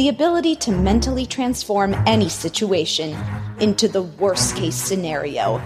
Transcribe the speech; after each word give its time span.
the 0.00 0.08
ability 0.08 0.56
to 0.56 0.72
mentally 0.72 1.26
transform 1.26 1.92
any 2.06 2.26
situation 2.26 3.14
into 3.58 3.86
the 3.86 4.00
worst 4.00 4.56
case 4.56 4.74
scenario 4.74 5.60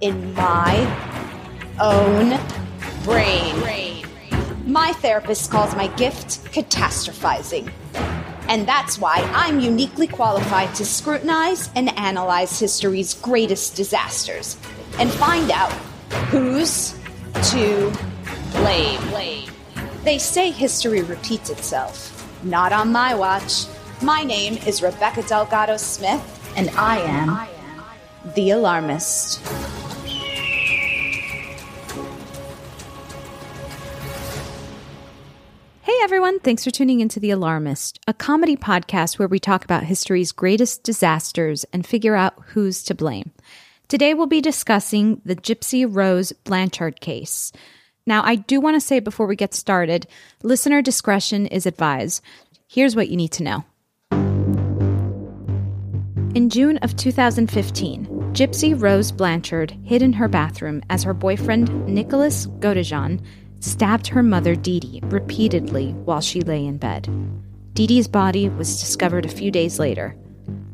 in 0.00 0.32
my 0.34 0.76
own 1.80 2.38
brain. 3.02 4.06
My 4.64 4.92
therapist 4.92 5.50
calls 5.50 5.74
my 5.74 5.88
gift 5.96 6.44
catastrophizing. 6.54 7.68
And 8.46 8.64
that's 8.68 8.96
why 8.96 9.28
I'm 9.34 9.58
uniquely 9.58 10.06
qualified 10.06 10.72
to 10.76 10.84
scrutinize 10.84 11.68
and 11.74 11.88
analyze 11.98 12.60
history's 12.60 13.14
greatest 13.14 13.74
disasters 13.74 14.56
and 15.00 15.10
find 15.10 15.50
out 15.50 15.72
who's 16.30 16.96
to 17.50 17.92
blame. 18.52 19.50
They 20.04 20.18
say 20.18 20.52
history 20.52 21.02
repeats 21.02 21.50
itself. 21.50 22.16
Not 22.44 22.72
on 22.72 22.92
my 22.92 23.16
watch. 23.16 23.64
My 24.02 24.22
name 24.22 24.56
is 24.66 24.82
Rebecca 24.82 25.22
Delgado 25.22 25.76
Smith, 25.76 26.54
and 26.56 26.70
I 26.70 27.00
am 27.00 28.34
the 28.34 28.48
alarmist. 28.48 29.46
Hey 35.82 35.92
everyone, 36.02 36.40
thanks 36.40 36.64
for 36.64 36.70
tuning 36.70 37.00
into 37.00 37.20
The 37.20 37.30
Alarmist, 37.30 38.00
a 38.08 38.14
comedy 38.14 38.56
podcast 38.56 39.18
where 39.18 39.28
we 39.28 39.38
talk 39.38 39.64
about 39.66 39.84
history's 39.84 40.32
greatest 40.32 40.82
disasters 40.82 41.64
and 41.70 41.84
figure 41.84 42.14
out 42.14 42.42
who's 42.46 42.82
to 42.84 42.94
blame. 42.94 43.32
Today 43.88 44.14
we'll 44.14 44.26
be 44.26 44.40
discussing 44.40 45.20
the 45.26 45.36
Gypsy 45.36 45.86
Rose 45.86 46.32
Blanchard 46.32 47.02
case. 47.02 47.52
Now, 48.06 48.22
I 48.24 48.36
do 48.36 48.62
want 48.62 48.76
to 48.76 48.80
say 48.80 48.98
before 48.98 49.26
we 49.26 49.36
get 49.36 49.52
started, 49.52 50.06
listener 50.42 50.80
discretion 50.80 51.44
is 51.44 51.66
advised. 51.66 52.22
Here's 52.66 52.96
what 52.96 53.10
you 53.10 53.16
need 53.18 53.32
to 53.32 53.42
know. 53.42 53.64
In 56.32 56.48
June 56.48 56.78
of 56.78 56.94
2015, 56.94 58.06
Gypsy 58.34 58.80
Rose 58.80 59.10
Blanchard 59.10 59.72
hid 59.82 60.00
in 60.00 60.12
her 60.12 60.28
bathroom 60.28 60.80
as 60.88 61.02
her 61.02 61.12
boyfriend, 61.12 61.88
Nicholas 61.88 62.46
Godejohn, 62.60 63.20
stabbed 63.58 64.06
her 64.06 64.22
mother, 64.22 64.54
Dee 64.54 64.78
Dee, 64.78 65.00
repeatedly 65.06 65.90
while 66.04 66.20
she 66.20 66.40
lay 66.42 66.64
in 66.64 66.76
bed. 66.76 67.08
Dee 67.74 67.88
Dee's 67.88 68.06
body 68.06 68.48
was 68.48 68.78
discovered 68.78 69.26
a 69.26 69.28
few 69.28 69.50
days 69.50 69.80
later. 69.80 70.10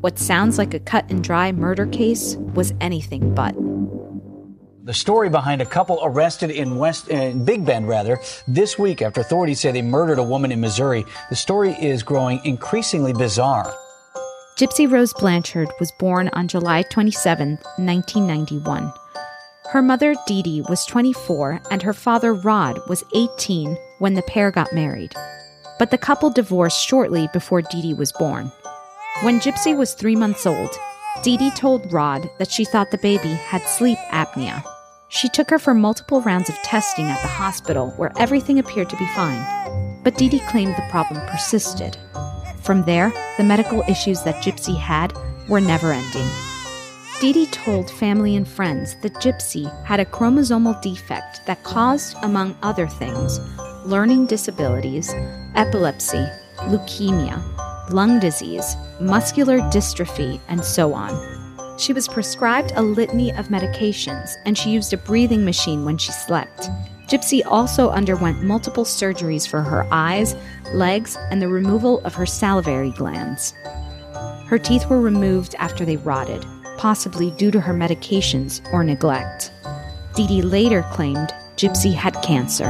What 0.01 0.19
sounds 0.19 0.59
like 0.59 0.75
a 0.75 0.79
cut 0.79 1.09
and 1.09 1.23
dry 1.23 1.51
murder 1.51 1.87
case 1.87 2.35
was 2.35 2.75
anything 2.79 3.33
but. 3.33 3.55
The 4.85 4.93
story 4.93 5.29
behind 5.29 5.63
a 5.63 5.65
couple 5.65 5.99
arrested 6.03 6.51
in 6.51 6.77
West 6.77 7.09
in 7.09 7.45
Big 7.45 7.65
Bend 7.65 7.87
rather 7.87 8.19
this 8.47 8.77
week 8.77 9.01
after 9.01 9.21
authorities 9.21 9.59
say 9.59 9.71
they 9.71 9.81
murdered 9.81 10.19
a 10.19 10.23
woman 10.23 10.51
in 10.51 10.61
Missouri. 10.61 11.03
The 11.31 11.35
story 11.35 11.71
is 11.73 12.03
growing 12.03 12.41
increasingly 12.45 13.13
bizarre. 13.13 13.75
Gypsy 14.57 14.91
Rose 14.91 15.13
Blanchard 15.13 15.69
was 15.79 15.91
born 15.91 16.31
on 16.33 16.47
July 16.47 16.81
27, 16.81 17.59
1991. 17.77 18.91
Her 19.69 19.83
mother, 19.83 20.15
Dee 20.25 20.41
Dee, 20.41 20.63
was 20.67 20.83
24 20.87 21.61
and 21.69 21.83
her 21.83 21.93
father, 21.93 22.33
Rod, 22.33 22.79
was 22.89 23.03
18 23.13 23.77
when 23.99 24.15
the 24.15 24.23
pair 24.23 24.49
got 24.49 24.73
married. 24.73 25.13
But 25.77 25.91
the 25.91 25.99
couple 25.99 26.31
divorced 26.31 26.83
shortly 26.83 27.29
before 27.33 27.61
Dee 27.61 27.83
Dee 27.83 27.93
was 27.93 28.11
born. 28.13 28.51
When 29.21 29.39
Gypsy 29.39 29.77
was 29.77 29.93
three 29.93 30.15
months 30.15 30.47
old, 30.47 30.75
Dee 31.21 31.37
Dee 31.37 31.51
told 31.51 31.93
Rod 31.93 32.27
that 32.39 32.49
she 32.49 32.65
thought 32.65 32.89
the 32.89 32.97
baby 32.97 33.33
had 33.33 33.61
sleep 33.61 33.99
apnea. 34.09 34.63
She 35.09 35.29
took 35.29 35.51
her 35.51 35.59
for 35.59 35.75
multiple 35.75 36.21
rounds 36.21 36.49
of 36.49 36.55
testing 36.63 37.05
at 37.05 37.21
the 37.21 37.27
hospital 37.27 37.91
where 37.97 38.11
everything 38.17 38.57
appeared 38.57 38.89
to 38.89 38.97
be 38.97 39.05
fine. 39.13 40.01
But 40.03 40.17
Dee 40.17 40.29
Dee 40.29 40.39
claimed 40.39 40.75
the 40.75 40.87
problem 40.89 41.23
persisted. 41.27 41.95
From 42.67 42.83
there, 42.83 43.13
the 43.37 43.45
medical 43.45 43.81
issues 43.87 44.23
that 44.23 44.43
Gypsy 44.43 44.77
had 44.77 45.13
were 45.47 45.61
never 45.61 45.93
ending. 45.93 46.27
Dee 47.21 47.31
Dee 47.31 47.45
told 47.45 47.89
family 47.89 48.35
and 48.35 48.45
friends 48.45 48.93
that 48.95 49.13
Gypsy 49.13 49.71
had 49.85 50.01
a 50.01 50.05
chromosomal 50.05 50.81
defect 50.81 51.45
that 51.45 51.63
caused, 51.63 52.17
among 52.23 52.57
other 52.63 52.85
things, 52.85 53.39
learning 53.85 54.25
disabilities, 54.25 55.13
epilepsy, 55.55 56.25
leukemia, 56.63 57.41
lung 57.93 58.19
disease, 58.19 58.75
muscular 58.99 59.59
dystrophy, 59.71 60.37
and 60.49 60.61
so 60.61 60.93
on. 60.93 61.79
She 61.79 61.93
was 61.93 62.09
prescribed 62.09 62.73
a 62.75 62.81
litany 62.81 63.31
of 63.35 63.47
medications 63.47 64.31
and 64.45 64.57
she 64.57 64.71
used 64.71 64.91
a 64.91 64.97
breathing 64.97 65.45
machine 65.45 65.85
when 65.85 65.97
she 65.97 66.11
slept. 66.11 66.69
Gypsy 67.07 67.41
also 67.45 67.89
underwent 67.89 68.43
multiple 68.43 68.83
surgeries 68.83 69.47
for 69.47 69.61
her 69.61 69.87
eyes, 69.91 70.35
legs, 70.73 71.17
and 71.31 71.41
the 71.41 71.47
removal 71.47 72.01
of 72.01 72.13
her 72.15 72.25
salivary 72.25 72.91
glands. 72.91 73.53
Her 74.47 74.59
teeth 74.59 74.89
were 74.89 74.99
removed 74.99 75.55
after 75.57 75.85
they 75.85 75.97
rotted, 75.97 76.45
possibly 76.77 77.31
due 77.31 77.51
to 77.51 77.61
her 77.61 77.73
medications 77.73 78.61
or 78.73 78.83
neglect. 78.83 79.53
Dee 80.15 80.27
Dee 80.27 80.41
later 80.41 80.83
claimed 80.91 81.33
Gypsy 81.55 81.93
had 81.93 82.21
cancer. 82.21 82.65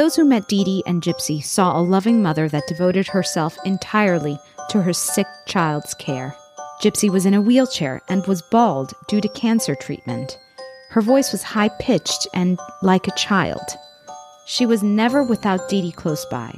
Those 0.00 0.16
who 0.16 0.24
met 0.24 0.48
Dee 0.48 0.64
Dee 0.64 0.82
and 0.86 1.02
Gypsy 1.02 1.44
saw 1.44 1.78
a 1.78 1.82
loving 1.82 2.22
mother 2.22 2.48
that 2.48 2.66
devoted 2.66 3.06
herself 3.06 3.58
entirely 3.66 4.38
to 4.70 4.80
her 4.80 4.94
sick 4.94 5.26
child's 5.44 5.92
care. 5.92 6.34
Gypsy 6.80 7.10
was 7.10 7.26
in 7.26 7.34
a 7.34 7.42
wheelchair 7.42 8.00
and 8.08 8.26
was 8.26 8.40
bald 8.40 8.94
due 9.08 9.20
to 9.20 9.28
cancer 9.28 9.74
treatment. 9.74 10.38
Her 10.88 11.02
voice 11.02 11.32
was 11.32 11.42
high 11.42 11.68
pitched 11.80 12.26
and 12.32 12.58
like 12.80 13.08
a 13.08 13.14
child. 13.14 13.60
She 14.46 14.64
was 14.64 14.82
never 14.82 15.22
without 15.22 15.68
Dee 15.68 15.82
Dee 15.82 15.92
close 15.92 16.24
by. 16.30 16.56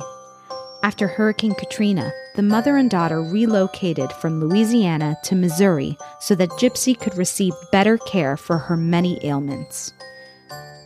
After 0.85 1.09
Hurricane 1.09 1.57
Katrina, 1.57 2.13
the 2.37 2.43
mother 2.43 2.77
and 2.77 2.89
daughter 2.89 3.25
relocated 3.25 4.13
from 4.13 4.39
Louisiana 4.39 5.17
to 5.25 5.35
Missouri 5.35 5.99
so 6.21 6.37
that 6.37 6.51
Gypsy 6.51 6.97
could 6.97 7.19
receive 7.19 7.55
better 7.73 7.99
care 7.99 8.37
for 8.37 8.59
her 8.59 8.77
many 8.77 9.19
ailments. 9.27 9.93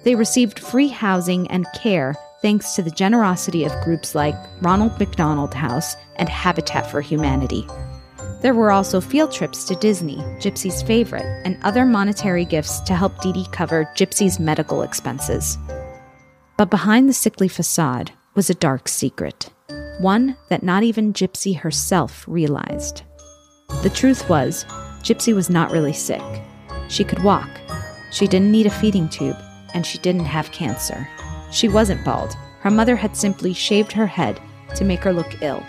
They 0.05 0.15
received 0.15 0.59
free 0.59 0.89
housing 0.89 1.51
and 1.51 1.67
care 1.75 2.15
thanks 2.43 2.75
to 2.75 2.83
the 2.83 2.91
generosity 2.91 3.65
of 3.65 3.85
groups 3.85 4.15
like 4.15 4.35
Ronald 4.61 4.99
McDonald 4.99 5.55
House 5.55 5.97
and 6.17 6.29
Habitat 6.29 6.91
for 6.91 7.01
Humanity. 7.01 7.67
There 8.43 8.55
were 8.55 8.71
also 8.71 9.01
field 9.01 9.33
trips 9.33 9.65
to 9.65 9.75
Disney, 9.77 10.17
Gypsy's 10.39 10.83
favorite, 10.83 11.27
and 11.45 11.59
other 11.63 11.85
monetary 11.85 12.45
gifts 12.45 12.81
to 12.81 12.95
help 12.95 13.21
Dee 13.21 13.33
Dee 13.33 13.47
cover 13.51 13.91
Gypsy's 13.97 14.39
medical 14.39 14.83
expenses. 14.83 15.59
But 16.57 16.71
behind 16.71 17.09
the 17.09 17.15
sickly 17.15 17.49
facade 17.49 18.13
was 18.35 18.51
a 18.51 18.55
dark 18.55 18.89
secret, 18.89 19.51
one 20.01 20.37
that 20.49 20.63
not 20.63 20.83
even 20.83 21.13
Gypsy 21.13 21.57
herself 21.57 22.25
realized. 22.29 23.03
The 23.83 23.91
truth 23.91 24.29
was, 24.29 24.65
Gypsy 25.03 25.35
was 25.35 25.51
not 25.51 25.71
really 25.71 25.93
sick. 25.93 26.23
She 26.89 27.05
could 27.05 27.23
walk, 27.23 27.51
she 28.13 28.27
didn't 28.27 28.53
need 28.53 28.67
a 28.67 28.71
feeding 28.71 29.09
tube, 29.09 29.37
and 29.75 29.85
she 29.85 29.99
didn't 29.99 30.25
have 30.25 30.53
cancer. 30.53 31.09
She 31.57 31.69
wasn't 31.69 32.05
bald. 32.05 32.37
Her 32.61 32.71
mother 32.71 32.97
had 32.97 33.17
simply 33.17 33.55
shaved 33.55 33.91
her 33.93 34.07
head 34.07 34.39
to 34.75 34.85
make 34.85 35.03
her 35.03 35.13
look 35.15 35.41
ill. 35.41 35.65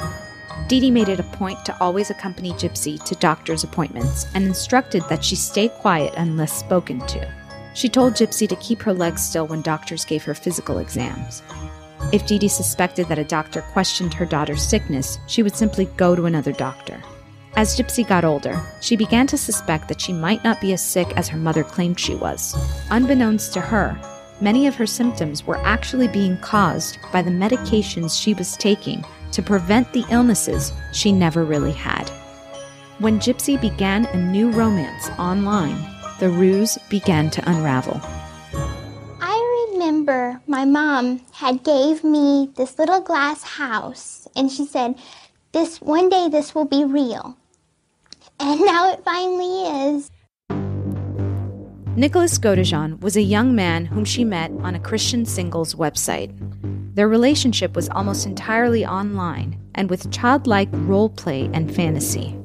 Dee 0.68 0.82
Dee 0.82 0.92
made 0.92 1.08
it 1.08 1.22
a 1.22 1.38
point 1.38 1.64
to 1.64 1.82
always 1.82 2.10
accompany 2.10 2.52
Gypsy 2.52 3.02
to 3.06 3.16
doctor's 3.16 3.64
appointments 3.64 4.26
and 4.34 4.44
instructed 4.44 5.02
that 5.08 5.24
she 5.24 5.38
stay 5.38 5.70
quiet 5.70 6.14
unless 6.18 6.52
spoken 6.52 7.00
to. 7.08 7.34
She 7.74 7.88
told 7.88 8.16
Gypsy 8.16 8.50
to 8.50 8.56
keep 8.58 8.82
her 8.82 8.94
legs 8.94 9.22
still 9.22 9.48
when 9.48 9.62
doctors 9.62 10.04
gave 10.04 10.26
her 10.26 10.34
physical 10.34 10.80
exams. 10.80 11.42
If 12.12 12.28
Dee 12.28 12.38
Dee 12.38 12.50
suspected 12.50 13.08
that 13.08 13.18
a 13.18 13.24
doctor 13.24 13.62
questioned 13.62 14.14
her 14.14 14.26
daughter's 14.26 14.62
sickness, 14.62 15.20
she 15.26 15.42
would 15.42 15.56
simply 15.56 15.86
go 15.96 16.18
to 16.18 16.26
another 16.26 16.52
doctor. 16.52 17.02
As 17.56 17.78
Gypsy 17.78 18.06
got 18.06 18.26
older, 18.26 18.62
she 18.82 18.98
began 18.98 19.26
to 19.28 19.38
suspect 19.38 19.88
that 19.88 20.02
she 20.02 20.12
might 20.12 20.44
not 20.44 20.60
be 20.60 20.74
as 20.74 20.86
sick 20.86 21.08
as 21.16 21.30
her 21.30 21.38
mother 21.38 21.64
claimed 21.64 21.98
she 21.98 22.14
was. 22.14 22.58
Unbeknownst 22.90 23.54
to 23.54 23.62
her, 23.62 23.98
many 24.42 24.68
of 24.68 24.76
her 24.76 24.88
symptoms 24.88 25.46
were 25.46 25.58
actually 25.58 26.08
being 26.08 26.38
caused 26.38 26.98
by 27.12 27.22
the 27.22 27.32
medications 27.32 28.22
she 28.22 28.34
was 28.34 28.58
taking 28.58 29.04
to 29.32 29.42
prevent 29.42 29.92
the 29.94 30.06
illnesses 30.10 30.74
she 30.94 31.12
never 31.12 31.44
really 31.44 31.72
had. 31.72 32.10
When 33.00 33.20
Gypsy 33.20 33.60
began 33.60 34.06
a 34.06 34.18
new 34.18 34.50
romance 34.50 35.10
online, 35.20 35.78
the 36.20 36.30
ruse 36.30 36.78
began 36.90 37.30
to 37.30 37.50
unravel. 37.50 38.02
I 39.22 39.70
remember 39.72 40.42
my 40.48 40.66
mom 40.66 41.22
had 41.32 41.64
gave 41.64 42.04
me 42.04 42.50
this 42.56 42.80
little 42.80 43.02
glass 43.02 43.44
house 43.44 44.28
and 44.36 44.52
she 44.52 44.66
said, 44.66 44.96
"This 45.52 45.80
one 45.80 46.10
day 46.10 46.28
this 46.30 46.56
will 46.56 46.66
be 46.66 46.84
real." 46.84 47.38
And 48.40 48.62
now 48.66 48.92
it 48.92 49.04
finally 49.04 49.94
is. 49.94 50.10
Nicholas 51.98 52.38
Godejohn 52.38 53.02
was 53.02 53.18
a 53.18 53.24
young 53.24 53.56
man 53.56 53.84
whom 53.84 54.06
she 54.06 54.24
met 54.24 54.52
on 54.60 54.76
a 54.76 54.80
Christian 54.80 55.26
singles 55.26 55.74
website. 55.74 56.32
Their 56.94 57.08
relationship 57.08 57.76
was 57.76 57.90
almost 57.90 58.28
entirely 58.28 58.86
online 58.86 59.60
and 59.74 59.90
with 59.90 60.12
childlike 60.12 60.70
role 60.74 61.10
play 61.10 61.50
and 61.54 61.74
fantasy. 61.74 62.38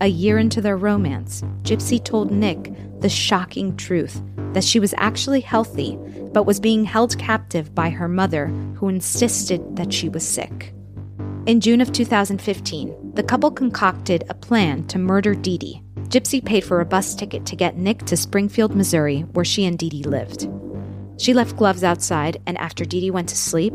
A 0.00 0.06
year 0.06 0.38
into 0.38 0.62
their 0.62 0.78
romance, 0.78 1.42
Gypsy 1.60 2.02
told 2.02 2.30
Nick 2.30 2.72
the 3.00 3.10
shocking 3.10 3.76
truth 3.76 4.22
that 4.54 4.64
she 4.64 4.80
was 4.80 4.94
actually 4.96 5.42
healthy 5.42 5.98
but 6.32 6.46
was 6.46 6.58
being 6.58 6.84
held 6.84 7.18
captive 7.18 7.74
by 7.74 7.90
her 7.90 8.08
mother, 8.08 8.46
who 8.76 8.88
insisted 8.88 9.76
that 9.76 9.92
she 9.92 10.08
was 10.08 10.26
sick. 10.26 10.72
In 11.44 11.60
June 11.60 11.82
of 11.82 11.92
2015, 11.92 12.94
the 13.14 13.22
couple 13.22 13.50
concocted 13.50 14.24
a 14.28 14.34
plan 14.34 14.86
to 14.86 14.98
murder 14.98 15.34
Dee 15.34 15.58
Dee. 15.58 15.82
Gypsy 16.08 16.44
paid 16.44 16.64
for 16.64 16.80
a 16.80 16.84
bus 16.84 17.14
ticket 17.14 17.44
to 17.46 17.56
get 17.56 17.76
Nick 17.76 18.04
to 18.06 18.16
Springfield, 18.16 18.74
Missouri, 18.74 19.20
where 19.32 19.44
she 19.44 19.64
and 19.64 19.78
Dee 19.78 19.88
Dee 19.88 20.04
lived. 20.04 20.48
She 21.18 21.34
left 21.34 21.56
gloves 21.56 21.84
outside, 21.84 22.40
and 22.46 22.56
after 22.58 22.84
Dee 22.84 23.00
Dee 23.00 23.10
went 23.10 23.28
to 23.28 23.36
sleep, 23.36 23.74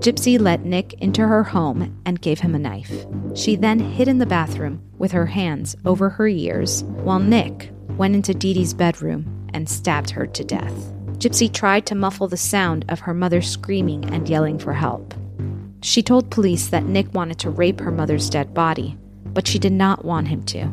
Gypsy 0.00 0.38
let 0.38 0.64
Nick 0.64 0.92
into 0.94 1.26
her 1.26 1.42
home 1.42 2.00
and 2.04 2.20
gave 2.20 2.40
him 2.40 2.54
a 2.54 2.58
knife. 2.58 3.06
She 3.34 3.56
then 3.56 3.78
hid 3.78 4.08
in 4.08 4.18
the 4.18 4.26
bathroom 4.26 4.82
with 4.98 5.12
her 5.12 5.26
hands 5.26 5.74
over 5.84 6.10
her 6.10 6.28
ears, 6.28 6.84
while 6.84 7.18
Nick 7.18 7.72
went 7.96 8.14
into 8.14 8.34
Dee 8.34 8.54
Dee's 8.54 8.74
bedroom 8.74 9.48
and 9.54 9.68
stabbed 9.68 10.10
her 10.10 10.26
to 10.26 10.44
death. 10.44 10.74
Gypsy 11.18 11.52
tried 11.52 11.86
to 11.86 11.94
muffle 11.94 12.28
the 12.28 12.36
sound 12.36 12.84
of 12.88 13.00
her 13.00 13.14
mother 13.14 13.40
screaming 13.40 14.04
and 14.12 14.28
yelling 14.28 14.58
for 14.58 14.74
help. 14.74 15.14
She 15.82 16.02
told 16.02 16.30
police 16.30 16.68
that 16.68 16.86
Nick 16.86 17.12
wanted 17.14 17.38
to 17.40 17.50
rape 17.50 17.80
her 17.80 17.90
mother's 17.90 18.30
dead 18.30 18.54
body, 18.54 18.96
but 19.24 19.46
she 19.46 19.58
did 19.58 19.72
not 19.72 20.04
want 20.04 20.28
him 20.28 20.42
to. 20.44 20.70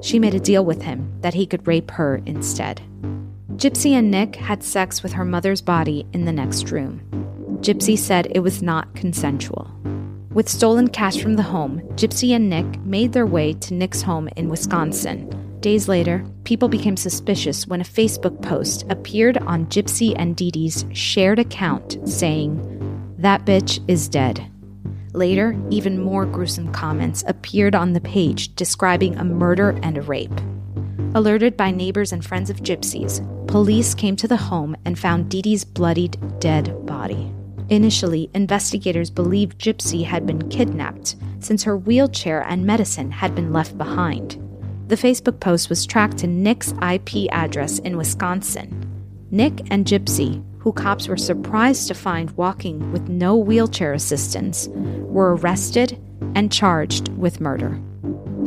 She 0.00 0.18
made 0.18 0.34
a 0.34 0.40
deal 0.40 0.64
with 0.64 0.82
him 0.82 1.12
that 1.20 1.34
he 1.34 1.46
could 1.46 1.66
rape 1.66 1.90
her 1.92 2.22
instead. 2.26 2.82
Gypsy 3.56 3.92
and 3.92 4.10
Nick 4.10 4.36
had 4.36 4.62
sex 4.62 5.02
with 5.02 5.12
her 5.12 5.24
mother's 5.24 5.60
body 5.60 6.06
in 6.12 6.24
the 6.24 6.32
next 6.32 6.70
room. 6.70 7.00
Gypsy 7.60 7.96
said 7.96 8.26
it 8.30 8.40
was 8.40 8.62
not 8.62 8.94
consensual. 8.94 9.70
With 10.30 10.48
stolen 10.48 10.88
cash 10.88 11.20
from 11.20 11.36
the 11.36 11.42
home, 11.44 11.80
Gypsy 11.94 12.34
and 12.34 12.50
Nick 12.50 12.80
made 12.80 13.12
their 13.12 13.26
way 13.26 13.52
to 13.52 13.74
Nick's 13.74 14.02
home 14.02 14.28
in 14.36 14.48
Wisconsin. 14.48 15.30
Days 15.60 15.88
later, 15.88 16.26
people 16.42 16.68
became 16.68 16.96
suspicious 16.96 17.66
when 17.66 17.80
a 17.80 17.84
Facebook 17.84 18.42
post 18.42 18.84
appeared 18.90 19.38
on 19.38 19.66
Gypsy 19.66 20.12
and 20.18 20.36
Dee 20.36 20.50
Dee's 20.50 20.84
shared 20.92 21.38
account 21.38 21.96
saying, 22.06 22.73
That 23.24 23.46
bitch 23.46 23.82
is 23.88 24.06
dead. 24.06 24.46
Later, 25.14 25.58
even 25.70 25.98
more 25.98 26.26
gruesome 26.26 26.70
comments 26.72 27.24
appeared 27.26 27.74
on 27.74 27.94
the 27.94 28.00
page 28.02 28.54
describing 28.54 29.16
a 29.16 29.24
murder 29.24 29.80
and 29.82 29.96
a 29.96 30.02
rape. 30.02 30.38
Alerted 31.14 31.56
by 31.56 31.70
neighbors 31.70 32.12
and 32.12 32.22
friends 32.22 32.50
of 32.50 32.58
Gypsy's, 32.58 33.22
police 33.46 33.94
came 33.94 34.14
to 34.16 34.28
the 34.28 34.36
home 34.36 34.76
and 34.84 34.98
found 34.98 35.30
Dee's 35.30 35.64
bloodied, 35.64 36.18
dead 36.38 36.84
body. 36.84 37.32
Initially, 37.70 38.28
investigators 38.34 39.08
believed 39.08 39.58
Gypsy 39.58 40.04
had 40.04 40.26
been 40.26 40.50
kidnapped 40.50 41.16
since 41.40 41.62
her 41.62 41.78
wheelchair 41.78 42.42
and 42.42 42.66
medicine 42.66 43.10
had 43.10 43.34
been 43.34 43.54
left 43.54 43.78
behind. 43.78 44.32
The 44.88 44.96
Facebook 44.96 45.40
post 45.40 45.70
was 45.70 45.86
tracked 45.86 46.18
to 46.18 46.26
Nick's 46.26 46.74
IP 46.82 47.32
address 47.32 47.78
in 47.78 47.96
Wisconsin. 47.96 48.82
Nick 49.30 49.62
and 49.70 49.86
Gypsy, 49.86 50.44
who 50.64 50.72
cops 50.72 51.08
were 51.08 51.16
surprised 51.16 51.86
to 51.86 51.94
find 51.94 52.30
walking 52.38 52.90
with 52.90 53.06
no 53.06 53.36
wheelchair 53.36 53.92
assistance, 53.92 54.66
were 54.72 55.36
arrested 55.36 56.02
and 56.34 56.50
charged 56.50 57.08
with 57.18 57.38
murder. 57.38 57.78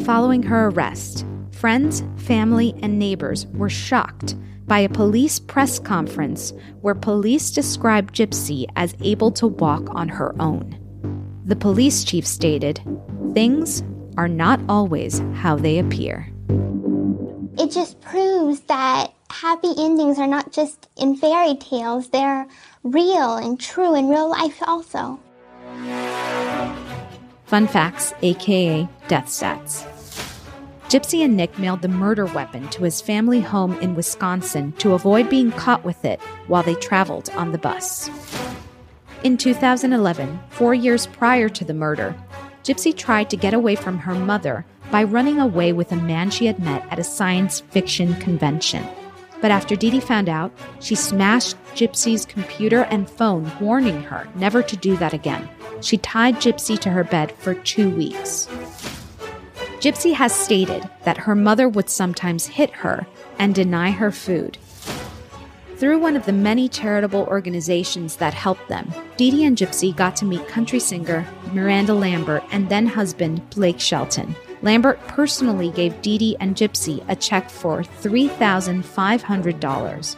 Following 0.04 0.42
her 0.42 0.70
arrest, 0.70 1.28
friends, 1.52 2.04
family, 2.18 2.74
and 2.82 2.98
neighbors 2.98 3.46
were 3.54 3.70
shocked 3.70 4.36
by 4.66 4.80
a 4.80 4.90
police 4.90 5.38
press 5.38 5.78
conference 5.78 6.54
where 6.82 6.96
police 6.96 7.52
described 7.52 8.16
Gypsy 8.16 8.66
as 8.76 8.96
able 9.02 9.32
to 9.34 9.46
walk 9.46 9.84
on 9.92 10.10
her 10.10 10.36
own. 10.42 10.76
The 11.46 11.56
police 11.56 12.04
chief 12.04 12.26
stated, 12.26 12.82
Things 13.36 13.84
are 14.18 14.28
not 14.28 14.60
always 14.68 15.20
how 15.36 15.56
they 15.56 15.78
appear. 15.78 16.34
It 17.60 17.72
just 17.72 18.00
proves 18.02 18.60
that 18.62 19.14
happy 19.32 19.74
endings 19.78 20.20
are 20.20 20.28
not 20.28 20.52
just 20.52 20.88
in 20.96 21.16
fairy 21.16 21.56
tales, 21.56 22.10
they're 22.10 22.46
real 22.84 23.38
and 23.38 23.60
true 23.60 23.96
in 23.96 24.10
real 24.10 24.30
life 24.30 24.62
also. 24.62 25.20
Fun 27.46 27.68
facts, 27.68 28.14
aka 28.22 28.88
death 29.08 29.26
stats. 29.26 29.86
Gypsy 30.88 31.26
and 31.26 31.36
Nick 31.36 31.58
mailed 31.58 31.82
the 31.82 31.88
murder 31.88 32.28
weapon 32.28 32.70
to 32.70 32.84
his 32.84 33.02
family 33.02 33.42
home 33.42 33.74
in 33.80 33.96
Wisconsin 33.96 34.72
to 34.74 34.94
avoid 34.94 35.30
being 35.30 35.52
caught 35.52 35.84
with 35.84 36.06
it 36.06 36.22
while 36.48 36.64
they 36.64 36.76
traveled 36.76 37.30
on 37.32 37.52
the 37.52 37.58
bus. 37.58 38.10
In 39.24 39.36
2011, 39.36 40.40
four 40.50 40.76
years 40.76 41.08
prior 41.08 41.50
to 41.50 41.66
the 41.66 41.74
murder, 41.74 42.16
Gypsy 42.64 42.96
tried 42.96 43.30
to 43.32 43.36
get 43.38 43.54
away 43.54 43.76
from 43.76 43.98
her 43.98 44.14
mother 44.14 44.66
by 44.92 45.04
running 45.04 45.40
away 45.40 45.74
with 45.74 45.92
a 45.92 45.96
man 45.96 46.30
she 46.30 46.46
had 46.46 46.60
met 46.60 46.86
at 46.92 47.00
a 47.00 47.04
science 47.04 47.62
fiction 47.72 48.14
convention. 48.22 48.86
But 49.42 49.52
after 49.52 49.76
Dee 49.76 50.00
found 50.00 50.30
out, 50.30 50.52
she 50.80 50.96
smashed 50.96 51.56
Gypsy's 51.76 52.26
computer 52.26 52.84
and 52.84 53.10
phone, 53.10 53.52
warning 53.60 54.02
her 54.04 54.28
never 54.36 54.64
to 54.64 54.76
do 54.76 54.98
that 54.98 55.14
again. 55.14 55.48
She 55.82 55.98
tied 55.98 56.38
Gypsy 56.38 56.80
to 56.80 56.90
her 56.90 57.04
bed 57.04 57.32
for 57.34 57.54
two 57.54 57.90
weeks. 57.96 58.48
Gypsy 59.80 60.14
has 60.14 60.34
stated 60.34 60.90
that 61.04 61.18
her 61.18 61.36
mother 61.36 61.70
would 61.70 61.90
sometimes 61.90 62.48
hit 62.48 62.72
her 62.72 63.06
and 63.38 63.54
deny 63.54 63.92
her 63.92 64.12
food. 64.12 64.58
Through 65.76 66.00
one 66.00 66.16
of 66.16 66.26
the 66.26 66.34
many 66.34 66.68
charitable 66.68 67.28
organizations 67.28 68.16
that 68.16 68.34
helped 68.34 68.68
them, 68.68 68.92
Dee 69.18 69.30
Dee 69.30 69.46
and 69.46 69.56
Gypsy 69.56 69.96
got 69.96 70.16
to 70.16 70.26
meet 70.26 70.48
country 70.48 70.80
singer 70.80 71.28
Miranda 71.54 71.94
Lambert 71.94 72.44
and 72.52 72.68
then 72.70 72.88
husband 72.88 73.48
Blake 73.52 73.80
Shelton. 73.80 74.36
Lambert 74.62 75.00
personally 75.08 75.72
gave 75.72 76.02
Dee 76.02 76.18
Dee 76.18 76.38
and 76.40 76.56
Gypsy 76.56 77.04
a 77.08 77.16
check 77.16 77.50
for 77.50 77.84
$3,500. 77.84 80.16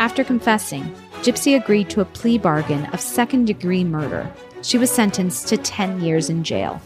After 0.00 0.24
confessing, 0.24 0.92
Gypsy 1.22 1.56
agreed 1.56 1.88
to 1.90 2.00
a 2.00 2.04
plea 2.04 2.38
bargain 2.38 2.86
of 2.86 3.00
second 3.00 3.46
degree 3.46 3.84
murder. 3.84 4.28
She 4.62 4.78
was 4.78 4.90
sentenced 4.90 5.46
to 5.48 5.56
10 5.56 6.00
years 6.00 6.28
in 6.28 6.42
jail. 6.42 6.80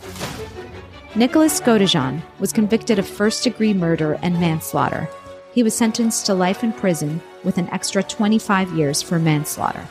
Nicholas 1.15 1.61
Godejohn 1.61 2.21
was 2.39 2.53
convicted 2.53 2.99
of 2.99 3.09
first 3.09 3.43
degree 3.43 3.73
murder 3.73 4.19
and 4.23 4.39
manslaughter. 4.39 5.09
He 5.53 5.63
was 5.63 5.75
sentenced 5.75 6.27
to 6.27 6.35
life 6.35 6.63
in 6.63 6.73
prison 6.73 7.21
with 7.43 7.59
an 7.59 7.69
extra 7.71 8.03
25 8.03 8.75
years 8.75 9.03
for 9.03 9.19
manslaughter. 9.19 9.87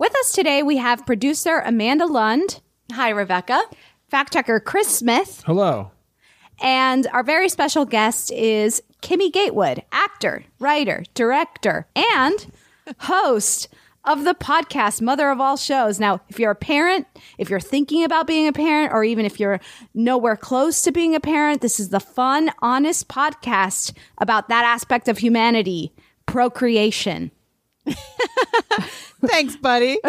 With 0.00 0.16
us 0.16 0.32
today, 0.32 0.62
we 0.62 0.78
have 0.78 1.04
producer 1.04 1.58
Amanda 1.58 2.06
Lund. 2.06 2.62
Hi, 2.90 3.10
Rebecca. 3.10 3.60
Fact 4.08 4.32
checker 4.32 4.58
Chris 4.58 4.88
Smith. 4.88 5.42
Hello. 5.44 5.90
And 6.58 7.06
our 7.08 7.22
very 7.22 7.50
special 7.50 7.84
guest 7.84 8.32
is 8.32 8.82
Kimmy 9.02 9.30
Gatewood, 9.30 9.82
actor, 9.92 10.44
writer, 10.58 11.04
director, 11.12 11.86
and 11.94 12.50
host 13.00 13.68
of 14.06 14.24
the 14.24 14.32
podcast 14.32 15.02
Mother 15.02 15.28
of 15.28 15.38
All 15.38 15.58
Shows. 15.58 16.00
Now, 16.00 16.22
if 16.30 16.38
you're 16.38 16.52
a 16.52 16.56
parent, 16.56 17.06
if 17.36 17.50
you're 17.50 17.60
thinking 17.60 18.02
about 18.02 18.26
being 18.26 18.48
a 18.48 18.54
parent, 18.54 18.94
or 18.94 19.04
even 19.04 19.26
if 19.26 19.38
you're 19.38 19.60
nowhere 19.92 20.34
close 20.34 20.80
to 20.80 20.92
being 20.92 21.14
a 21.14 21.20
parent, 21.20 21.60
this 21.60 21.78
is 21.78 21.90
the 21.90 22.00
fun, 22.00 22.50
honest 22.62 23.06
podcast 23.06 23.94
about 24.16 24.48
that 24.48 24.64
aspect 24.64 25.08
of 25.08 25.18
humanity 25.18 25.92
procreation. 26.24 27.32
Thanks, 29.26 29.56
buddy. 29.56 29.98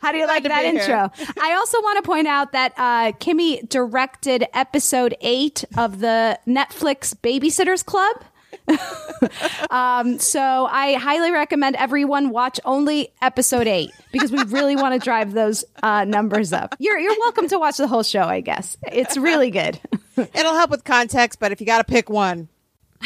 How 0.00 0.12
do 0.12 0.18
you 0.18 0.26
like 0.26 0.42
that 0.44 0.64
intro? 0.64 1.10
I 1.40 1.54
also 1.54 1.80
want 1.80 2.02
to 2.02 2.08
point 2.08 2.26
out 2.26 2.52
that 2.52 2.72
uh, 2.76 3.12
Kimmy 3.12 3.66
directed 3.68 4.44
episode 4.52 5.14
eight 5.20 5.64
of 5.76 6.00
the 6.00 6.38
Netflix 6.46 7.14
Babysitters 7.14 7.84
Club. 7.84 8.24
um, 9.70 10.18
so 10.18 10.66
I 10.66 10.94
highly 10.94 11.30
recommend 11.30 11.76
everyone 11.76 12.30
watch 12.30 12.58
only 12.64 13.12
episode 13.20 13.66
eight 13.66 13.90
because 14.10 14.32
we 14.32 14.42
really 14.44 14.74
want 14.74 14.94
to 14.94 15.04
drive 15.04 15.32
those 15.32 15.64
uh, 15.82 16.04
numbers 16.04 16.52
up. 16.52 16.74
You're 16.78 16.98
you're 16.98 17.18
welcome 17.20 17.48
to 17.48 17.58
watch 17.58 17.76
the 17.76 17.86
whole 17.86 18.02
show. 18.02 18.22
I 18.22 18.40
guess 18.40 18.76
it's 18.90 19.16
really 19.16 19.50
good. 19.50 19.78
It'll 20.16 20.54
help 20.54 20.70
with 20.70 20.84
context, 20.84 21.40
but 21.40 21.52
if 21.52 21.60
you 21.60 21.66
got 21.66 21.78
to 21.78 21.84
pick 21.84 22.08
one, 22.08 22.48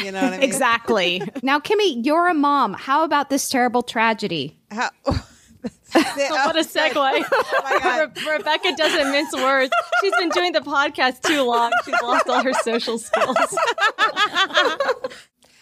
you 0.03 0.11
know 0.11 0.21
what 0.21 0.33
I 0.33 0.37
mean. 0.37 0.43
exactly. 0.43 1.21
Now, 1.43 1.59
Kimmy, 1.59 2.05
you're 2.05 2.27
a 2.27 2.33
mom. 2.33 2.73
How 2.73 3.03
about 3.03 3.29
this 3.29 3.49
terrible 3.49 3.83
tragedy? 3.83 4.59
How- 4.71 4.89
what 5.91 6.55
a 6.55 6.61
segue. 6.61 6.93
Oh 7.31 8.07
Re- 8.15 8.37
Rebecca 8.37 8.75
doesn't 8.77 9.11
mince 9.11 9.33
words. 9.35 9.71
She's 10.01 10.13
been 10.19 10.29
doing 10.29 10.53
the 10.53 10.59
podcast 10.61 11.21
too 11.21 11.41
long. 11.41 11.71
She's 11.83 11.95
lost 12.01 12.29
all 12.29 12.43
her 12.43 12.53
social 12.53 12.97
skills. 12.99 13.35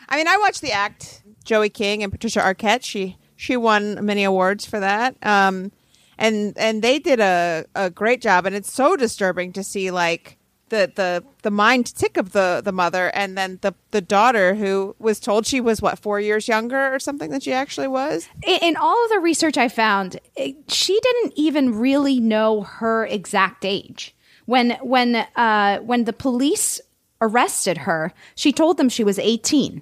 I 0.10 0.18
mean, 0.18 0.28
I 0.28 0.38
watched 0.38 0.62
the 0.62 0.72
act. 0.72 1.24
Joey 1.44 1.70
King 1.70 2.04
and 2.04 2.12
Patricia 2.12 2.42
Arquette. 2.42 2.84
She 2.84 3.18
she 3.38 3.56
won 3.58 4.06
many 4.06 4.24
awards 4.24 4.66
for 4.66 4.80
that. 4.80 5.16
Um, 5.26 5.72
and 6.18 6.58
and 6.58 6.82
they 6.82 7.00
did 7.00 7.20
a, 7.20 7.66
a 7.74 7.90
great 7.90 8.22
job. 8.22 8.46
And 8.46 8.56
it's 8.56 8.72
so 8.72 8.96
disturbing 8.98 9.54
to 9.54 9.64
see 9.64 9.92
like 9.92 10.37
the 10.70 10.92
the 10.96 11.24
the 11.44 11.52
mind 11.52 11.94
tick 11.96 12.18
of 12.18 12.32
the 12.34 12.62
the 12.64 12.72
mother, 12.72 13.08
and 13.14 13.38
then 13.38 13.60
the 13.62 13.74
the 13.92 14.02
daughter 14.02 14.56
who 14.56 14.96
was 15.00 15.20
told 15.20 15.46
she 15.46 15.62
was 15.62 15.82
what 15.82 16.00
four 16.00 16.20
years 16.20 16.48
younger 16.48 16.94
or 16.94 17.00
something 17.00 17.30
than 17.32 17.40
she 17.40 17.54
actually 17.54 17.88
was. 17.88 18.28
In, 18.46 18.60
in 18.62 18.76
all 18.76 19.04
of 19.06 19.10
the 19.12 19.20
research 19.20 19.58
I 19.58 19.70
found, 19.70 20.20
it- 20.36 20.56
she 20.72 21.00
didn't 21.02 21.34
even 21.36 21.78
really 21.78 22.20
know 22.20 22.62
her 22.62 23.06
exact 23.06 23.66
age. 23.66 24.16
When 24.46 24.72
when 24.82 25.16
uh, 25.36 25.80
when 25.80 26.04
the 26.06 26.14
police 26.14 26.80
arrested 27.22 27.80
her, 27.80 28.14
she 28.36 28.52
told 28.52 28.78
them 28.78 28.90
she 28.90 29.04
was 29.04 29.18
18, 29.18 29.82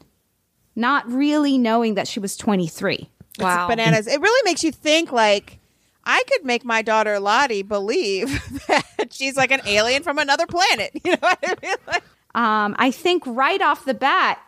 not 0.76 1.10
really 1.12 1.58
knowing 1.58 1.96
that 1.96 2.08
she 2.08 2.20
was 2.20 2.38
23. 2.38 2.96
It's 2.96 3.10
bananas. 3.68 4.08
It 4.08 4.22
really 4.22 4.42
makes 4.50 4.64
you 4.64 4.72
think 4.72 5.12
like 5.12 5.60
I 6.06 6.24
could 6.32 6.46
make 6.46 6.64
my 6.64 6.82
daughter 6.82 7.20
Lottie 7.20 7.62
believe 7.64 8.30
that 8.68 8.85
she's 9.12 9.36
like 9.38 9.52
an 9.52 9.62
alien 9.66 10.04
from 10.04 10.18
another 10.20 10.46
planet. 10.48 10.92
You 11.04 11.12
know 11.12 11.18
what 11.22 11.40
I 11.44 11.56
mean? 11.62 11.76
Like, 11.88 12.04
Um, 12.34 12.76
I 12.78 12.92
think 12.92 13.24
right 13.26 13.62
off 13.62 13.86
the 13.86 13.94
bat, 13.94 14.40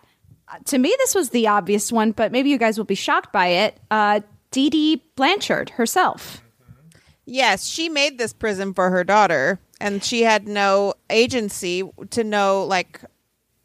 to 0.66 0.78
me, 0.78 0.94
this 1.00 1.16
was 1.16 1.30
the 1.30 1.48
obvious 1.48 1.92
one, 1.92 2.12
but 2.12 2.32
maybe 2.32 2.50
you 2.50 2.58
guys 2.58 2.78
will 2.78 2.86
be 2.86 2.96
shocked 2.96 3.32
by 3.32 3.48
it. 3.48 3.78
Uh, 3.92 4.22
Dee 4.52 4.70
Dee 4.70 5.04
Blanchard 5.16 5.72
herself. 5.72 6.42
yes, 7.26 7.66
she 7.68 7.90
made 7.90 8.18
this 8.18 8.34
prison 8.34 8.74
for 8.74 8.90
her 8.90 9.04
daughter, 9.04 9.60
and 9.80 10.04
she 10.04 10.24
had 10.24 10.48
no 10.48 10.94
agency 11.10 11.84
to 12.12 12.24
know 12.24 12.64
like 12.66 13.02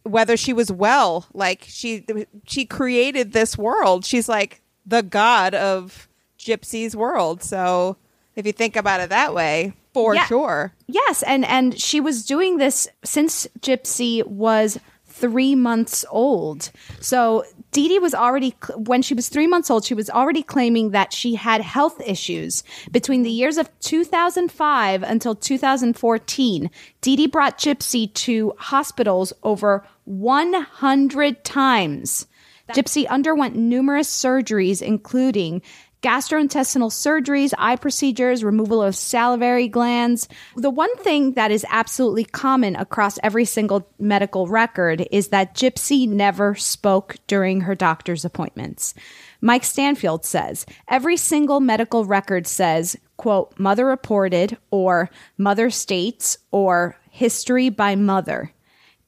whether 0.05 0.37
she 0.37 0.53
was 0.53 0.71
well. 0.73 1.27
Like 1.33 1.65
she 1.69 2.05
she 2.47 2.65
created 2.65 3.33
this 3.33 3.57
world. 3.57 4.05
She's 4.05 4.29
like 4.29 4.61
the 4.85 5.03
god 5.03 5.55
of 5.55 6.09
Gypsy's 6.39 6.97
world. 6.97 7.43
So 7.43 7.97
if 8.35 8.45
you 8.47 8.53
think 8.53 8.75
about 8.77 9.01
it 9.01 9.11
that 9.11 9.33
way, 9.35 9.73
for 9.95 10.15
Yeah. 10.15 10.27
sure. 10.27 10.73
Yes, 10.87 11.23
and 11.23 11.45
and 11.45 11.79
she 11.81 12.01
was 12.01 12.25
doing 12.25 12.59
this 12.59 12.89
since 13.05 13.47
Gypsy 13.61 14.27
was 14.27 14.79
three 15.07 15.55
months 15.55 16.05
old. 16.11 16.71
So 17.01 17.45
Dee 17.71 17.87
Dee 17.89 17.99
was 17.99 18.15
already 18.15 18.55
when 18.77 19.03
she 19.03 19.13
was 19.15 19.29
three 19.29 19.47
months 19.47 19.71
old, 19.71 19.85
she 19.85 19.95
was 19.95 20.09
already 20.11 20.43
claiming 20.43 20.91
that 20.91 21.13
she 21.13 21.35
had 21.35 21.61
health 21.61 22.01
issues 22.07 22.65
between 22.91 23.23
the 23.23 23.31
years 23.31 23.59
of 23.59 23.69
2005 23.81 25.03
until 25.03 25.35
2014. 25.35 26.71
Dee 27.03 27.17
Dee 27.17 27.27
brought 27.27 27.59
Gypsy 27.59 28.13
to 28.15 28.55
hospitals 28.59 29.33
over 29.43 29.87
100 30.05 31.45
times. 31.45 32.27
Gypsy 32.73 33.07
underwent 33.09 33.55
numerous 33.55 34.09
surgeries, 34.09 34.81
including 34.81 35.61
gastrointestinal 36.03 36.91
surgeries, 36.91 37.55
eye 37.57 37.77
procedures, 37.77 38.43
removal 38.43 38.83
of 38.83 38.97
salivary 38.97 39.69
glands. 39.69 40.29
The 40.57 40.71
one 40.71 40.95
thing 40.97 41.33
that 41.35 41.51
is 41.51 41.65
absolutely 41.71 42.25
common 42.25 42.77
across 42.77 43.19
every 43.23 43.45
single 43.45 43.89
medical 43.99 44.49
record 44.49 45.07
is 45.13 45.29
that 45.29 45.55
Gypsy 45.55 46.09
never 46.09 46.55
spoke 46.57 47.17
during 47.29 47.63
her 47.63 47.77
doctor's 47.77 48.25
appointments. 48.25 48.95
Mike 49.41 49.65
Stanfield 49.65 50.25
says 50.25 50.67
every 50.89 51.17
single 51.17 51.61
medical 51.61 52.05
record 52.05 52.47
says, 52.47 52.97
quote, 53.17 53.59
mother 53.59 53.87
reported 53.87 54.57
or 54.71 55.09
mother 55.39 55.71
states 55.71 56.37
or 56.51 56.97
history 57.11 57.69
by 57.69 57.95
mother. 57.95 58.53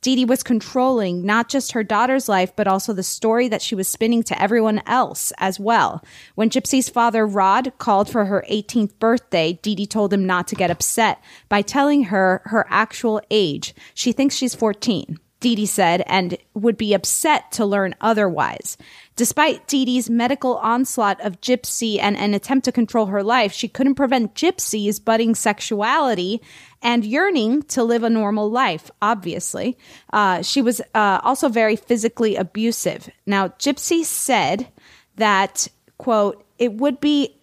Dee 0.05 0.17
Dee 0.17 0.27
was 0.27 0.43
controlling 0.43 1.25
not 1.25 1.49
just 1.49 1.73
her 1.73 1.83
daughter's 1.83 2.29
life, 2.29 2.55
but 2.55 2.69
also 2.69 2.93
the 2.93 3.03
story 3.03 3.49
that 3.49 3.63
she 3.63 3.75
was 3.75 3.89
spinning 3.89 4.23
to 4.25 4.39
everyone 4.41 4.83
else 4.87 5.33
as 5.39 5.59
well. 5.59 6.05
When 6.35 6.51
Gypsy's 6.51 6.91
father, 6.91 7.27
Rod, 7.27 7.73
called 7.79 8.11
for 8.11 8.27
her 8.27 8.45
18th 8.51 8.99
birthday, 8.99 9.59
Dee 9.63 9.75
Dee 9.75 9.87
told 9.87 10.13
him 10.13 10.27
not 10.27 10.47
to 10.49 10.57
get 10.57 10.71
upset 10.71 11.25
by 11.49 11.63
telling 11.63 12.05
her 12.05 12.43
her 12.45 12.67
actual 12.69 13.23
age. 13.31 13.75
She 13.95 14.13
thinks 14.13 14.37
she's 14.37 14.55
14. 14.55 15.19
Dee 15.41 15.55
Dee 15.55 15.65
said, 15.65 16.03
and 16.07 16.37
would 16.53 16.77
be 16.77 16.93
upset 16.93 17.51
to 17.53 17.65
learn 17.65 17.95
otherwise. 18.03 18.77
Despite 19.17 19.69
Dee 19.69 19.85
Dee's 19.85 20.11
medical 20.11 20.57
onslaught 20.57 21.21
of 21.21 21.41
Gypsy 21.41 22.01
and 22.01 22.17
an 22.17 22.35
attempt 22.35 22.65
to 22.65 22.73
control 22.73 23.07
her 23.07 23.23
life, 23.23 23.53
she 23.53 23.69
couldn't 23.69 23.95
prevent 23.95 24.35
Gypsy's 24.35 24.99
budding 24.99 25.37
sexuality 25.37 26.43
and 26.83 27.05
yearning 27.05 27.63
to 27.65 27.85
live 27.85 28.03
a 28.03 28.11
normal 28.11 28.51
life, 28.51 28.91
obviously. 29.01 29.79
Uh, 30.13 30.43
she 30.43 30.61
was 30.61 30.81
uh, 30.95 31.21
also 31.23 31.49
very 31.49 31.77
physically 31.77 32.35
abusive. 32.35 33.09
Now, 33.25 33.49
Gypsy 33.49 34.05
said 34.05 34.67
that, 35.15 35.69
quote, 35.97 36.45
it 36.59 36.75
would 36.75 37.01
be 37.01 37.37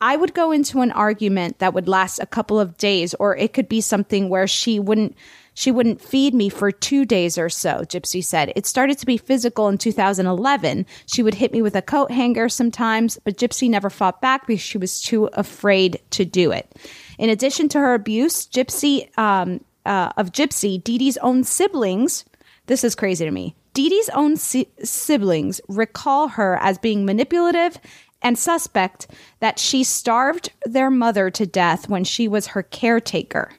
I 0.00 0.16
would 0.16 0.34
go 0.34 0.52
into 0.52 0.80
an 0.80 0.92
argument 0.92 1.58
that 1.58 1.74
would 1.74 1.88
last 1.88 2.18
a 2.18 2.26
couple 2.26 2.60
of 2.60 2.76
days, 2.76 3.14
or 3.14 3.36
it 3.36 3.52
could 3.52 3.68
be 3.68 3.80
something 3.80 4.28
where 4.28 4.46
she 4.46 4.78
wouldn't 4.78 5.16
she 5.60 5.70
wouldn't 5.70 6.00
feed 6.00 6.32
me 6.32 6.48
for 6.48 6.72
two 6.72 7.04
days 7.04 7.36
or 7.36 7.50
so, 7.50 7.82
Gypsy 7.82 8.24
said. 8.24 8.50
It 8.56 8.66
started 8.66 8.96
to 8.96 9.04
be 9.04 9.18
physical 9.18 9.68
in 9.68 9.76
2011. 9.76 10.86
She 11.04 11.22
would 11.22 11.34
hit 11.34 11.52
me 11.52 11.60
with 11.60 11.76
a 11.76 11.82
coat 11.82 12.10
hanger 12.10 12.48
sometimes, 12.48 13.18
but 13.24 13.36
Gypsy 13.36 13.68
never 13.68 13.90
fought 13.90 14.22
back 14.22 14.46
because 14.46 14.62
she 14.62 14.78
was 14.78 15.02
too 15.02 15.26
afraid 15.34 16.00
to 16.12 16.24
do 16.24 16.50
it. 16.50 16.74
In 17.18 17.28
addition 17.28 17.68
to 17.68 17.78
her 17.78 17.92
abuse, 17.92 18.46
Gypsy 18.46 19.06
um, 19.18 19.62
uh, 19.84 20.10
of 20.16 20.32
Gypsy, 20.32 20.82
Dee 20.82 20.96
Dee's 20.96 21.18
own 21.18 21.44
siblings, 21.44 22.24
this 22.64 22.82
is 22.82 22.94
crazy 22.94 23.26
to 23.26 23.30
me. 23.30 23.54
Dee 23.74 23.90
Dee's 23.90 24.08
own 24.14 24.38
si- 24.38 24.70
siblings 24.82 25.60
recall 25.68 26.28
her 26.28 26.56
as 26.62 26.78
being 26.78 27.04
manipulative 27.04 27.78
and 28.22 28.38
suspect 28.38 29.08
that 29.40 29.58
she 29.58 29.84
starved 29.84 30.52
their 30.64 30.90
mother 30.90 31.30
to 31.30 31.44
death 31.44 31.86
when 31.86 32.04
she 32.04 32.28
was 32.28 32.46
her 32.48 32.62
caretaker. 32.62 33.52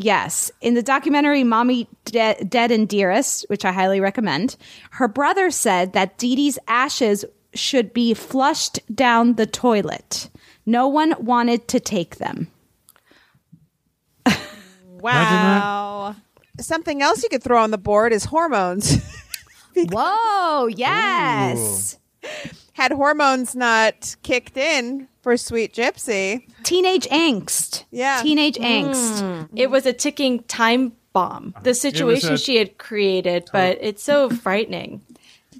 Whoa. 0.00 0.04
Yes. 0.04 0.50
In 0.60 0.74
the 0.74 0.82
documentary 0.82 1.44
Mommy 1.44 1.88
De- 2.06 2.42
Dead 2.44 2.70
and 2.70 2.88
Dearest, 2.88 3.44
which 3.48 3.64
I 3.64 3.72
highly 3.72 4.00
recommend, 4.00 4.56
her 4.92 5.08
brother 5.08 5.50
said 5.50 5.92
that 5.92 6.18
Dee 6.18 6.36
Dee's 6.36 6.58
ashes 6.68 7.24
should 7.54 7.92
be 7.92 8.14
flushed 8.14 8.80
down 8.94 9.34
the 9.34 9.46
toilet. 9.46 10.30
No 10.66 10.88
one 10.88 11.14
wanted 11.18 11.68
to 11.68 11.80
take 11.80 12.16
them. 12.16 12.48
Wow. 15.00 16.14
Something 16.60 17.00
else 17.00 17.22
you 17.22 17.30
could 17.30 17.42
throw 17.42 17.62
on 17.62 17.70
the 17.70 17.78
board 17.78 18.12
is 18.12 18.26
hormones. 18.26 18.98
Whoa, 19.74 20.66
yes. 20.66 21.96
Had 22.74 22.92
hormones 22.92 23.56
not 23.56 24.16
kicked 24.22 24.58
in 24.58 25.08
for 25.22 25.36
Sweet 25.36 25.74
Gypsy, 25.74 26.46
Teenage 26.62 27.06
angst. 27.08 27.84
Yeah. 27.90 28.20
Teenage 28.22 28.56
mm. 28.56 28.64
angst. 28.64 29.48
It 29.54 29.70
was 29.70 29.86
a 29.86 29.92
ticking 29.92 30.42
time 30.44 30.92
bomb. 31.12 31.54
The 31.62 31.74
situation 31.74 32.34
a- 32.34 32.38
she 32.38 32.56
had 32.56 32.78
created, 32.78 33.48
but 33.52 33.78
it's 33.80 34.02
so 34.02 34.30
frightening. 34.44 35.02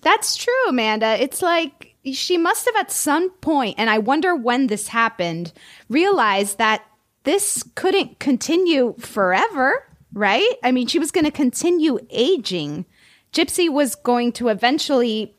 That's 0.03 0.37
true, 0.37 0.69
Amanda. 0.69 1.21
It's 1.23 1.43
like 1.43 1.95
she 2.13 2.39
must 2.39 2.65
have 2.67 2.77
at 2.77 2.91
some 2.91 3.31
point, 3.31 3.75
and 3.79 3.91
I 3.91 3.99
wonder 3.99 4.35
when 4.35 4.69
this 4.69 4.89
happened, 4.89 5.53
realized 5.89 6.59
that 6.59 6.85
this 7.25 7.63
couldn't 7.75 8.19
continue 8.19 8.95
forever, 8.99 9.87
right? 10.13 10.55
I 10.65 10.73
mean, 10.73 10.87
she 10.87 10.99
was 10.99 11.11
going 11.11 11.27
to 11.27 11.31
continue 11.31 11.99
aging. 12.09 12.87
Gypsy 13.33 13.69
was 13.69 13.95
going 13.95 14.33
to 14.33 14.49
eventually, 14.49 15.35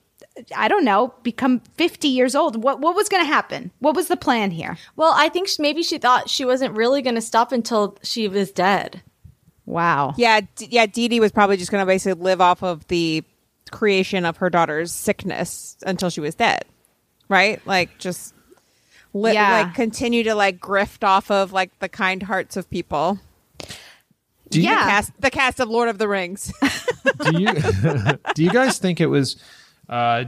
I 0.55 0.67
don't 0.67 0.85
know, 0.85 1.13
become 1.23 1.59
50 1.77 2.07
years 2.07 2.35
old. 2.35 2.61
What, 2.63 2.79
what 2.79 2.95
was 2.95 3.09
going 3.09 3.23
to 3.23 3.27
happen? 3.27 3.71
What 3.79 3.95
was 3.95 4.07
the 4.07 4.15
plan 4.17 4.51
here? 4.51 4.77
Well, 4.95 5.13
I 5.15 5.27
think 5.29 5.47
sh- 5.49 5.59
maybe 5.59 5.83
she 5.83 5.97
thought 5.97 6.29
she 6.29 6.45
wasn't 6.45 6.75
really 6.75 7.01
going 7.01 7.15
to 7.15 7.21
stop 7.21 7.51
until 7.51 7.97
she 8.01 8.27
was 8.29 8.51
dead. 8.51 9.01
Wow. 9.65 10.13
Yeah, 10.17 10.41
D- 10.55 10.67
yeah. 10.71 10.85
Dee 10.85 11.07
Dee 11.09 11.19
was 11.19 11.31
probably 11.31 11.57
just 11.57 11.69
going 11.71 11.81
to 11.81 11.85
basically 11.85 12.21
live 12.21 12.39
off 12.41 12.63
of 12.63 12.87
the 12.87 13.23
creation 13.71 14.25
of 14.25 14.37
her 14.37 14.49
daughter's 14.49 14.91
sickness 14.93 15.77
until 15.85 16.09
she 16.09 16.19
was 16.21 16.35
dead, 16.35 16.65
right? 17.29 17.65
Like 17.67 17.97
just 17.97 18.33
li- 19.13 19.33
Yeah. 19.33 19.63
like 19.63 19.73
continue 19.75 20.23
to 20.23 20.35
like 20.35 20.59
grift 20.59 21.05
off 21.07 21.29
of 21.29 21.51
like 21.53 21.77
the 21.79 21.89
kind 21.89 22.23
hearts 22.23 22.57
of 22.57 22.69
people. 22.69 23.19
Do 24.49 24.59
you- 24.61 24.69
The 24.69 24.75
cast, 24.75 25.11
the 25.21 25.29
cast 25.29 25.59
of 25.59 25.69
Lord 25.69 25.89
of 25.89 25.97
the 25.99 26.07
Rings. 26.07 26.51
do 27.19 27.39
you 27.41 27.47
do 28.35 28.43
you 28.43 28.49
guys 28.49 28.77
think 28.77 28.99
it 28.99 29.07
was 29.07 29.41
uh, 29.91 30.23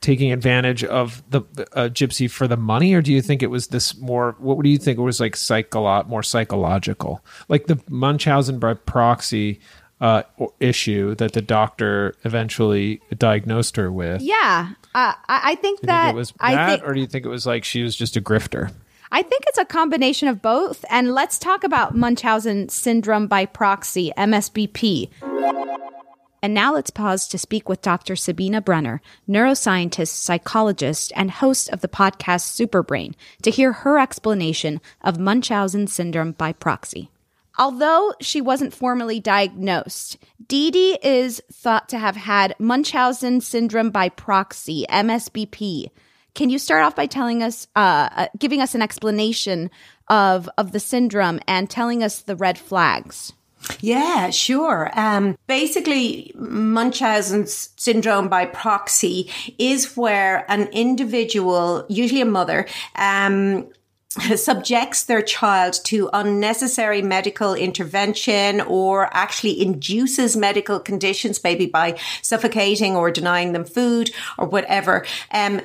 taking 0.00 0.32
advantage 0.32 0.82
of 0.82 1.22
the 1.30 1.40
uh, 1.74 1.88
Gypsy 1.88 2.28
for 2.30 2.48
the 2.48 2.56
money, 2.56 2.94
or 2.94 3.02
do 3.02 3.12
you 3.12 3.22
think 3.22 3.42
it 3.42 3.50
was 3.50 3.68
this 3.68 3.96
more? 3.98 4.34
What 4.38 4.62
do 4.62 4.70
you 4.70 4.78
think 4.78 4.98
it 4.98 5.02
was 5.02 5.20
like? 5.20 5.36
Psycho 5.36 6.02
more 6.04 6.22
psychological, 6.22 7.24
like 7.48 7.66
the 7.66 7.80
Munchausen 7.88 8.58
by 8.58 8.74
proxy 8.74 9.60
uh, 10.00 10.22
issue 10.60 11.14
that 11.16 11.32
the 11.32 11.42
doctor 11.42 12.14
eventually 12.24 13.00
diagnosed 13.16 13.76
her 13.76 13.92
with. 13.92 14.22
Yeah. 14.22 14.70
Uh, 14.94 15.12
I, 15.28 15.54
think 15.56 15.82
that 15.82 16.06
think 16.06 16.14
it 16.14 16.18
was 16.18 16.32
I 16.40 16.54
that, 16.54 16.66
think 16.66 16.88
or 16.88 16.94
do 16.94 17.00
you 17.00 17.06
think 17.06 17.24
it 17.24 17.28
was 17.28 17.46
like 17.46 17.64
she 17.64 17.82
was 17.82 17.94
just 17.94 18.16
a 18.16 18.20
grifter? 18.20 18.72
I 19.12 19.22
think 19.22 19.44
it's 19.48 19.58
a 19.58 19.64
combination 19.64 20.28
of 20.28 20.40
both. 20.40 20.84
And 20.88 21.12
let's 21.12 21.38
talk 21.38 21.64
about 21.64 21.96
Munchausen 21.96 22.68
syndrome 22.68 23.26
by 23.26 23.44
proxy, 23.44 24.12
MSBP. 24.16 25.10
And 26.42 26.54
now 26.54 26.74
let's 26.74 26.90
pause 26.90 27.28
to 27.28 27.38
speak 27.38 27.68
with 27.68 27.82
Dr. 27.82 28.16
Sabina 28.16 28.60
Brennan, 28.60 29.00
neuroscientist, 29.28 30.08
psychologist, 30.08 31.12
and 31.14 31.30
host 31.30 31.68
of 31.70 31.80
the 31.80 31.88
podcast 31.88 32.50
Superbrain, 32.50 33.14
to 33.42 33.50
hear 33.50 33.72
her 33.72 33.98
explanation 33.98 34.80
of 35.02 35.18
Munchausen 35.18 35.86
syndrome 35.86 36.32
by 36.32 36.52
proxy. 36.52 37.10
Although 37.58 38.14
she 38.20 38.40
wasn't 38.40 38.72
formally 38.72 39.20
diagnosed, 39.20 40.16
Dee 40.46 40.70
Dee 40.70 40.98
is 41.02 41.42
thought 41.52 41.90
to 41.90 41.98
have 41.98 42.16
had 42.16 42.54
Munchausen 42.58 43.42
syndrome 43.42 43.90
by 43.90 44.08
proxy, 44.08 44.86
MSBP. 44.88 45.90
Can 46.34 46.48
you 46.48 46.58
start 46.58 46.84
off 46.84 46.96
by 46.96 47.06
telling 47.06 47.42
us, 47.42 47.66
uh, 47.76 48.08
uh, 48.12 48.28
giving 48.38 48.62
us 48.62 48.74
an 48.74 48.82
explanation 48.82 49.70
of 50.08 50.48
of 50.56 50.72
the 50.72 50.80
syndrome 50.80 51.40
and 51.46 51.68
telling 51.68 52.02
us 52.02 52.22
the 52.22 52.36
red 52.36 52.56
flags? 52.56 53.34
Yeah, 53.80 54.30
sure. 54.30 54.90
Um, 54.94 55.36
basically, 55.46 56.32
Munchausen's 56.34 57.70
syndrome 57.76 58.28
by 58.28 58.46
proxy 58.46 59.30
is 59.58 59.96
where 59.96 60.50
an 60.50 60.68
individual, 60.68 61.84
usually 61.88 62.20
a 62.20 62.26
mother, 62.26 62.66
um, 62.96 63.68
subjects 64.34 65.04
their 65.04 65.22
child 65.22 65.78
to 65.84 66.10
unnecessary 66.12 67.00
medical 67.00 67.54
intervention 67.54 68.60
or 68.62 69.08
actually 69.14 69.62
induces 69.62 70.36
medical 70.36 70.80
conditions, 70.80 71.42
maybe 71.44 71.66
by 71.66 71.96
suffocating 72.20 72.96
or 72.96 73.10
denying 73.10 73.52
them 73.52 73.64
food 73.64 74.10
or 74.36 74.48
whatever. 74.48 75.06
Um, 75.30 75.60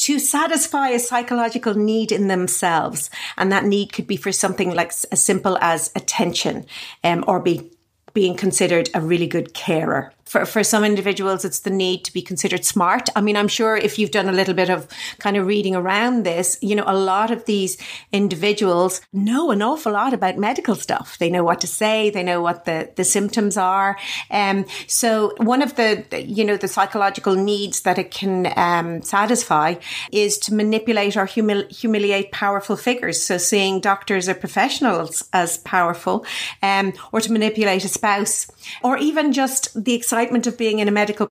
to 0.00 0.18
satisfy 0.18 0.88
a 0.88 0.98
psychological 0.98 1.74
need 1.74 2.10
in 2.10 2.28
themselves. 2.28 3.10
And 3.36 3.52
that 3.52 3.64
need 3.64 3.92
could 3.92 4.06
be 4.06 4.16
for 4.16 4.32
something 4.32 4.74
like 4.74 4.92
as 5.12 5.22
simple 5.22 5.58
as 5.60 5.90
attention 5.94 6.66
um, 7.04 7.24
or 7.26 7.40
be 7.40 7.70
being 8.14 8.34
considered 8.34 8.88
a 8.94 9.00
really 9.00 9.26
good 9.26 9.54
carer. 9.54 10.12
For, 10.30 10.46
for 10.46 10.62
some 10.62 10.84
individuals, 10.84 11.44
it's 11.44 11.58
the 11.58 11.70
need 11.70 12.04
to 12.04 12.12
be 12.12 12.22
considered 12.22 12.64
smart. 12.64 13.08
I 13.16 13.20
mean, 13.20 13.36
I'm 13.36 13.48
sure 13.48 13.76
if 13.76 13.98
you've 13.98 14.12
done 14.12 14.28
a 14.28 14.32
little 14.32 14.54
bit 14.54 14.70
of 14.70 14.86
kind 15.18 15.36
of 15.36 15.44
reading 15.44 15.74
around 15.74 16.24
this, 16.24 16.56
you 16.62 16.76
know, 16.76 16.84
a 16.86 16.94
lot 16.94 17.32
of 17.32 17.46
these 17.46 17.76
individuals 18.12 19.00
know 19.12 19.50
an 19.50 19.60
awful 19.60 19.92
lot 19.94 20.14
about 20.14 20.38
medical 20.38 20.76
stuff. 20.76 21.18
They 21.18 21.30
know 21.30 21.42
what 21.42 21.60
to 21.62 21.66
say. 21.66 22.10
They 22.10 22.22
know 22.22 22.40
what 22.40 22.64
the, 22.64 22.92
the 22.94 23.02
symptoms 23.02 23.56
are. 23.56 23.98
Um, 24.30 24.66
so 24.86 25.34
one 25.38 25.62
of 25.62 25.74
the, 25.74 26.04
you 26.24 26.44
know, 26.44 26.56
the 26.56 26.68
psychological 26.68 27.34
needs 27.34 27.80
that 27.80 27.98
it 27.98 28.12
can 28.12 28.52
um, 28.56 29.02
satisfy 29.02 29.74
is 30.12 30.38
to 30.38 30.54
manipulate 30.54 31.16
or 31.16 31.26
humil- 31.26 31.68
humiliate 31.72 32.30
powerful 32.30 32.76
figures. 32.76 33.20
So 33.20 33.36
seeing 33.36 33.80
doctors 33.80 34.28
or 34.28 34.34
professionals 34.34 35.28
as 35.32 35.58
powerful, 35.58 36.24
um, 36.62 36.92
or 37.10 37.20
to 37.20 37.32
manipulate 37.32 37.84
a 37.84 37.88
spouse, 37.88 38.48
or 38.84 38.96
even 38.96 39.32
just 39.32 39.74
the 39.74 39.94
excitement 39.94 40.19
of 40.46 40.58
being 40.58 40.78
in 40.78 40.88
a 40.88 40.90
medical 40.90 41.28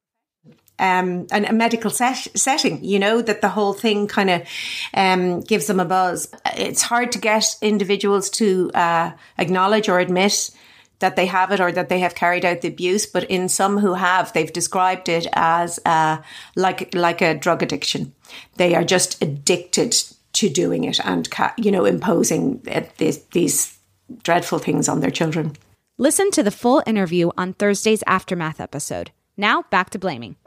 um, 0.80 1.28
an, 1.32 1.46
a 1.46 1.54
medical 1.54 1.92
set, 1.92 2.28
setting, 2.36 2.84
you 2.84 3.00
know, 3.00 3.22
that 3.22 3.42
the 3.42 3.50
whole 3.50 3.74
thing 3.74 4.08
kind 4.08 4.30
of 4.30 4.48
um, 4.94 5.42
gives 5.42 5.68
them 5.68 5.80
a 5.80 5.86
buzz. 5.86 6.32
It's 6.56 6.82
hard 6.82 7.12
to 7.12 7.20
get 7.20 7.56
individuals 7.62 8.30
to 8.32 8.72
uh, 8.74 9.12
acknowledge 9.38 9.90
or 9.90 10.00
admit 10.00 10.52
that 11.00 11.16
they 11.16 11.26
have 11.26 11.52
it 11.52 11.60
or 11.60 11.72
that 11.72 11.90
they 11.90 12.00
have 12.00 12.16
carried 12.16 12.46
out 12.46 12.62
the 12.62 12.68
abuse, 12.68 13.06
but 13.06 13.24
in 13.26 13.50
some 13.50 13.78
who 13.78 13.94
have, 13.94 14.32
they've 14.34 14.52
described 14.52 15.10
it 15.10 15.28
as 15.34 15.80
uh, 15.86 16.18
like 16.56 16.94
like 16.94 17.22
a 17.22 17.36
drug 17.36 17.64
addiction. 17.64 18.14
They 18.58 18.76
are 18.76 18.84
just 18.84 19.22
addicted 19.22 19.96
to 20.34 20.50
doing 20.50 20.84
it 20.84 21.00
and 21.06 21.28
you 21.58 21.72
know 21.72 21.86
imposing 21.86 22.62
uh, 22.72 22.82
these 22.98 23.78
dreadful 24.24 24.60
things 24.60 24.90
on 24.90 25.00
their 25.00 25.12
children. 25.12 25.56
Listen 26.02 26.32
to 26.32 26.44
the 26.44 26.50
full 26.50 26.82
interview 26.88 27.30
on 27.38 27.52
Thursday's 27.52 28.06
Aftermath 28.08 28.62
episode. 28.62 29.12
Now 29.36 29.64
back 29.64 29.90
to 29.90 30.00
blaming. 30.00 30.38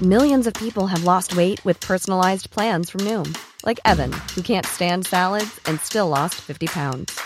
Millions 0.00 0.46
of 0.46 0.54
people 0.54 0.86
have 0.86 1.04
lost 1.04 1.36
weight 1.36 1.62
with 1.66 1.78
personalized 1.80 2.50
plans 2.50 2.88
from 2.88 3.02
Noom, 3.02 3.36
like 3.66 3.78
Evan, 3.84 4.10
who 4.34 4.40
can't 4.40 4.64
stand 4.64 5.04
salads 5.04 5.60
and 5.66 5.78
still 5.82 6.08
lost 6.08 6.36
50 6.36 6.68
pounds. 6.68 7.20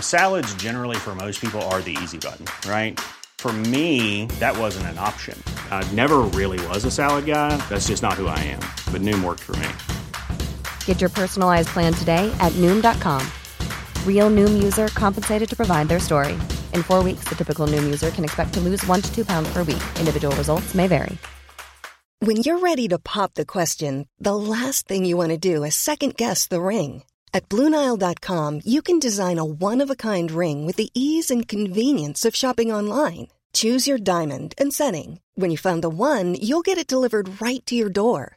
Salads, 0.00 0.54
generally, 0.54 0.96
for 0.96 1.14
most 1.14 1.42
people, 1.42 1.60
are 1.64 1.82
the 1.82 1.98
easy 2.02 2.16
button, 2.16 2.46
right? 2.66 2.98
For 3.36 3.52
me, 3.52 4.24
that 4.38 4.56
wasn't 4.56 4.86
an 4.86 4.96
option. 4.96 5.38
I 5.70 5.86
never 5.92 6.20
really 6.38 6.66
was 6.68 6.86
a 6.86 6.90
salad 6.90 7.26
guy. 7.26 7.58
That's 7.68 7.88
just 7.88 8.02
not 8.02 8.14
who 8.14 8.26
I 8.26 8.38
am. 8.38 8.62
But 8.90 9.02
Noom 9.02 9.22
worked 9.22 9.40
for 9.40 9.52
me. 9.56 9.68
Get 10.84 11.00
your 11.00 11.08
personalized 11.08 11.68
plan 11.68 11.94
today 11.94 12.30
at 12.38 12.52
Noom.com. 12.60 13.26
Real 14.06 14.28
Noom 14.28 14.62
user 14.62 14.88
compensated 14.88 15.48
to 15.48 15.56
provide 15.56 15.88
their 15.88 16.00
story. 16.00 16.34
In 16.74 16.82
four 16.82 17.02
weeks, 17.02 17.24
the 17.30 17.34
typical 17.34 17.66
Noom 17.66 17.84
user 17.84 18.10
can 18.10 18.24
expect 18.24 18.52
to 18.54 18.60
lose 18.60 18.86
one 18.86 19.00
to 19.00 19.14
two 19.14 19.24
pounds 19.24 19.50
per 19.52 19.62
week. 19.62 19.82
Individual 19.98 20.36
results 20.36 20.74
may 20.74 20.86
vary. 20.86 21.16
When 22.22 22.36
you're 22.36 22.58
ready 22.58 22.86
to 22.88 22.98
pop 22.98 23.32
the 23.32 23.46
question, 23.46 24.06
the 24.18 24.36
last 24.36 24.86
thing 24.86 25.06
you 25.06 25.16
want 25.16 25.30
to 25.30 25.38
do 25.38 25.64
is 25.64 25.74
second 25.74 26.16
guess 26.18 26.46
the 26.46 26.60
ring. 26.60 27.02
At 27.32 27.48
Bluenile.com, 27.48 28.60
you 28.62 28.82
can 28.82 28.98
design 28.98 29.38
a 29.38 29.44
one 29.44 29.80
of 29.80 29.88
a 29.88 29.96
kind 29.96 30.30
ring 30.30 30.66
with 30.66 30.76
the 30.76 30.90
ease 30.92 31.30
and 31.30 31.48
convenience 31.48 32.26
of 32.26 32.36
shopping 32.36 32.70
online. 32.70 33.28
Choose 33.54 33.88
your 33.88 33.96
diamond 33.96 34.54
and 34.58 34.70
setting. 34.70 35.20
When 35.34 35.50
you 35.50 35.56
find 35.56 35.82
the 35.82 35.88
one, 35.88 36.34
you'll 36.34 36.60
get 36.68 36.76
it 36.76 36.86
delivered 36.86 37.40
right 37.40 37.64
to 37.64 37.74
your 37.74 37.88
door. 37.88 38.36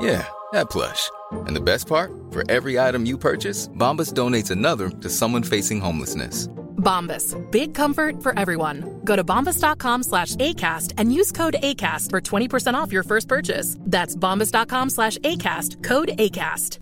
Yeah, 0.00 0.26
that 0.52 0.70
plush. 0.70 1.10
And 1.46 1.56
the 1.56 1.60
best 1.60 1.86
part? 1.86 2.12
For 2.30 2.48
every 2.50 2.78
item 2.78 3.06
you 3.06 3.18
purchase, 3.18 3.68
Bombas 3.68 4.12
donates 4.12 4.50
another 4.50 4.90
to 4.90 5.08
someone 5.08 5.42
facing 5.42 5.80
homelessness. 5.80 6.48
Bombas. 6.76 7.34
Big 7.50 7.74
comfort 7.74 8.22
for 8.22 8.38
everyone. 8.38 9.00
Go 9.04 9.16
to 9.16 9.24
bombas.com 9.24 10.02
slash 10.02 10.36
ACAST 10.36 10.92
and 10.98 11.12
use 11.12 11.32
code 11.32 11.56
ACAST 11.60 12.10
for 12.10 12.20
20% 12.20 12.74
off 12.74 12.92
your 12.92 13.02
first 13.02 13.26
purchase. 13.26 13.76
That's 13.80 14.14
bombas.com 14.14 14.90
slash 14.90 15.16
ACAST. 15.18 15.82
Code 15.82 16.10
ACAST. 16.18 16.78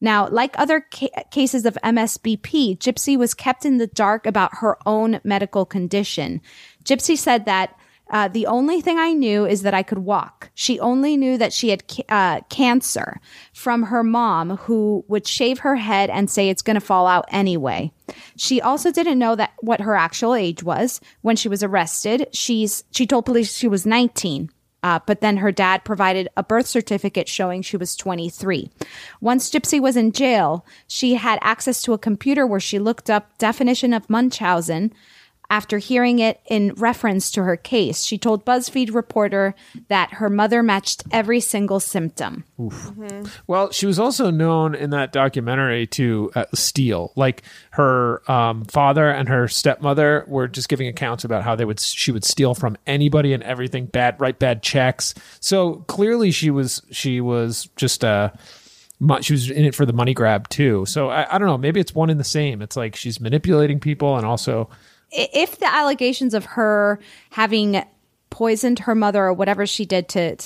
Now, 0.00 0.28
like 0.28 0.58
other 0.58 0.84
ca- 0.92 1.22
cases 1.30 1.64
of 1.64 1.78
MSBP, 1.84 2.76
Gypsy 2.78 3.16
was 3.16 3.34
kept 3.34 3.64
in 3.64 3.78
the 3.78 3.86
dark 3.86 4.26
about 4.26 4.50
her 4.56 4.76
own 4.84 5.20
medical 5.22 5.64
condition. 5.64 6.40
Gypsy 6.84 7.16
said 7.16 7.44
that 7.44 7.78
uh, 8.12 8.28
the 8.28 8.46
only 8.46 8.82
thing 8.82 8.98
I 8.98 9.14
knew 9.14 9.46
is 9.46 9.62
that 9.62 9.72
I 9.72 9.82
could 9.82 9.98
walk. 9.98 10.50
She 10.54 10.78
only 10.78 11.16
knew 11.16 11.38
that 11.38 11.52
she 11.52 11.70
had 11.70 11.88
ca- 11.88 12.04
uh, 12.10 12.40
cancer 12.50 13.20
from 13.54 13.84
her 13.84 14.04
mom, 14.04 14.58
who 14.58 15.02
would 15.08 15.26
shave 15.26 15.60
her 15.60 15.76
head 15.76 16.10
and 16.10 16.30
say 16.30 16.48
it's 16.48 16.62
going 16.62 16.74
to 16.74 16.80
fall 16.80 17.06
out 17.06 17.24
anyway. 17.28 17.90
She 18.36 18.60
also 18.60 18.92
didn't 18.92 19.18
know 19.18 19.34
that 19.36 19.54
what 19.60 19.80
her 19.80 19.96
actual 19.96 20.34
age 20.34 20.62
was 20.62 21.00
when 21.22 21.36
she 21.36 21.48
was 21.48 21.62
arrested. 21.62 22.28
She's 22.32 22.84
she 22.90 23.06
told 23.06 23.24
police 23.24 23.56
she 23.56 23.68
was 23.68 23.86
19. 23.86 24.50
Uh, 24.84 24.98
but 25.06 25.20
then 25.20 25.36
her 25.36 25.52
dad 25.52 25.84
provided 25.84 26.28
a 26.36 26.42
birth 26.42 26.66
certificate 26.66 27.28
showing 27.28 27.62
she 27.62 27.76
was 27.76 27.94
23. 27.94 28.68
Once 29.20 29.48
Gypsy 29.48 29.80
was 29.80 29.96
in 29.96 30.10
jail, 30.10 30.66
she 30.88 31.14
had 31.14 31.38
access 31.40 31.80
to 31.82 31.92
a 31.92 31.98
computer 31.98 32.46
where 32.46 32.58
she 32.58 32.80
looked 32.80 33.08
up 33.08 33.38
definition 33.38 33.94
of 33.94 34.10
Munchausen 34.10 34.92
after 35.52 35.76
hearing 35.76 36.18
it 36.18 36.40
in 36.46 36.72
reference 36.78 37.30
to 37.30 37.42
her 37.44 37.58
case. 37.58 38.04
She 38.04 38.16
told 38.16 38.42
BuzzFeed 38.46 38.94
reporter 38.94 39.54
that 39.88 40.14
her 40.14 40.30
mother 40.30 40.62
matched 40.62 41.02
every 41.10 41.40
single 41.40 41.78
symptom. 41.78 42.44
Well, 43.46 43.70
she 43.70 43.84
was 43.84 43.98
also 43.98 44.30
known 44.30 44.74
in 44.74 44.88
that 44.90 45.12
documentary 45.12 45.86
to 45.88 46.32
uh, 46.34 46.46
steal. 46.54 47.12
Like 47.16 47.42
her 47.72 48.22
um, 48.32 48.64
father 48.64 49.10
and 49.10 49.28
her 49.28 49.46
stepmother 49.46 50.24
were 50.26 50.48
just 50.48 50.70
giving 50.70 50.88
accounts 50.88 51.22
about 51.22 51.42
how 51.42 51.54
they 51.54 51.66
would 51.66 51.78
she 51.80 52.12
would 52.12 52.24
steal 52.24 52.54
from 52.54 52.78
anybody 52.86 53.34
and 53.34 53.42
everything, 53.42 53.84
bad 53.84 54.18
write 54.18 54.38
bad 54.38 54.62
checks. 54.62 55.14
So 55.40 55.84
clearly, 55.86 56.30
she 56.30 56.50
was 56.50 56.80
she 56.90 57.20
was 57.20 57.68
just 57.76 58.02
uh 58.04 58.30
mo- 59.00 59.20
she 59.20 59.34
was 59.34 59.50
in 59.50 59.66
it 59.66 59.74
for 59.74 59.84
the 59.84 59.92
money 59.92 60.14
grab 60.14 60.48
too. 60.48 60.86
So 60.86 61.10
I, 61.10 61.34
I 61.34 61.38
don't 61.38 61.48
know. 61.48 61.58
Maybe 61.58 61.78
it's 61.78 61.94
one 61.94 62.08
and 62.08 62.18
the 62.18 62.24
same. 62.24 62.62
It's 62.62 62.74
like 62.76 62.96
she's 62.96 63.20
manipulating 63.20 63.80
people 63.80 64.16
and 64.16 64.24
also 64.24 64.70
I- 64.70 64.76
If 65.12 65.58
the 65.58 65.72
allegations 65.72 66.34
of 66.34 66.44
her 66.46 66.98
having 67.30 67.84
poisoned 68.30 68.80
her 68.80 68.94
mother 68.94 69.24
or 69.24 69.32
whatever 69.32 69.66
she 69.66 69.84
did 69.84 70.08
to, 70.10 70.36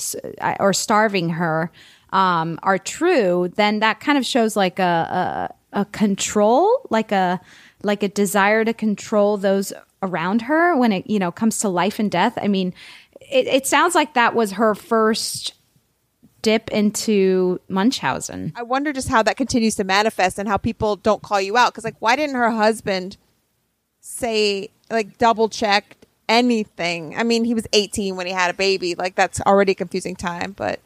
or 0.59 0.73
starving 0.73 1.31
her 1.31 1.71
um, 2.11 2.59
are 2.63 2.79
true, 2.79 3.53
then 3.55 3.81
that 3.81 4.01
kind 4.01 4.19
of 4.19 4.27
shows 4.27 4.57
like 4.57 4.79
a, 4.79 5.51
a 5.73 5.81
a 5.81 5.85
control, 5.85 6.87
like 6.91 7.13
a 7.13 7.41
like 7.83 8.03
a 8.03 8.09
desire 8.09 8.65
to 8.65 8.73
control 8.73 9.37
those 9.37 9.73
around 10.03 10.43
her 10.43 10.77
when 10.77 10.93
it 10.93 11.09
you 11.09 11.19
know 11.19 11.31
comes 11.31 11.59
to 11.61 11.69
life 11.69 11.99
and 11.99 12.11
death. 12.11 12.39
I 12.41 12.49
mean, 12.49 12.75
it, 13.21 13.47
it 13.47 13.67
sounds 13.67 13.95
like 13.95 14.15
that 14.15 14.35
was 14.35 14.53
her 14.53 14.75
first 14.75 15.55
dip 16.43 16.71
into 16.71 17.61
Munchausen. 17.69 18.53
I 18.57 18.63
wonder 18.63 18.93
just 18.93 19.09
how 19.09 19.23
that 19.25 19.37
continues 19.37 19.75
to 19.77 19.85
manifest 19.85 20.39
and 20.39 20.49
how 20.49 20.57
people 20.57 20.97
don't 20.97 21.23
call 21.23 21.41
you 21.41 21.57
out. 21.57 21.73
Because, 21.73 21.85
like, 21.85 21.97
why 21.99 22.17
didn't 22.17 22.37
her 22.37 22.51
husband 22.51 23.17
say, 24.17 24.71
like, 24.91 25.19
double 25.19 25.49
check 25.49 25.97
anything? 26.29 27.17
I 27.17 27.23
mean, 27.23 27.45
he 27.45 27.55
was 27.55 27.67
18 27.73 28.17
when 28.17 28.27
he 28.27 28.33
had 28.33 28.51
a 28.51 28.55
baby. 28.55 28.95
Like, 28.95 29.15
that's 29.15 29.41
already 29.43 29.73
a 29.73 29.75
confusing 29.75 30.17
time, 30.17 30.53
but 30.53 30.81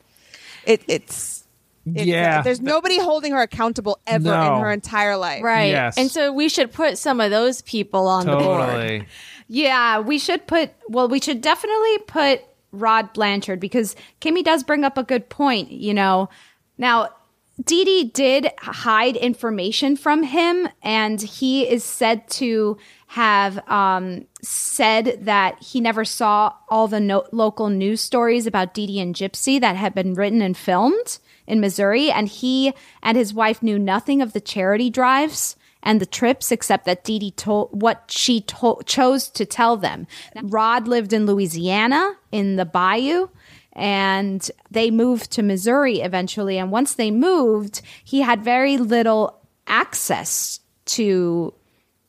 it, 0.64 0.82
it's. 0.88 1.44
it's- 1.86 2.06
Yeah. 2.06 2.42
There's 2.42 2.60
nobody 2.60 2.98
holding 2.98 3.32
her 3.32 3.40
accountable 3.42 3.98
ever 4.06 4.24
No. 4.24 4.56
in 4.56 4.60
her 4.62 4.70
entire 4.70 5.16
life. 5.16 5.42
Right. 5.42 5.70
Yes. 5.70 5.96
And 5.96 6.10
so 6.10 6.32
we 6.32 6.48
should 6.48 6.72
put 6.72 6.98
some 6.98 7.20
of 7.20 7.30
those 7.30 7.62
people 7.62 8.06
on 8.06 8.26
the 8.26 8.36
board. 8.36 9.06
Yeah, 9.48 9.98
we 10.00 10.18
should 10.18 10.46
put, 10.46 10.70
well, 10.88 11.08
we 11.08 11.20
should 11.20 11.40
definitely 11.40 11.98
put 12.06 12.42
Rod 12.72 13.12
Blanchard 13.12 13.58
because 13.58 13.96
Kimmy 14.20 14.44
does 14.44 14.62
bring 14.62 14.84
up 14.84 14.96
a 14.96 15.02
good 15.02 15.28
point, 15.28 15.72
you 15.72 15.92
know. 15.92 16.28
Now, 16.78 17.08
Dee 17.62 17.84
Dee 17.84 18.04
did 18.04 18.52
hide 18.58 19.16
information 19.16 19.96
from 19.96 20.22
him, 20.22 20.68
and 20.82 21.20
he 21.20 21.68
is 21.68 21.84
said 21.84 22.28
to 22.30 22.78
have 23.08 23.58
um, 23.68 24.26
said 24.40 25.18
that 25.22 25.62
he 25.62 25.80
never 25.80 26.04
saw 26.04 26.54
all 26.68 26.86
the 26.88 27.00
no- 27.00 27.26
local 27.32 27.68
news 27.68 28.00
stories 28.00 28.46
about 28.46 28.72
Dee 28.72 28.86
Dee 28.86 29.00
and 29.00 29.14
Gypsy 29.14 29.60
that 29.60 29.76
had 29.76 29.94
been 29.94 30.14
written 30.14 30.40
and 30.40 30.56
filmed 30.56 31.18
in 31.46 31.60
Missouri, 31.60 32.10
and 32.10 32.28
he 32.28 32.72
and 33.02 33.16
his 33.16 33.34
wife 33.34 33.62
knew 33.62 33.78
nothing 33.78 34.22
of 34.22 34.32
the 34.32 34.40
charity 34.40 34.88
drives 34.88 35.56
and 35.82 36.00
the 36.00 36.06
trips 36.06 36.52
except 36.52 36.84
that 36.84 37.04
Dee 37.04 37.18
Dee 37.18 37.30
told 37.32 37.82
what 37.82 38.04
she 38.08 38.40
to- 38.42 38.80
chose 38.86 39.28
to 39.30 39.44
tell 39.44 39.76
them. 39.76 40.06
Rod 40.42 40.86
lived 40.86 41.12
in 41.12 41.26
Louisiana 41.26 42.14
in 42.30 42.56
the 42.56 42.64
bayou 42.66 43.28
and 43.80 44.50
they 44.70 44.90
moved 44.90 45.30
to 45.32 45.42
Missouri 45.42 46.00
eventually 46.00 46.58
and 46.58 46.70
once 46.70 46.94
they 46.94 47.10
moved 47.10 47.80
he 48.04 48.20
had 48.20 48.44
very 48.44 48.76
little 48.76 49.40
access 49.66 50.60
to 50.84 51.54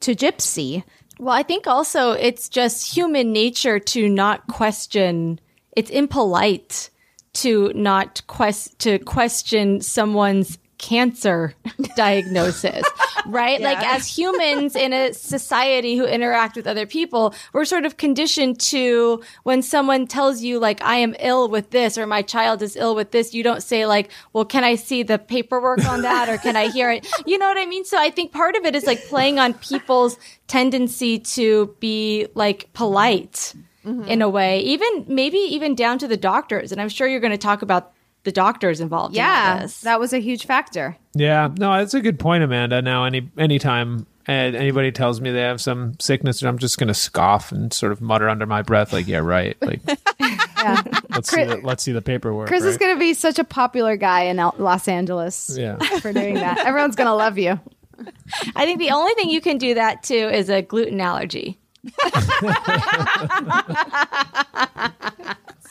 to 0.01 0.13
Gypsy. 0.13 0.84
Well, 1.17 1.34
I 1.34 1.43
think 1.43 1.67
also 1.67 2.12
it's 2.12 2.49
just 2.49 2.93
human 2.93 3.31
nature 3.31 3.79
to 3.79 4.10
not 4.10 4.47
question. 4.47 5.39
It's 5.77 5.91
impolite 5.91 6.89
to 7.34 7.71
not 7.73 8.21
quest 8.27 8.77
to 8.79 8.99
question 8.99 9.79
someone's 9.79 10.57
cancer 10.82 11.54
diagnosis, 11.96 12.84
right? 13.28 13.62
Like 13.62 13.78
as 13.78 14.06
humans 14.06 14.76
in 14.76 14.91
a 14.91 15.13
society 15.13 15.96
who 15.96 16.06
interact 16.06 16.58
with 16.58 16.67
other 16.67 16.86
people, 16.86 17.34
we're 17.54 17.65
sort 17.65 17.86
of 17.86 17.96
conditioned 17.96 18.60
to 18.62 19.22
when 19.44 19.62
someone 19.62 20.08
tells 20.08 20.41
you 20.41 20.60
like 20.60 20.84
I 20.84 20.98
am 20.98 21.15
ill 21.20 21.48
with 21.48 21.70
this 21.70 21.98
or 21.98 22.06
my 22.08 22.24
child 22.24 22.62
is 22.62 22.76
ill 22.76 22.96
with 22.96 23.12
this, 23.12 23.34
you 23.34 23.44
don't 23.44 23.62
say 23.62 23.86
like, 23.86 24.10
"Well, 24.34 24.44
can 24.44 24.63
I 24.63 24.76
see 24.76 25.04
the 25.04 25.20
paperwork 25.20 25.86
on 25.86 26.02
that 26.02 26.28
or 26.28 26.38
can 26.38 26.58
I 26.58 26.67
hear 26.67 26.91
it?" 26.91 27.08
You 27.26 27.38
know 27.38 27.48
what 27.48 27.58
I 27.58 27.67
mean? 27.67 27.86
So 27.86 28.00
I 28.00 28.10
think 28.10 28.32
part 28.32 28.56
of 28.56 28.65
it 28.65 28.76
is 28.76 28.86
like 28.86 29.06
playing 29.06 29.38
on 29.38 29.54
people's 29.54 30.17
tendency 30.48 31.20
to 31.20 31.76
be 31.80 32.28
like 32.34 32.74
polite 32.74 33.54
mm-hmm. 33.86 34.04
in 34.06 34.22
a 34.24 34.28
way, 34.30 34.60
even 34.62 35.06
maybe 35.08 35.38
even 35.38 35.76
down 35.76 36.00
to 36.00 36.08
the 36.08 36.17
doctors. 36.17 36.72
And 36.72 36.82
I'm 36.82 36.89
sure 36.89 37.08
you're 37.08 37.20
going 37.20 37.32
to 37.32 37.38
talk 37.38 37.62
about 37.62 37.94
the 38.23 38.31
doctors 38.31 38.79
involved. 38.81 39.13
in 39.15 39.17
Yeah, 39.17 39.60
this. 39.62 39.81
that 39.81 39.99
was 39.99 40.13
a 40.13 40.19
huge 40.19 40.45
factor. 40.45 40.95
Yeah, 41.13 41.49
no, 41.57 41.73
that's 41.77 41.93
a 41.93 42.01
good 42.01 42.19
point, 42.19 42.43
Amanda. 42.43 42.81
Now, 42.81 43.03
any 43.05 43.29
anytime 43.38 44.05
uh, 44.29 44.31
anybody 44.31 44.91
tells 44.91 45.19
me 45.19 45.31
they 45.31 45.41
have 45.41 45.60
some 45.60 45.99
sickness, 45.99 46.41
I'm 46.43 46.57
just 46.60 46.77
going 46.77 46.88
to 46.89 46.93
scoff 46.93 47.51
and 47.51 47.73
sort 47.73 47.91
of 47.91 48.01
mutter 48.01 48.29
under 48.29 48.45
my 48.45 48.62
breath, 48.62 48.93
like, 48.93 49.07
"Yeah, 49.07 49.17
right." 49.19 49.57
Like, 49.62 49.81
let's 51.10 51.29
see, 51.31 51.43
the, 51.43 51.60
let's 51.63 51.84
see 51.84 51.91
the 51.91 52.01
paperwork. 52.03 52.47
Chris 52.47 52.63
is 52.63 52.77
going 52.77 52.93
to 52.95 52.99
be 52.99 53.13
such 53.15 53.39
a 53.39 53.43
popular 53.43 53.95
guy 53.97 54.21
in 54.25 54.38
L- 54.39 54.55
Los 54.60 54.88
Angeles 54.88 55.55
Yeah. 55.57 55.77
for 55.99 56.13
doing 56.13 56.36
that. 56.36 56.60
Everyone's 56.60 56.95
going 56.95 57.07
to 57.07 57.13
love 57.15 57.38
you. 57.39 57.60
I 58.55 58.65
think 58.65 58.79
the 58.79 58.91
only 58.91 59.13
thing 59.15 59.29
you 59.31 59.41
can 59.41 59.57
do 59.57 59.73
that 59.73 60.03
to 60.03 60.15
is 60.15 60.49
a 60.49 60.62
gluten 60.62 61.01
allergy. 61.01 61.57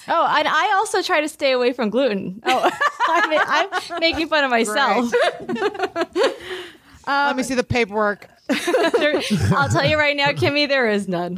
Oh, 0.08 0.34
and 0.38 0.48
I 0.48 0.72
also 0.76 1.02
try 1.02 1.20
to 1.20 1.28
stay 1.28 1.52
away 1.52 1.72
from 1.72 1.90
gluten. 1.90 2.40
Oh, 2.44 2.70
I'm, 3.08 3.70
I'm 3.92 4.00
making 4.00 4.28
fun 4.28 4.44
of 4.44 4.50
myself. 4.50 5.12
Let 7.06 7.36
me 7.36 7.42
see 7.42 7.54
the 7.54 7.64
paperwork. 7.64 8.28
There- 8.48 9.20
I'll 9.52 9.68
tell 9.68 9.86
you 9.86 9.96
right 9.98 10.16
now, 10.16 10.28
Kimmy, 10.30 10.68
there 10.68 10.88
is 10.88 11.06
none. 11.08 11.36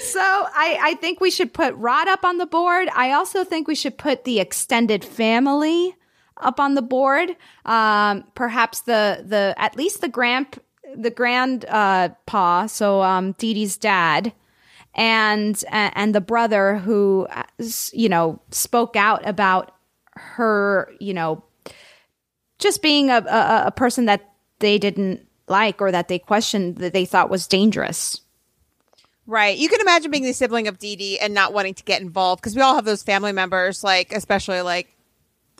So 0.00 0.20
I, 0.20 0.78
I 0.82 0.94
think 1.00 1.20
we 1.20 1.30
should 1.30 1.54
put 1.54 1.74
Rod 1.74 2.06
up 2.08 2.24
on 2.24 2.36
the 2.38 2.46
board. 2.46 2.88
I 2.94 3.12
also 3.12 3.44
think 3.44 3.66
we 3.66 3.74
should 3.74 3.96
put 3.96 4.24
the 4.24 4.38
extended 4.40 5.04
family 5.04 5.94
up 6.36 6.60
on 6.60 6.74
the 6.74 6.82
board. 6.82 7.34
Um, 7.64 8.24
perhaps 8.34 8.80
the 8.82 9.24
the 9.26 9.54
at 9.56 9.76
least 9.76 10.00
the 10.02 10.08
grand 10.08 10.58
the 10.94 11.10
grand 11.10 11.64
uh. 11.66 12.10
So 12.66 13.02
um, 13.02 13.32
Dee 13.32 13.54
Dee's 13.54 13.76
dad 13.78 14.32
and 14.94 15.62
and 15.70 16.14
the 16.14 16.20
brother 16.20 16.76
who 16.78 17.26
uh, 17.30 17.44
you 17.92 18.08
know 18.08 18.40
spoke 18.50 18.96
out 18.96 19.26
about 19.26 19.74
her 20.14 20.92
you 20.98 21.14
know 21.14 21.42
just 22.58 22.82
being 22.82 23.10
a, 23.10 23.18
a, 23.18 23.64
a 23.66 23.70
person 23.70 24.06
that 24.06 24.28
they 24.58 24.78
didn't 24.78 25.26
like 25.48 25.80
or 25.80 25.90
that 25.90 26.08
they 26.08 26.18
questioned 26.18 26.76
that 26.76 26.92
they 26.92 27.04
thought 27.04 27.30
was 27.30 27.46
dangerous. 27.46 28.20
Right. 29.26 29.56
You 29.56 29.68
can 29.68 29.80
imagine 29.80 30.10
being 30.10 30.24
the 30.24 30.32
sibling 30.32 30.68
of 30.68 30.78
Dee 30.78 31.18
and 31.20 31.34
not 31.34 31.52
wanting 31.52 31.74
to 31.74 31.84
get 31.84 32.02
involved 32.02 32.42
because 32.42 32.56
we 32.56 32.62
all 32.62 32.74
have 32.74 32.84
those 32.84 33.02
family 33.02 33.32
members, 33.32 33.84
like 33.84 34.12
especially 34.12 34.60
like 34.60 34.94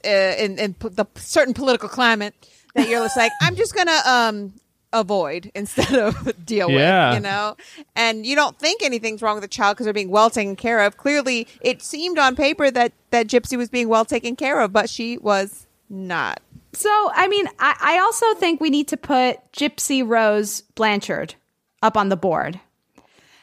uh, 0.04 0.08
in 0.08 0.58
in 0.58 0.74
p- 0.74 0.88
the 0.88 1.06
certain 1.16 1.54
political 1.54 1.88
climate 1.88 2.34
that 2.74 2.88
you're 2.88 3.02
just 3.02 3.16
like, 3.16 3.32
I'm 3.40 3.56
just 3.56 3.74
gonna 3.74 4.00
um 4.04 4.54
avoid 4.92 5.50
instead 5.54 5.94
of 5.94 6.44
deal 6.44 6.70
Yeah. 6.70 7.08
with, 7.10 7.14
you 7.16 7.20
know. 7.22 7.56
And 7.96 8.26
you 8.26 8.34
don't 8.36 8.58
think 8.58 8.82
anything's 8.82 9.22
wrong 9.22 9.34
with 9.36 9.42
the 9.42 9.48
child 9.48 9.76
because 9.76 9.84
they're 9.84 9.92
being 9.92 10.10
well 10.10 10.30
taken 10.30 10.56
care 10.56 10.80
of. 10.80 10.96
Clearly, 10.96 11.46
it 11.60 11.82
seemed 11.82 12.18
on 12.18 12.36
paper 12.36 12.70
that 12.70 12.92
that 13.10 13.26
Gypsy 13.26 13.56
was 13.56 13.68
being 13.68 13.88
well 13.88 14.04
taken 14.04 14.36
care 14.36 14.60
of, 14.60 14.72
but 14.72 14.88
she 14.90 15.18
was 15.18 15.66
not. 15.88 16.40
So, 16.72 17.10
I 17.14 17.26
mean, 17.26 17.48
I, 17.58 17.76
I 17.80 17.98
also 17.98 18.32
think 18.34 18.60
we 18.60 18.70
need 18.70 18.86
to 18.88 18.96
put 18.96 19.38
Gypsy 19.52 20.06
Rose 20.06 20.60
Blanchard 20.76 21.34
up 21.82 21.96
on 21.96 22.08
the 22.10 22.16
board. 22.16 22.60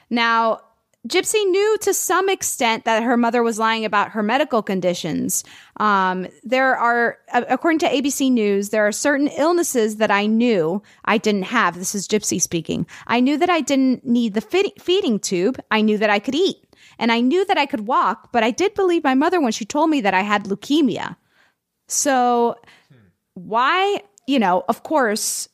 Now, 0.09 0.61
Gypsy 1.07 1.49
knew 1.49 1.77
to 1.81 1.93
some 1.93 2.27
extent 2.27 2.85
that 2.85 3.03
her 3.03 3.15
mother 3.15 3.41
was 3.43 3.59
lying 3.59 3.85
about 3.85 4.11
her 4.11 4.23
medical 4.23 4.61
conditions. 4.61 5.43
Um, 5.79 6.27
there 6.43 6.75
are, 6.75 7.17
according 7.33 7.79
to 7.79 7.89
ABC 7.89 8.31
News, 8.31 8.69
there 8.69 8.85
are 8.85 8.91
certain 8.91 9.27
illnesses 9.29 9.97
that 9.97 10.11
I 10.11 10.25
knew 10.25 10.81
I 11.05 11.17
didn't 11.17 11.43
have. 11.43 11.75
This 11.75 11.95
is 11.95 12.07
Gypsy 12.07 12.41
speaking. 12.41 12.85
I 13.05 13.19
knew 13.19 13.37
that 13.37 13.49
I 13.49 13.61
didn't 13.61 14.05
need 14.05 14.33
the 14.33 14.41
feed- 14.41 14.73
feeding 14.81 15.19
tube. 15.19 15.59
I 15.71 15.81
knew 15.81 15.97
that 15.97 16.09
I 16.09 16.19
could 16.19 16.35
eat. 16.35 16.57
And 16.99 17.11
I 17.11 17.21
knew 17.21 17.45
that 17.45 17.57
I 17.57 17.67
could 17.67 17.87
walk, 17.87 18.31
but 18.31 18.43
I 18.43 18.51
did 18.51 18.73
believe 18.73 19.03
my 19.03 19.13
mother 19.13 19.39
when 19.39 19.51
she 19.51 19.65
told 19.65 19.89
me 19.89 20.01
that 20.01 20.13
I 20.13 20.21
had 20.21 20.45
leukemia. 20.45 21.15
So, 21.87 22.55
why, 23.35 24.01
you 24.25 24.39
know, 24.39 24.65
of 24.67 24.83
course, 24.83 25.47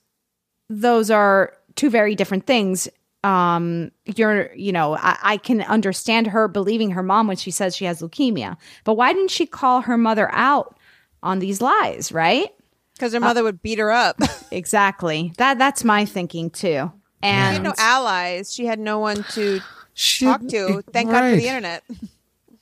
those 0.70 1.12
are 1.12 1.54
two 1.76 1.90
very 1.90 2.16
different 2.16 2.48
things. 2.48 2.88
Um, 3.24 3.92
you're, 4.06 4.54
you 4.54 4.72
know, 4.72 4.96
I, 4.98 5.18
I 5.24 5.38
can 5.38 5.62
understand 5.62 6.28
her 6.28 6.48
believing 6.48 6.92
her 6.92 7.04
mom 7.04 7.28
when 7.28 7.38
she 7.38 7.52
says 7.52 7.76
she 7.76 7.86
has 7.86 8.02
leukemia, 8.02 8.58
but 8.84 8.96
why 8.96 9.14
didn't 9.14 9.32
she 9.32 9.46
call 9.46 9.82
her 9.82 9.98
mother 9.98 10.30
out 10.34 10.78
on 11.22 11.40
these 11.40 11.62
lies, 11.62 12.12
right? 12.12 12.50
Because 12.96 13.14
her 13.14 13.20
mother 13.20 13.44
would 13.44 13.62
beat 13.62 13.80
her 13.80 13.92
up. 13.92 14.20
exactly. 14.52 15.34
That 15.38 15.58
that's 15.58 15.84
my 15.84 16.06
thinking 16.06 16.50
too. 16.50 16.92
she 17.24 17.30
And 17.30 17.56
had 17.56 17.64
no 17.64 17.74
allies. 17.78 18.54
She 18.54 18.66
had 18.66 18.80
no 18.80 19.00
one 19.00 19.24
to 19.32 19.62
talk 20.20 20.46
to. 20.48 20.82
Thank 20.92 21.12
God 21.12 21.32
for 21.32 21.38
the 21.38 21.48
internet. 21.48 21.84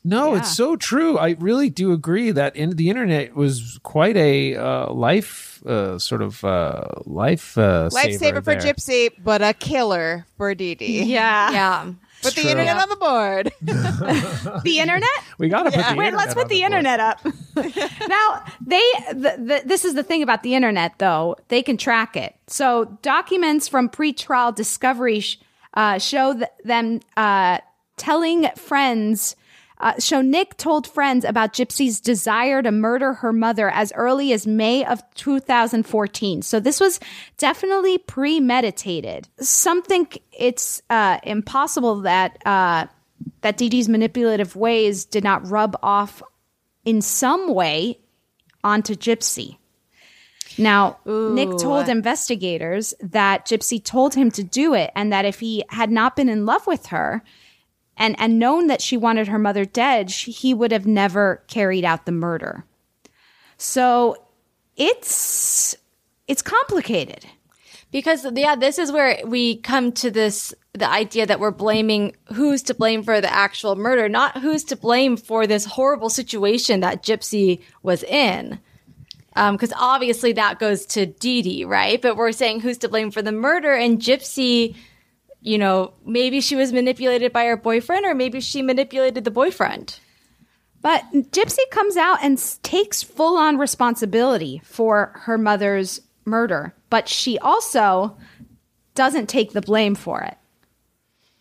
No, 0.04 0.34
Yeah. 0.34 0.40
it's 0.40 0.56
so 0.56 0.76
true. 0.76 1.18
I 1.18 1.36
really 1.40 1.70
do 1.70 1.92
agree 1.94 2.32
that 2.32 2.56
in, 2.56 2.76
the 2.76 2.90
internet 2.90 3.36
was 3.36 3.80
quite 3.84 4.18
a 4.18 4.56
uh, 4.56 4.92
life 4.92 5.62
uh, 5.66 6.00
sort 6.00 6.22
of 6.24 6.44
uh, 6.44 6.86
life 7.06 7.56
uh, 7.58 7.90
Lifesaver 7.94 8.18
saver 8.20 8.42
for. 8.42 8.56
Gypsy, 8.56 9.10
but 9.24 9.42
a 9.44 9.54
killer 9.54 10.26
for 10.38 10.56
Dee 10.56 10.74
Dee. 10.76 11.04
yeah, 11.06 11.52
Yeah. 11.52 11.92
Put 12.24 12.36
the 12.36 12.42
true. 12.42 12.52
internet 12.52 12.78
on 12.78 12.90
the 12.90 12.96
board. 12.98 13.52
the 14.64 14.80
internet. 14.80 15.10
We 15.40 15.50
got 15.50 15.64
to 15.64 15.72
put 15.72 15.78
the 15.88 15.96
Wait, 15.96 16.08
internet 16.08 16.14
let's 16.14 16.34
put 16.36 16.44
on 16.44 16.50
the, 16.50 16.60
board. 16.62 16.66
internet 16.72 17.00
up. 17.00 17.26
now, 18.08 18.44
they 18.66 18.82
the, 19.10 19.36
the, 19.40 19.62
this 19.66 19.84
is 19.86 19.96
the 19.96 20.04
thing 20.04 20.22
about 20.22 20.44
the 20.44 20.54
internet 20.54 21.00
though. 21.00 21.36
They 21.48 21.64
can 21.64 21.78
track 21.78 22.16
it. 22.16 22.36
So, 22.48 22.98
documents 23.02 23.68
from 23.68 23.90
pretrial 23.90 24.54
discovery 24.54 25.20
sh- 25.22 25.40
uh, 25.74 25.98
show 25.98 26.34
th- 26.34 26.46
them 26.64 27.00
uh, 27.18 27.58
telling 27.98 28.50
friends 28.56 29.36
uh, 29.82 30.00
show 30.00 30.22
Nick 30.22 30.58
told 30.58 30.88
friends 30.88 31.26
about 31.26 31.54
Gypsy's 31.54 32.00
desire 32.00 32.62
to 32.62 32.72
murder 32.72 33.14
her 33.16 33.34
mother 33.34 33.70
as 33.70 33.92
early 33.96 34.32
as 34.32 34.46
May 34.46 34.86
of 34.86 35.02
2014. 35.16 36.44
So 36.44 36.60
this 36.60 36.80
was 36.80 37.00
definitely 37.38 37.98
premeditated. 37.98 39.28
Something 39.40 40.08
it's 40.32 40.82
uh, 40.90 41.20
impossible 41.24 42.02
that 42.02 42.38
uh, 42.46 42.86
that 43.42 43.58
Dee 43.58 43.70
Dee's 43.70 43.90
manipulative 43.90 44.56
ways 44.56 45.06
did 45.06 45.24
not 45.24 45.50
rub 45.50 45.76
off 45.82 46.22
in 46.86 47.02
some 47.02 47.52
way 47.52 48.00
onto 48.64 48.94
Gypsy. 48.94 49.58
Now, 50.58 50.98
Nick 51.06 51.58
told 51.58 51.88
investigators 51.88 52.94
that 53.00 53.48
Gypsy 53.48 53.84
told 53.84 54.14
him 54.14 54.30
to 54.32 54.44
do 54.44 54.74
it 54.74 54.92
and 54.96 55.12
that 55.12 55.26
if 55.26 55.40
he 55.40 55.64
had 55.70 55.90
not 55.90 56.16
been 56.16 56.30
in 56.30 56.46
love 56.46 56.68
with 56.68 56.88
her 56.88 57.24
and, 58.02 58.20
and 58.20 58.40
known 58.40 58.66
that 58.66 58.82
she 58.82 58.98
wanted 58.98 59.28
her 59.28 59.38
mother 59.38 59.64
dead, 59.64 60.10
she, 60.10 60.32
he 60.32 60.56
would 60.56 60.72
have 60.72 60.88
never 60.88 61.44
carried 61.48 61.86
out 61.86 62.08
the 62.08 62.12
murder. 62.12 62.66
So 63.58 64.18
it's 64.76 65.76
it's 66.28 66.42
complicated. 66.42 67.28
Because 67.92 68.26
yeah, 68.34 68.56
this 68.56 68.80
is 68.80 68.92
where 68.92 69.20
we 69.24 69.58
come 69.58 69.92
to 69.94 70.10
this 70.10 70.52
the 70.74 70.90
idea 70.90 71.28
that 71.28 71.40
we're 71.40 71.52
blaming 71.52 72.16
who's 72.34 72.64
to 72.64 72.74
blame 72.74 73.04
for 73.04 73.22
the 73.22 73.32
actual 73.32 73.76
murder, 73.76 74.10
not 74.10 74.40
who's 74.40 74.64
to 74.66 74.76
blame 74.76 75.16
for 75.16 75.46
this 75.46 75.66
horrible 75.66 76.10
situation 76.10 76.80
that 76.80 77.04
Gypsy 77.04 77.62
was 77.84 78.02
in. 78.04 78.60
Um, 79.36 79.56
because 79.56 79.74
obviously 79.78 80.34
that 80.34 80.58
goes 80.58 80.86
to 80.88 81.06
Dee 81.06 81.42
Dee, 81.44 81.66
right? 81.66 82.02
But 82.02 82.18
we're 82.18 82.32
saying 82.32 82.62
who's 82.62 82.80
to 82.80 82.90
blame 82.90 83.12
for 83.12 83.22
the 83.22 83.32
murder, 83.32 83.74
and 83.74 84.00
Gypsy, 84.00 84.76
you 85.42 85.58
know, 85.58 85.94
maybe 86.06 86.40
she 86.40 86.56
was 86.56 86.72
manipulated 86.72 87.34
by 87.34 87.46
her 87.46 87.58
boyfriend, 87.58 88.06
or 88.06 88.14
maybe 88.14 88.40
she 88.40 88.62
manipulated 88.62 89.24
the 89.24 89.32
boyfriend. 89.32 90.00
But 90.82 91.04
Gypsy 91.14 91.70
comes 91.70 91.98
out 91.98 92.20
and 92.24 92.42
takes 92.64 93.04
full 93.04 93.38
on 93.38 93.58
responsibility 93.58 94.62
for 94.64 95.12
her 95.24 95.38
mother's 95.38 96.02
murder, 96.26 96.74
but 96.90 97.08
she 97.08 97.38
also 97.40 98.18
doesn't 98.96 99.30
take 99.30 99.54
the 99.54 99.62
blame 99.62 99.96
for 99.96 100.22
it. 100.22 100.38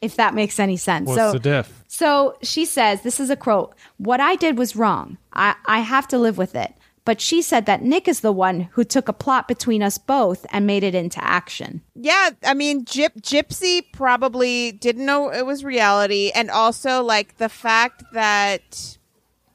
If 0.01 0.17
that 0.17 0.35
makes 0.35 0.59
any 0.59 0.79
sense. 0.79 1.09
What's 1.09 1.21
so 1.21 1.33
the 1.33 1.39
diff? 1.39 1.85
So 1.87 2.39
she 2.43 2.65
says, 2.65 3.03
this 3.03 3.21
is 3.21 3.29
a 3.29 3.37
quote, 3.37 3.75
what 3.99 4.19
I 4.19 4.37
did 4.37 4.57
was 4.57 4.75
wrong. 4.75 5.19
I, 5.35 5.55
I 5.67 5.81
have 5.81 6.09
to 6.09 6.19
live 6.19 6.39
with 6.39 6.55
it. 6.55 6.73
But 7.11 7.21
she 7.21 7.43
said 7.43 7.67
that 7.67 7.83
Nick 7.83 8.07
is 8.07 8.21
the 8.21 8.31
one 8.31 8.69
who 8.75 8.85
took 8.85 9.09
a 9.09 9.13
plot 9.13 9.49
between 9.49 9.83
us 9.83 9.99
both 9.99 10.47
and 10.53 10.65
made 10.65 10.85
it 10.85 10.95
into 10.95 11.21
action. 11.21 11.81
Yeah, 11.97 12.31
I 12.45 12.55
mean, 12.55 12.85
Gyp- 12.85 13.21
Gypsy 13.21 13.83
probably 13.91 14.71
didn't 14.71 15.05
know 15.07 15.29
it 15.29 15.45
was 15.45 15.65
reality, 15.65 16.31
and 16.33 16.53
also 16.53 17.03
like 17.03 17.39
the 17.39 17.49
fact 17.49 18.05
that 18.13 18.97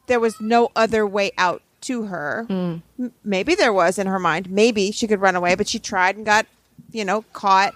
there 0.08 0.20
was 0.20 0.42
no 0.42 0.70
other 0.76 1.08
way 1.08 1.32
out 1.38 1.62
to 1.84 2.08
her. 2.08 2.44
Hmm. 2.50 2.76
M- 3.00 3.14
maybe 3.24 3.56
there 3.56 3.72
was 3.72 3.98
in 3.98 4.08
her 4.08 4.20
mind. 4.20 4.50
Maybe 4.52 4.92
she 4.92 5.08
could 5.08 5.22
run 5.22 5.38
away, 5.38 5.56
but 5.56 5.70
she 5.70 5.80
tried 5.80 6.18
and 6.18 6.26
got, 6.26 6.48
you 6.92 7.06
know, 7.06 7.22
caught. 7.32 7.74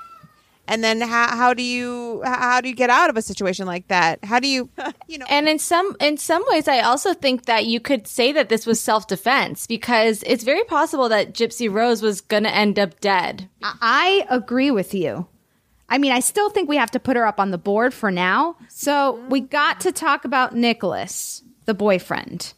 And 0.70 0.84
then 0.84 1.02
how 1.02 1.36
how 1.36 1.54
do 1.56 1.64
you 1.64 2.22
how 2.24 2.62
do 2.62 2.70
you 2.70 2.76
get 2.76 2.92
out 2.92 3.10
of 3.10 3.18
a 3.18 3.24
situation 3.24 3.66
like 3.66 3.88
that? 3.88 4.24
How 4.24 4.40
do 4.40 4.48
you, 4.48 4.70
you 5.08 5.18
know? 5.18 5.26
And 5.28 5.50
in 5.50 5.58
some 5.58 5.98
in 6.00 6.18
some 6.18 6.44
ways, 6.48 6.68
I 6.68 6.82
also 6.82 7.16
think 7.16 7.46
that 7.46 7.66
you 7.66 7.80
could 7.80 8.08
say 8.08 8.32
that 8.32 8.50
this 8.50 8.68
was 8.68 8.80
self 8.80 9.08
defense 9.08 9.66
because 9.66 10.24
it's 10.28 10.44
very 10.44 10.64
possible 10.66 11.10
that 11.10 11.34
Gypsy 11.34 11.74
Rose 11.74 12.04
was 12.04 12.22
going 12.22 12.44
to 12.44 12.56
end 12.56 12.78
up 12.78 13.00
dead. 13.00 13.50
I 13.64 14.28
agree 14.30 14.70
with 14.70 14.94
you. 14.94 15.28
I 15.90 15.98
mean, 15.98 16.12
I 16.12 16.20
still 16.20 16.52
think 16.52 16.70
we 16.70 16.78
have 16.78 16.92
to 16.92 17.00
put 17.00 17.18
her 17.18 17.26
up 17.26 17.40
on 17.40 17.50
the 17.50 17.58
board 17.58 17.92
for 17.92 18.12
now. 18.12 18.56
So 18.68 19.26
we 19.28 19.40
got 19.40 19.80
to 19.82 19.92
talk 19.92 20.24
about 20.24 20.56
Nicholas, 20.56 21.42
the 21.66 21.74
boyfriend. 21.74 22.54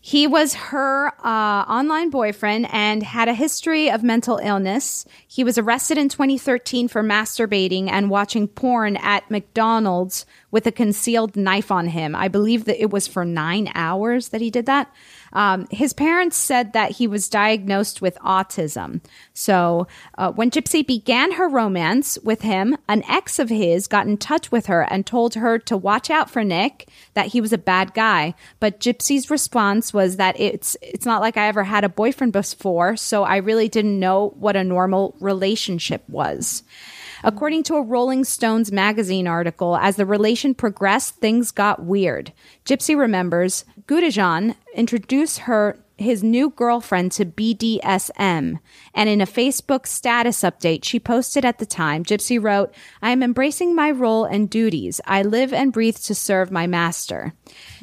He 0.00 0.26
was 0.26 0.54
her 0.54 1.08
uh, 1.24 1.64
online 1.68 2.10
boyfriend 2.10 2.68
and 2.70 3.02
had 3.02 3.28
a 3.28 3.34
history 3.34 3.90
of 3.90 4.04
mental 4.04 4.38
illness. 4.38 5.04
He 5.26 5.42
was 5.42 5.58
arrested 5.58 5.98
in 5.98 6.08
2013 6.08 6.86
for 6.86 7.02
masturbating 7.02 7.90
and 7.90 8.08
watching 8.08 8.46
porn 8.46 8.96
at 8.98 9.28
McDonald's 9.30 10.24
with 10.52 10.66
a 10.66 10.72
concealed 10.72 11.34
knife 11.34 11.72
on 11.72 11.88
him. 11.88 12.14
I 12.14 12.28
believe 12.28 12.66
that 12.66 12.80
it 12.80 12.90
was 12.90 13.08
for 13.08 13.24
nine 13.24 13.70
hours 13.74 14.28
that 14.28 14.40
he 14.40 14.50
did 14.50 14.66
that. 14.66 14.92
Um, 15.32 15.66
his 15.70 15.92
parents 15.92 16.36
said 16.36 16.72
that 16.72 16.92
he 16.92 17.06
was 17.06 17.28
diagnosed 17.28 18.00
with 18.00 18.16
autism. 18.24 19.00
So 19.34 19.86
uh, 20.16 20.32
when 20.32 20.50
Gypsy 20.50 20.86
began 20.86 21.32
her 21.32 21.48
romance 21.48 22.18
with 22.22 22.42
him, 22.42 22.76
an 22.88 23.02
ex 23.04 23.38
of 23.38 23.48
his 23.48 23.86
got 23.86 24.06
in 24.06 24.16
touch 24.16 24.50
with 24.50 24.66
her 24.66 24.82
and 24.82 25.06
told 25.06 25.34
her 25.34 25.58
to 25.60 25.76
watch 25.76 26.10
out 26.10 26.30
for 26.30 26.44
Nick, 26.44 26.88
that 27.14 27.26
he 27.26 27.40
was 27.40 27.52
a 27.52 27.58
bad 27.58 27.94
guy. 27.94 28.34
But 28.60 28.80
Gypsy's 28.80 29.30
response 29.30 29.92
was 29.92 30.16
that 30.16 30.38
it's 30.38 30.76
it's 30.82 31.06
not 31.06 31.20
like 31.20 31.36
I 31.36 31.48
ever 31.48 31.64
had 31.64 31.84
a 31.84 31.88
boyfriend 31.88 32.32
before, 32.32 32.96
so 32.96 33.24
I 33.24 33.36
really 33.36 33.68
didn't 33.68 33.98
know 33.98 34.34
what 34.38 34.56
a 34.56 34.64
normal 34.64 35.16
relationship 35.20 36.02
was. 36.08 36.62
According 37.26 37.64
to 37.64 37.74
a 37.74 37.82
Rolling 37.82 38.22
Stones 38.22 38.70
magazine 38.70 39.26
article, 39.26 39.76
as 39.76 39.96
the 39.96 40.06
relation 40.06 40.54
progressed, 40.54 41.16
things 41.16 41.50
got 41.50 41.82
weird. 41.82 42.32
Gypsy 42.64 42.96
remembers 42.96 43.64
Godejohn 43.88 44.54
introduced 44.76 45.40
her 45.40 45.76
his 45.98 46.22
new 46.22 46.50
girlfriend 46.50 47.10
to 47.12 47.24
BDSM. 47.24 48.60
And 48.94 49.08
in 49.08 49.20
a 49.20 49.26
Facebook 49.26 49.86
status 49.86 50.42
update 50.42 50.84
she 50.84 51.00
posted 51.00 51.44
at 51.44 51.58
the 51.58 51.66
time, 51.66 52.04
Gypsy 52.04 52.40
wrote, 52.40 52.72
I 53.02 53.10
am 53.10 53.24
embracing 53.24 53.74
my 53.74 53.90
role 53.90 54.24
and 54.24 54.48
duties. 54.48 55.00
I 55.04 55.22
live 55.22 55.52
and 55.52 55.72
breathe 55.72 55.96
to 55.96 56.14
serve 56.14 56.52
my 56.52 56.68
master. 56.68 57.32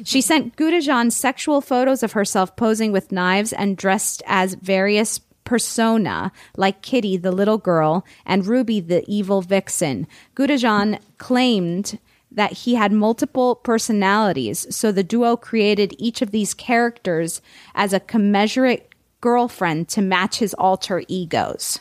She 0.04 0.22
sent 0.22 0.56
Godejohn 0.56 1.12
sexual 1.12 1.60
photos 1.60 2.02
of 2.02 2.12
herself 2.12 2.56
posing 2.56 2.92
with 2.92 3.12
knives 3.12 3.52
and 3.52 3.76
dressed 3.76 4.22
as 4.26 4.54
various 4.54 5.20
persona, 5.44 6.32
like 6.56 6.82
Kitty, 6.82 7.16
the 7.16 7.32
little 7.32 7.58
girl, 7.58 8.04
and 8.24 8.46
Ruby, 8.46 8.80
the 8.80 9.04
evil 9.06 9.42
vixen. 9.42 10.06
Godejohn 10.34 10.98
claimed 11.18 11.98
that 12.30 12.52
he 12.52 12.74
had 12.74 12.92
multiple 12.92 13.54
personalities, 13.54 14.66
so 14.74 14.90
the 14.90 15.04
duo 15.04 15.36
created 15.36 15.94
each 15.98 16.20
of 16.20 16.32
these 16.32 16.52
characters 16.52 17.40
as 17.74 17.92
a 17.92 18.00
commensurate 18.00 18.88
girlfriend 19.20 19.88
to 19.88 20.02
match 20.02 20.38
his 20.38 20.52
alter 20.54 21.02
egos. 21.08 21.78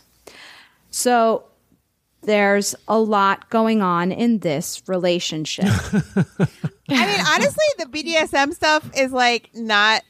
So 0.91 1.45
there's 2.21 2.75
a 2.87 2.99
lot 2.99 3.49
going 3.49 3.81
on 3.81 4.11
in 4.11 4.39
this 4.39 4.81
relationship. 4.87 5.65
I 5.65 7.07
mean, 7.07 7.25
honestly, 7.27 7.65
the 7.77 7.85
BDSM 7.85 8.53
stuff 8.53 8.89
is 8.97 9.11
like 9.11 9.49
not 9.53 10.03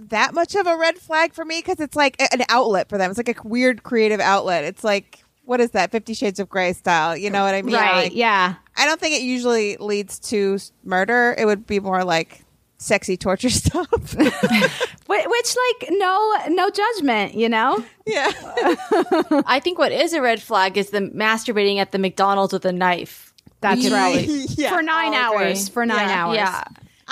that 0.00 0.34
much 0.34 0.54
of 0.54 0.66
a 0.66 0.76
red 0.76 0.98
flag 0.98 1.32
for 1.32 1.44
me 1.44 1.58
because 1.60 1.80
it's 1.80 1.96
like 1.96 2.16
an 2.20 2.42
outlet 2.48 2.88
for 2.88 2.98
them. 2.98 3.10
It's 3.10 3.18
like 3.18 3.28
a 3.36 3.48
weird 3.48 3.82
creative 3.82 4.20
outlet. 4.20 4.64
It's 4.64 4.84
like 4.84 5.24
what 5.44 5.60
is 5.60 5.72
that 5.72 5.90
Fifty 5.90 6.14
Shades 6.14 6.38
of 6.38 6.48
Grey 6.48 6.72
style? 6.72 7.16
You 7.16 7.28
know 7.30 7.42
what 7.44 7.54
I 7.54 7.62
mean? 7.62 7.74
Right, 7.74 8.04
Like, 8.04 8.14
yeah. 8.14 8.54
I 8.76 8.84
don't 8.86 9.00
think 9.00 9.16
it 9.16 9.22
usually 9.22 9.76
leads 9.78 10.18
to 10.30 10.58
murder. 10.84 11.34
It 11.36 11.44
would 11.46 11.66
be 11.66 11.80
more 11.80 12.04
like 12.04 12.44
sexy 12.78 13.16
torture 13.16 13.50
stuff. 13.50 14.14
Which, 14.16 15.56
like, 15.56 15.88
no, 15.90 16.36
no 16.48 16.70
judgment, 16.70 17.34
you 17.34 17.48
know? 17.48 17.84
Yeah. 18.06 18.30
I 19.46 19.60
think 19.62 19.78
what 19.78 19.92
is 19.92 20.12
a 20.14 20.22
red 20.22 20.40
flag 20.40 20.78
is 20.78 20.90
the 20.90 21.00
masturbating 21.00 21.78
at 21.78 21.92
the 21.92 21.98
McDonald's 21.98 22.52
with 22.52 22.64
a 22.64 22.72
knife. 22.72 23.34
That's 23.60 23.88
right. 23.90 24.26
Yeah. 24.26 24.74
For 24.74 24.82
nine 24.82 25.14
all 25.14 25.34
agree. 25.34 25.46
hours. 25.48 25.68
For 25.68 25.84
nine 25.86 26.08
Yeah. 26.08 26.24
hours. 26.26 26.36
Yeah. 26.36 26.64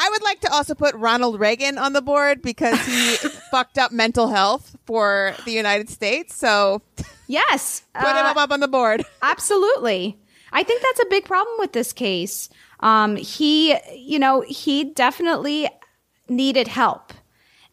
I 0.02 0.08
would 0.08 0.22
like 0.22 0.40
to 0.40 0.52
also 0.52 0.74
put 0.74 0.94
Ronald 0.94 1.38
Reagan 1.38 1.76
on 1.76 1.92
the 1.92 2.00
board 2.00 2.40
because 2.40 2.80
he 2.86 3.16
fucked 3.50 3.76
up 3.76 3.92
mental 3.92 4.28
health 4.28 4.74
for 4.86 5.34
the 5.44 5.50
United 5.52 5.90
States. 5.90 6.34
So 6.34 6.80
Yes. 7.28 7.82
put 7.94 8.08
him 8.08 8.24
uh, 8.24 8.32
up 8.34 8.50
on 8.50 8.60
the 8.60 8.68
board. 8.68 9.04
Absolutely. 9.22 10.18
I 10.52 10.62
think 10.62 10.80
that's 10.82 11.00
a 11.00 11.06
big 11.10 11.26
problem 11.26 11.54
with 11.58 11.72
this 11.72 11.92
case. 11.92 12.48
Um, 12.80 13.16
he, 13.16 13.76
you 13.94 14.18
know, 14.18 14.40
he 14.40 14.84
definitely 14.84 15.68
needed 16.30 16.66
help. 16.66 17.12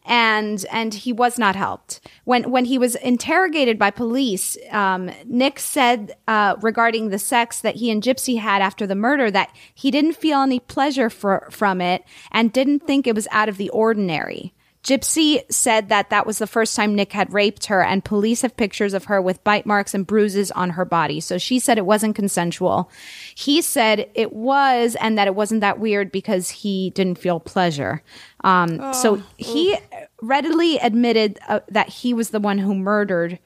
And 0.08 0.64
and 0.72 0.94
he 0.94 1.12
was 1.12 1.38
not 1.38 1.54
helped 1.54 2.00
when 2.24 2.50
when 2.50 2.64
he 2.64 2.78
was 2.78 2.94
interrogated 2.96 3.78
by 3.78 3.90
police. 3.90 4.56
Um, 4.70 5.10
Nick 5.26 5.58
said 5.58 6.16
uh, 6.26 6.56
regarding 6.62 7.10
the 7.10 7.18
sex 7.18 7.60
that 7.60 7.76
he 7.76 7.90
and 7.90 8.02
Gypsy 8.02 8.38
had 8.38 8.62
after 8.62 8.86
the 8.86 8.94
murder 8.94 9.30
that 9.30 9.54
he 9.74 9.90
didn't 9.90 10.14
feel 10.14 10.40
any 10.40 10.60
pleasure 10.60 11.10
for, 11.10 11.46
from 11.50 11.82
it 11.82 12.04
and 12.32 12.52
didn't 12.52 12.80
think 12.80 13.06
it 13.06 13.14
was 13.14 13.28
out 13.30 13.50
of 13.50 13.58
the 13.58 13.68
ordinary. 13.68 14.54
Gypsy 14.88 15.42
said 15.52 15.90
that 15.90 16.08
that 16.08 16.26
was 16.26 16.38
the 16.38 16.46
first 16.46 16.74
time 16.74 16.94
Nick 16.94 17.12
had 17.12 17.30
raped 17.30 17.66
her, 17.66 17.82
and 17.82 18.02
police 18.02 18.40
have 18.40 18.56
pictures 18.56 18.94
of 18.94 19.04
her 19.04 19.20
with 19.20 19.44
bite 19.44 19.66
marks 19.66 19.92
and 19.92 20.06
bruises 20.06 20.50
on 20.52 20.70
her 20.70 20.86
body. 20.86 21.20
So 21.20 21.36
she 21.36 21.58
said 21.58 21.76
it 21.76 21.84
wasn't 21.84 22.16
consensual. 22.16 22.90
He 23.34 23.60
said 23.60 24.10
it 24.14 24.32
was, 24.32 24.96
and 24.98 25.18
that 25.18 25.26
it 25.26 25.34
wasn't 25.34 25.60
that 25.60 25.78
weird 25.78 26.10
because 26.10 26.48
he 26.48 26.88
didn't 26.94 27.18
feel 27.18 27.38
pleasure. 27.38 28.02
Um, 28.44 28.94
so 28.94 29.22
he 29.36 29.76
readily 30.22 30.78
admitted 30.78 31.38
uh, 31.48 31.60
that 31.68 31.90
he 31.90 32.14
was 32.14 32.30
the 32.30 32.40
one 32.40 32.56
who 32.56 32.74
murdered 32.74 33.38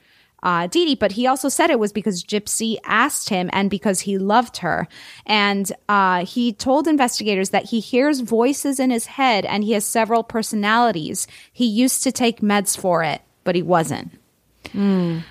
uh, 0.42 0.66
Dee 0.66 0.84
Dee, 0.84 0.94
but 0.96 1.12
he 1.12 1.26
also 1.26 1.48
said 1.48 1.70
it 1.70 1.78
was 1.78 1.92
because 1.92 2.24
Gypsy 2.24 2.76
asked 2.84 3.28
him 3.28 3.48
and 3.52 3.70
because 3.70 4.00
he 4.00 4.18
loved 4.18 4.58
her. 4.58 4.88
And 5.24 5.70
uh, 5.88 6.24
he 6.24 6.52
told 6.52 6.88
investigators 6.88 7.50
that 7.50 7.66
he 7.66 7.80
hears 7.80 8.20
voices 8.20 8.80
in 8.80 8.90
his 8.90 9.06
head 9.06 9.44
and 9.44 9.62
he 9.62 9.72
has 9.72 9.84
several 9.84 10.24
personalities. 10.24 11.26
He 11.52 11.66
used 11.66 12.02
to 12.02 12.12
take 12.12 12.40
meds 12.40 12.76
for 12.76 13.04
it, 13.04 13.22
but 13.44 13.54
he 13.54 13.62
wasn't. 13.62 14.18
Mm. 14.68 15.22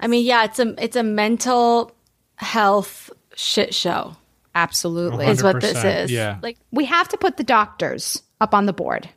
I 0.00 0.06
mean, 0.08 0.24
yeah, 0.24 0.44
it's 0.44 0.58
a 0.58 0.74
it's 0.82 0.96
a 0.96 1.02
mental 1.02 1.92
health 2.36 3.10
shit 3.34 3.74
show. 3.74 4.16
Absolutely. 4.54 5.26
Is 5.26 5.42
what 5.42 5.60
this 5.60 5.84
is. 5.84 6.10
yeah. 6.10 6.38
Like 6.42 6.58
we 6.70 6.86
have 6.86 7.08
to 7.10 7.16
put 7.16 7.36
the 7.36 7.44
doctors 7.44 8.22
up 8.40 8.54
on 8.54 8.66
the 8.66 8.72
board. 8.72 9.08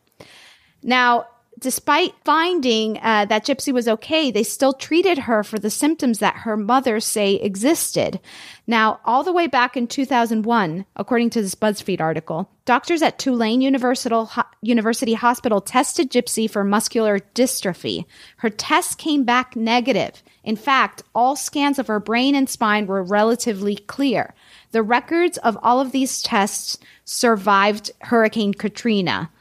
Now, 0.84 1.28
despite 1.60 2.16
finding 2.24 2.98
uh, 2.98 3.26
that 3.26 3.46
Gypsy 3.46 3.74
was 3.74 3.88
okay, 3.88 4.32
they 4.32 4.44
still 4.44 4.74
treated 4.74 5.20
her 5.20 5.44
for 5.44 5.60
the 5.60 5.70
symptoms 5.70 6.20
that 6.20 6.38
her 6.38 6.56
mother 6.56 7.00
say 7.00 7.36
existed. 7.36 8.20
Now, 8.66 9.00
all 9.04 9.24
the 9.24 9.34
way 9.34 9.48
back 9.48 9.76
in 9.76 9.88
2001, 9.88 10.86
according 10.96 11.30
to 11.32 11.42
this 11.42 11.56
BuzzFeed 11.56 12.00
article, 12.00 12.50
doctors 12.66 13.02
at 13.02 13.20
Tulane 13.20 13.62
University, 13.62 14.16
University 14.62 15.14
Hospital 15.14 15.60
tested 15.60 16.10
Gypsy 16.10 16.50
for 16.50 16.64
muscular 16.64 17.20
dystrophy. 17.36 18.06
Her 18.38 18.50
tests 18.50 18.96
came 18.96 19.24
back 19.24 19.56
negative. 19.56 20.24
In 20.44 20.56
fact, 20.56 21.04
all 21.14 21.36
scans 21.36 21.80
of 21.80 21.88
her 21.88 22.00
brain 22.00 22.36
and 22.36 22.50
spine 22.50 22.88
were 22.88 23.04
relatively 23.04 23.76
clear. 23.76 24.34
The 24.72 24.84
records 24.84 25.38
of 25.40 25.58
all 25.62 25.80
of 25.80 25.92
these 25.92 26.22
tests 26.22 26.78
survived 27.04 27.92
Hurricane 28.02 28.54
Katrina. 28.54 29.32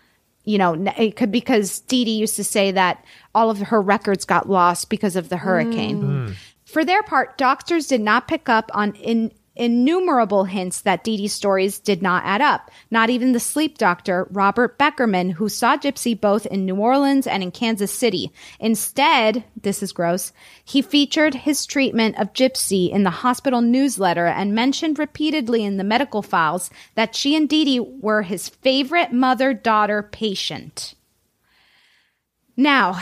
You 0.49 0.57
know, 0.57 0.73
it 0.97 1.15
could 1.17 1.31
because 1.31 1.81
Dee 1.81 2.07
Dee 2.07 2.17
used 2.17 2.37
to 2.37 2.45
say 2.45 2.71
that 2.71 3.05
all 3.35 3.51
of 3.51 3.59
her 3.59 3.83
records 3.83 4.25
got 4.25 4.49
lost 4.49 4.89
because 4.89 5.15
of 5.15 5.29
the 5.29 5.37
hurricane. 5.37 6.03
Mm. 6.03 6.35
For 6.65 6.87
their 6.87 7.03
part, 7.03 7.37
doctors 7.37 7.87
did 7.87 8.01
not 8.01 8.29
pick 8.29 8.49
up 8.49 8.71
on 8.73 8.95
in, 8.95 9.31
innumerable 9.59 10.45
hints 10.45 10.81
that 10.83 11.05
Dee 11.05 11.17
Dee's 11.17 11.33
stories 11.33 11.79
did 11.79 12.03
not 12.03 12.25
add 12.25 12.41
up. 12.41 12.71
Not 12.91 13.11
even 13.11 13.33
the 13.33 13.41
sleep 13.41 13.77
doctor, 13.77 14.29
Robert 14.31 14.79
Beckerman, 14.79 15.33
who 15.33 15.49
saw 15.49 15.77
Gypsy 15.77 16.19
both 16.19 16.47
in 16.47 16.65
New 16.65 16.77
Orleans 16.77 17.27
and 17.27 17.43
in 17.43 17.51
Kansas 17.51 17.93
City. 17.93 18.33
Instead, 18.61 19.45
this 19.61 19.83
is 19.83 19.93
gross, 19.93 20.33
he 20.65 20.81
featured 20.83 21.35
his 21.35 21.67
treatment 21.67 22.19
of 22.19 22.33
Gypsy 22.33 22.91
in 22.91 23.03
the 23.03 23.11
hospital 23.11 23.61
newsletter 23.61 24.27
and 24.27 24.55
mentioned 24.55 24.99
repeatedly 24.99 25.65
in 25.65 25.77
the 25.77 25.85
medical 25.85 26.23
files 26.23 26.71
that 26.95 27.15
she 27.15 27.35
and 27.35 27.49
Dee 27.49 27.65
Dee 27.65 27.81
were 27.81 28.23
his 28.23 28.49
favorite 28.49 29.13
mother 29.13 29.53
daughter 29.53 30.03
patient. 30.03 30.95
Now, 32.57 33.01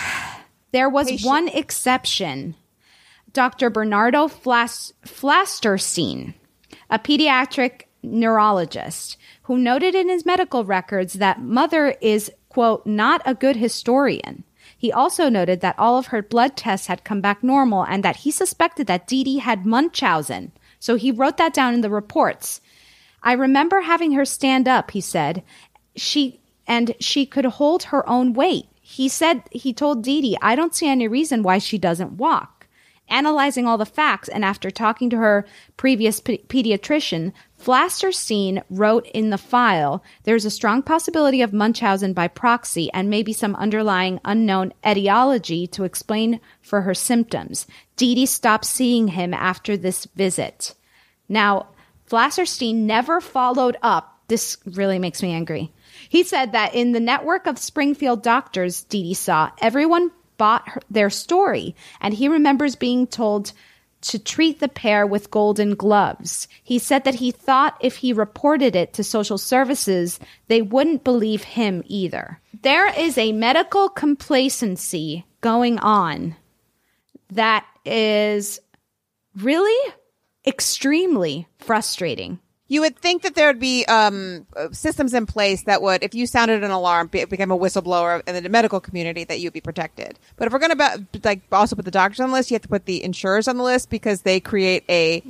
there 0.73 0.91
was 0.91 1.25
one 1.25 1.49
exception. 1.49 2.55
Dr. 3.33 3.71
Bernardo 3.71 4.29
Flas- 4.29 4.93
Flasterstein, 5.05 6.35
a 6.91 6.99
pediatric 6.99 7.83
neurologist, 8.03 9.17
who 9.43 9.59
noted 9.59 9.95
in 9.95 10.09
his 10.09 10.27
medical 10.27 10.65
records 10.65 11.15
that 11.15 11.41
mother 11.41 11.97
is, 12.01 12.31
quote, 12.49 12.87
not 12.87 13.23
a 13.25 13.35
good 13.35 13.57
historian. 13.57 14.45
He 14.79 14.93
also 14.93 15.29
noted 15.29 15.61
that 15.61 15.79
all 15.79 15.99
of 15.99 16.09
her 16.09 16.23
blood 16.23 16.57
tests 16.57 16.87
had 16.87 17.05
come 17.05 17.21
back 17.21 17.43
normal 17.43 17.85
and 17.85 18.03
that 18.03 18.17
he 18.17 18.31
suspected 18.31 18.87
that 18.87 19.07
Dee 19.07 19.25
Dee 19.25 19.39
had 19.39 19.67
Munchausen. 19.67 20.53
So 20.79 20.97
he 20.97 21.11
wrote 21.11 21.37
that 21.39 21.55
down 21.55 21.75
in 21.75 21.81
the 21.81 21.91
reports. 21.91 22.61
I 23.23 23.33
remember 23.33 23.81
having 23.81 24.13
her 24.13 24.25
stand 24.25 24.69
up, 24.69 24.93
he 24.93 25.01
said. 25.01 25.43
She 25.97 26.41
and 26.67 26.95
she 27.01 27.27
could 27.27 27.45
hold 27.45 27.85
her 27.85 28.09
own 28.09 28.33
weight. 28.33 28.67
He 28.81 29.09
said 29.09 29.43
he 29.51 29.73
told 29.73 30.05
Dee 30.05 30.21
Dee, 30.21 30.39
I 30.41 30.55
don't 30.55 30.75
see 30.75 30.89
any 30.89 31.09
reason 31.09 31.43
why 31.43 31.59
she 31.59 31.79
doesn't 31.79 32.19
walk. 32.19 32.56
Analyzing 33.09 33.67
all 33.67 33.79
the 33.79 33.87
facts 33.87 34.29
and 34.29 34.45
after 34.45 34.71
talking 34.71 35.11
to 35.11 35.17
her 35.17 35.47
previous 35.77 36.21
pe- 36.21 36.39
pediatrician, 36.39 37.33
Flasterstein 37.61 38.63
wrote 38.69 39.07
in 39.15 39.31
the 39.31 39.39
file, 39.39 40.03
there's 40.25 40.45
a 40.45 40.51
strong 40.51 40.83
possibility 40.83 41.41
of 41.41 41.53
Munchausen 41.53 42.13
by 42.13 42.27
proxy 42.27 42.93
and 42.93 43.09
maybe 43.09 43.33
some 43.33 43.55
underlying 43.57 44.21
unknown 44.25 44.73
etiology 44.85 45.67
to 45.69 45.85
explain 45.85 46.41
for 46.61 46.83
her 46.83 46.95
symptoms. 46.95 47.67
Dee 47.97 48.15
Dee 48.15 48.27
stopped 48.27 48.65
seeing 48.65 49.09
him 49.09 49.33
after 49.33 49.77
this 49.77 50.07
visit. 50.17 50.75
Now, 51.29 51.69
Flasterstein 52.09 52.87
never 52.87 53.21
followed 53.21 53.77
up 53.83 54.17
this 54.29 54.57
really 54.67 54.99
makes 54.99 55.23
me 55.23 55.33
angry. 55.33 55.73
He 56.09 56.25
said 56.25 56.53
that 56.53 56.75
in 56.75 56.93
the 56.93 57.01
network 57.01 57.47
of 57.47 57.59
Springfield 57.59 58.23
doctors 58.23 58.83
Dee 58.85 59.03
Dee 59.03 59.15
saw, 59.15 59.51
everyone 59.61 60.11
bought 60.37 60.69
her, 60.69 60.81
their 60.91 61.11
story, 61.11 61.75
and 62.01 62.15
he 62.15 62.29
remembers 62.29 62.77
being 62.77 63.07
told 63.07 63.53
to 64.03 64.19
treat 64.19 64.61
the 64.61 64.69
pair 64.69 65.07
with 65.07 65.31
golden 65.31 65.75
gloves. 65.75 66.49
He 66.63 66.79
said 66.79 67.05
that 67.05 67.17
he 67.17 67.31
thought 67.31 67.77
if 67.81 67.97
he 67.97 68.13
reported 68.13 68.77
it 68.77 68.93
to 68.95 69.05
social 69.05 69.39
services, 69.39 70.21
they 70.49 70.63
wouldn't 70.63 71.03
believe 71.03 71.43
him 71.43 71.83
either. 71.87 72.41
There 72.63 72.89
is 72.99 73.19
a 73.19 73.33
medical 73.33 73.89
complacency 73.89 75.25
going 75.41 75.79
on 75.79 76.37
that 77.31 77.67
is 77.85 78.61
really 79.37 79.93
extremely 80.47 81.49
frustrating. 81.59 82.39
You 82.69 82.81
would 82.81 82.99
think 82.99 83.23
that 83.23 83.35
there 83.35 83.47
would 83.47 83.61
be 83.61 83.85
um, 83.87 84.47
uh, 84.57 84.69
systems 84.73 85.15
in 85.15 85.27
place 85.27 85.63
that 85.65 85.83
would, 85.83 86.03
if 86.03 86.15
you 86.15 86.27
sounded 86.27 86.65
an 86.65 86.71
alarm, 86.73 87.07
be, 87.07 87.25
became 87.25 87.53
a 87.53 87.59
whistleblower 87.59 88.27
in 88.29 88.43
the 88.43 88.49
medical 88.49 88.81
community, 88.81 89.23
that 89.25 89.39
you'd 89.39 89.53
be 89.53 89.61
protected. 89.61 90.19
But 90.37 90.47
if 90.47 90.53
we're 90.53 90.59
going 90.59 90.77
to 90.77 91.07
like 91.23 91.43
also 91.53 91.77
put 91.77 91.85
the 91.85 91.91
doctors 91.91 92.21
on 92.21 92.31
the 92.31 92.35
list, 92.35 92.51
you 92.51 92.57
have 92.57 92.63
to 92.63 92.69
put 92.69 92.87
the 92.87 93.05
insurers 93.05 93.47
on 93.47 93.57
the 93.57 93.63
list 93.63 93.89
because 93.89 94.23
they 94.23 94.41
create 94.41 94.85
a 94.89 95.23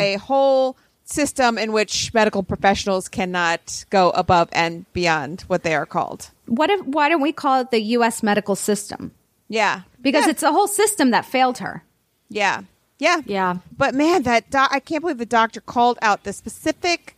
a 0.00 0.16
whole 0.16 0.76
system 1.04 1.58
in 1.58 1.72
which 1.72 2.12
medical 2.12 2.42
professionals 2.42 3.08
cannot 3.08 3.84
go 3.90 4.10
above 4.10 4.48
and 4.52 4.90
beyond 4.92 5.42
what 5.42 5.62
they 5.62 5.74
are 5.74 5.86
called. 5.86 6.30
What 6.46 6.70
if 6.70 6.84
why 6.86 7.08
don't 7.08 7.20
we 7.20 7.32
call 7.32 7.60
it 7.62 7.70
the 7.70 7.80
US 7.80 8.22
medical 8.22 8.56
system? 8.56 9.12
Yeah. 9.48 9.82
Because 10.00 10.26
it's 10.26 10.42
a 10.42 10.52
whole 10.52 10.68
system 10.68 11.10
that 11.10 11.24
failed 11.24 11.58
her. 11.58 11.82
Yeah. 12.28 12.62
Yeah. 12.98 13.20
Yeah. 13.26 13.58
But 13.76 13.94
man, 13.94 14.22
that 14.24 14.50
doc- 14.50 14.70
I 14.72 14.80
can't 14.80 15.00
believe 15.02 15.18
the 15.18 15.26
doctor 15.26 15.60
called 15.60 15.98
out 16.02 16.24
the 16.24 16.32
specific 16.32 17.14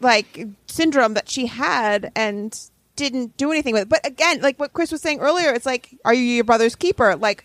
like 0.00 0.46
syndrome 0.66 1.14
that 1.14 1.28
she 1.28 1.46
had 1.46 2.12
and 2.14 2.58
didn't 2.94 3.36
do 3.36 3.50
anything 3.50 3.72
with 3.72 3.82
it. 3.82 3.88
But 3.88 4.06
again, 4.06 4.40
like 4.40 4.58
what 4.58 4.72
Chris 4.72 4.92
was 4.92 5.00
saying 5.00 5.20
earlier, 5.20 5.52
it's 5.52 5.66
like, 5.66 5.96
are 6.04 6.14
you 6.14 6.22
your 6.22 6.44
brother's 6.44 6.74
keeper? 6.76 7.16
Like 7.16 7.44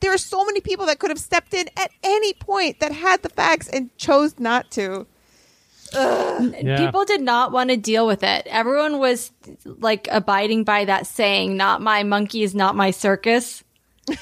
there 0.00 0.12
are 0.14 0.18
so 0.18 0.44
many 0.44 0.60
people 0.60 0.86
that 0.86 0.98
could 0.98 1.10
have 1.10 1.18
stepped 1.18 1.52
in 1.52 1.68
at 1.76 1.90
any 2.02 2.32
point 2.34 2.80
that 2.80 2.92
had 2.92 3.22
the 3.22 3.28
facts 3.28 3.68
and 3.68 3.94
chose 3.98 4.38
not 4.38 4.70
to. 4.72 5.06
Yeah. 5.92 6.76
People 6.86 7.04
did 7.04 7.20
not 7.20 7.50
want 7.52 7.70
to 7.70 7.76
deal 7.76 8.06
with 8.06 8.22
it. 8.22 8.46
Everyone 8.46 8.98
was 8.98 9.32
like 9.64 10.08
abiding 10.10 10.64
by 10.64 10.84
that 10.84 11.06
saying, 11.06 11.56
not 11.56 11.82
my 11.82 12.02
monkey 12.04 12.42
is 12.42 12.54
not 12.54 12.76
my 12.76 12.92
circus. 12.92 13.64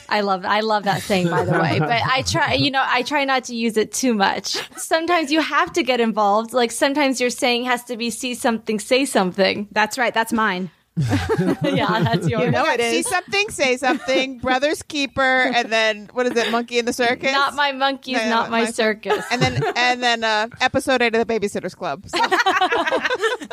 I 0.08 0.20
love 0.20 0.44
I 0.44 0.60
love 0.60 0.84
that 0.84 1.02
saying 1.02 1.28
by 1.28 1.44
the 1.44 1.52
way, 1.52 1.78
but 1.78 2.02
I 2.04 2.22
try 2.22 2.54
you 2.54 2.70
know 2.70 2.84
I 2.84 3.02
try 3.02 3.24
not 3.24 3.44
to 3.44 3.54
use 3.54 3.76
it 3.76 3.92
too 3.92 4.14
much. 4.14 4.56
Sometimes 4.76 5.30
you 5.30 5.40
have 5.40 5.72
to 5.74 5.82
get 5.82 6.00
involved. 6.00 6.52
Like 6.52 6.70
sometimes 6.70 7.20
your 7.20 7.30
saying 7.30 7.64
has 7.64 7.84
to 7.84 7.96
be 7.96 8.10
see 8.10 8.34
something 8.34 8.78
say 8.78 9.04
something. 9.04 9.68
That's 9.72 9.96
right. 9.98 10.12
That's 10.12 10.32
mine. 10.32 10.70
yeah, 11.62 12.00
that's 12.02 12.28
yours. 12.28 12.44
You 12.44 12.50
know 12.50 12.64
it 12.66 12.80
is. 12.80 12.92
See 12.92 13.02
something, 13.10 13.50
say 13.50 13.76
something. 13.76 14.38
Brother's 14.42 14.82
keeper, 14.82 15.22
and 15.22 15.70
then 15.70 16.08
what 16.12 16.26
is 16.26 16.36
it? 16.36 16.50
Monkey 16.50 16.78
in 16.78 16.84
the 16.84 16.92
circus. 16.92 17.32
Not 17.32 17.54
my 17.54 17.72
monkeys, 17.72 18.16
No, 18.18 18.28
not 18.28 18.50
my, 18.50 18.66
circus. 18.70 19.24
And 19.30 19.40
then 19.40 19.62
and 19.76 20.02
then 20.02 20.24
uh, 20.24 20.48
episode 20.60 21.02
eight 21.02 21.14
of 21.14 21.26
the 21.26 21.40
Babysitters 21.40 21.76
Club. 21.76 22.04
So- 22.08 22.18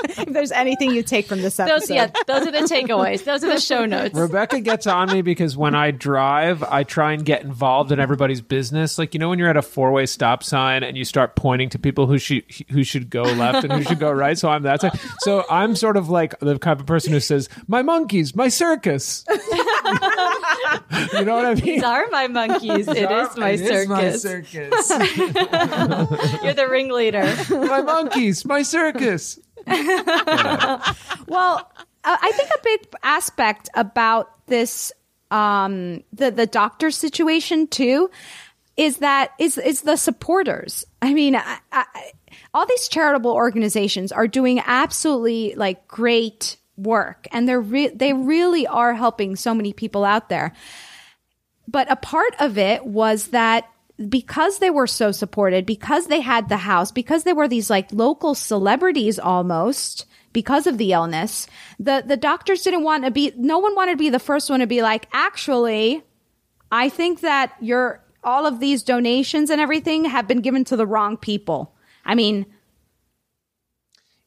if 0.10 0.34
there's 0.34 0.52
anything 0.52 0.92
you 0.92 1.04
take 1.04 1.26
from 1.28 1.42
this 1.42 1.60
episode. 1.60 1.80
Those 1.80 1.90
yeah, 1.90 2.08
those 2.28 2.48
are 2.48 2.52
the 2.52 2.60
takeaways. 2.60 3.24
Those 3.24 3.44
are 3.44 3.48
the 3.54 3.60
show 3.60 3.86
notes. 3.86 4.16
Rebecca 4.16 4.62
gets 4.62 4.88
on 4.88 5.12
me 5.12 5.22
because 5.22 5.58
when 5.58 5.76
I 5.76 5.92
drive, 5.92 6.64
I 6.64 6.84
try 6.84 7.14
and 7.14 7.26
get 7.26 7.44
involved 7.44 7.92
in 7.92 8.00
everybody's 8.00 8.42
business. 8.42 8.98
Like 8.98 9.14
you 9.14 9.20
know, 9.20 9.30
when 9.30 9.40
you're 9.40 9.50
at 9.50 9.58
a 9.58 9.62
four 9.62 9.92
way 9.92 10.06
stop 10.06 10.44
sign 10.44 10.84
and 10.84 10.98
you 10.98 11.06
start 11.06 11.36
pointing 11.36 11.70
to 11.70 11.80
people 11.80 12.08
who 12.08 12.18
should 12.18 12.44
who 12.70 12.84
should 12.84 13.10
go 13.10 13.24
left 13.24 13.64
and 13.64 13.74
who 13.74 13.84
should 13.84 14.00
go 14.00 14.12
right. 14.12 14.38
So 14.38 14.50
I'm 14.50 14.64
that 14.64 14.82
side. 14.82 15.00
So 15.20 15.46
I'm 15.50 15.76
sort 15.76 15.98
of 15.98 16.10
like 16.10 16.40
the 16.40 16.58
kind 16.60 16.80
of 16.80 16.86
person 16.86 17.14
who 17.14 17.20
says, 17.36 17.50
"My 17.68 17.82
monkeys, 17.82 18.36
my 18.36 18.48
circus." 18.48 19.26
you 19.30 21.26
know 21.26 21.36
what 21.36 21.46
I 21.46 21.56
mean? 21.56 21.66
These 21.66 21.84
are 21.84 22.08
my 22.12 22.28
monkeys. 22.28 22.88
It 22.88 23.12
is 23.12 23.38
my 23.38 23.50
It 23.52 23.62
is 23.62 23.88
my 23.88 24.12
circus. 24.12 24.88
circus. 24.88 24.90
You're 26.44 26.54
the 26.54 26.68
ringleader. 26.70 27.36
my 27.68 27.82
monkeys, 27.82 28.46
my 28.46 28.62
circus. 28.62 29.40
well, 29.68 31.72
uh, 32.04 32.18
I 32.22 32.32
think 32.34 32.50
a 32.50 32.60
big 32.64 32.88
aspect 33.04 33.70
about 33.74 34.30
this, 34.48 34.92
um, 35.32 36.04
the 36.14 36.32
the 36.32 36.46
doctor 36.46 36.92
situation 36.92 37.68
too, 37.68 38.10
is 38.78 38.98
that 38.98 39.32
is 39.40 39.58
is 39.58 39.82
the 39.82 39.96
supporters. 39.96 40.86
I 41.02 41.14
mean, 41.14 41.36
I, 41.36 41.58
I, 41.72 41.86
all 42.54 42.66
these 42.66 42.88
charitable 42.88 43.32
organizations 43.32 44.12
are 44.12 44.28
doing 44.28 44.62
absolutely 44.66 45.56
like 45.56 45.88
great 45.88 46.58
work, 46.78 47.28
and 47.32 47.48
they're 47.48 47.62
re- 47.62 47.90
they 47.90 48.14
really 48.14 48.68
are 48.68 48.94
helping 48.94 49.36
so 49.36 49.54
many 49.54 49.74
people 49.74 50.04
out 50.04 50.30
there. 50.30 50.54
But 51.68 51.92
a 51.92 51.96
part 51.96 52.36
of 52.40 52.58
it 52.58 52.86
was 52.86 53.28
that 53.28 53.70
because 54.10 54.60
they 54.60 54.70
were 54.70 54.88
so 54.88 55.12
supported, 55.12 55.66
because 55.66 56.08
they 56.08 56.22
had 56.22 56.50
the 56.50 56.58
house, 56.58 56.92
because 56.92 57.24
they 57.24 57.34
were 57.34 57.48
these 57.48 57.70
like 57.70 57.92
local 57.92 58.36
celebrities 58.36 59.18
almost 59.20 60.06
because 60.34 60.68
of 60.68 60.78
the 60.78 60.92
illness, 60.92 61.48
the, 61.80 62.04
the 62.06 62.18
doctors 62.18 62.62
didn't 62.62 62.84
want 62.84 63.06
to 63.06 63.12
be, 63.12 63.32
no 63.38 63.60
one 63.60 63.74
wanted 63.74 63.94
to 63.94 63.98
be 63.98 64.10
the 64.10 64.20
first 64.20 64.50
one 64.50 64.60
to 64.60 64.68
be 64.68 64.82
like, 64.82 65.08
actually, 65.14 66.04
I 66.70 66.90
think 66.90 67.22
that 67.22 67.56
your, 67.62 68.04
all 68.22 68.46
of 68.46 68.60
these 68.60 68.84
donations 68.84 69.50
and 69.50 69.62
everything 69.62 70.04
have 70.04 70.28
been 70.28 70.42
given 70.42 70.66
to 70.66 70.76
the 70.76 70.86
wrong 70.86 71.16
people. 71.16 71.74
I 72.04 72.16
mean, 72.16 72.46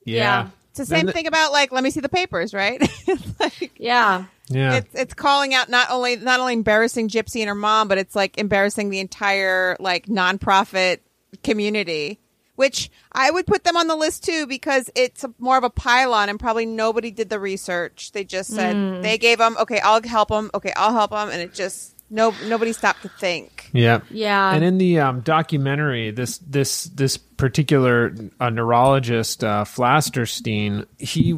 Yeah. 0.04 0.46
It's 0.46 0.57
the 0.78 0.86
same 0.86 1.06
Then- 1.06 1.14
thing 1.14 1.26
about 1.26 1.52
like, 1.52 1.70
let 1.72 1.84
me 1.84 1.90
see 1.90 2.00
the 2.00 2.08
papers, 2.08 2.54
right? 2.54 2.80
yeah. 3.76 4.24
Yeah. 4.48 4.76
It's 4.76 4.94
it's 4.94 5.14
calling 5.14 5.52
out 5.52 5.68
not 5.68 5.90
only 5.90 6.16
not 6.16 6.40
only 6.40 6.54
embarrassing 6.54 7.08
Gypsy 7.10 7.40
and 7.40 7.48
her 7.48 7.54
mom, 7.54 7.86
but 7.86 7.98
it's 7.98 8.16
like 8.16 8.38
embarrassing 8.38 8.88
the 8.88 8.98
entire 8.98 9.76
like 9.78 10.06
nonprofit 10.06 11.00
community. 11.42 12.18
Which 12.56 12.90
I 13.12 13.30
would 13.30 13.46
put 13.46 13.62
them 13.62 13.76
on 13.76 13.86
the 13.86 13.94
list 13.94 14.24
too 14.24 14.44
because 14.48 14.90
it's 14.96 15.22
a, 15.22 15.32
more 15.38 15.56
of 15.56 15.62
a 15.62 15.70
pylon 15.70 16.28
and 16.28 16.40
probably 16.40 16.66
nobody 16.66 17.12
did 17.12 17.28
the 17.28 17.38
research. 17.38 18.10
They 18.10 18.24
just 18.24 18.50
said 18.50 18.74
Mm. 18.74 19.02
they 19.02 19.16
gave 19.16 19.38
them 19.38 19.56
okay, 19.60 19.78
I'll 19.78 20.02
help 20.02 20.30
them. 20.30 20.50
Okay, 20.52 20.72
I'll 20.74 20.92
help 20.92 21.12
them, 21.12 21.28
and 21.28 21.40
it 21.40 21.54
just 21.54 21.94
no 22.10 22.34
nobody 22.46 22.72
stopped 22.72 23.02
to 23.02 23.08
think. 23.08 23.70
Yeah. 23.72 24.00
Yeah. 24.10 24.52
And 24.52 24.64
in 24.64 24.78
the 24.78 25.00
um, 25.00 25.20
documentary, 25.20 26.10
this 26.10 26.38
this 26.38 26.84
this 26.84 27.16
particular 27.16 28.14
uh, 28.40 28.50
neurologist, 28.50 29.44
uh, 29.44 29.64
Flasterstein, 29.64 30.86
he 30.98 31.32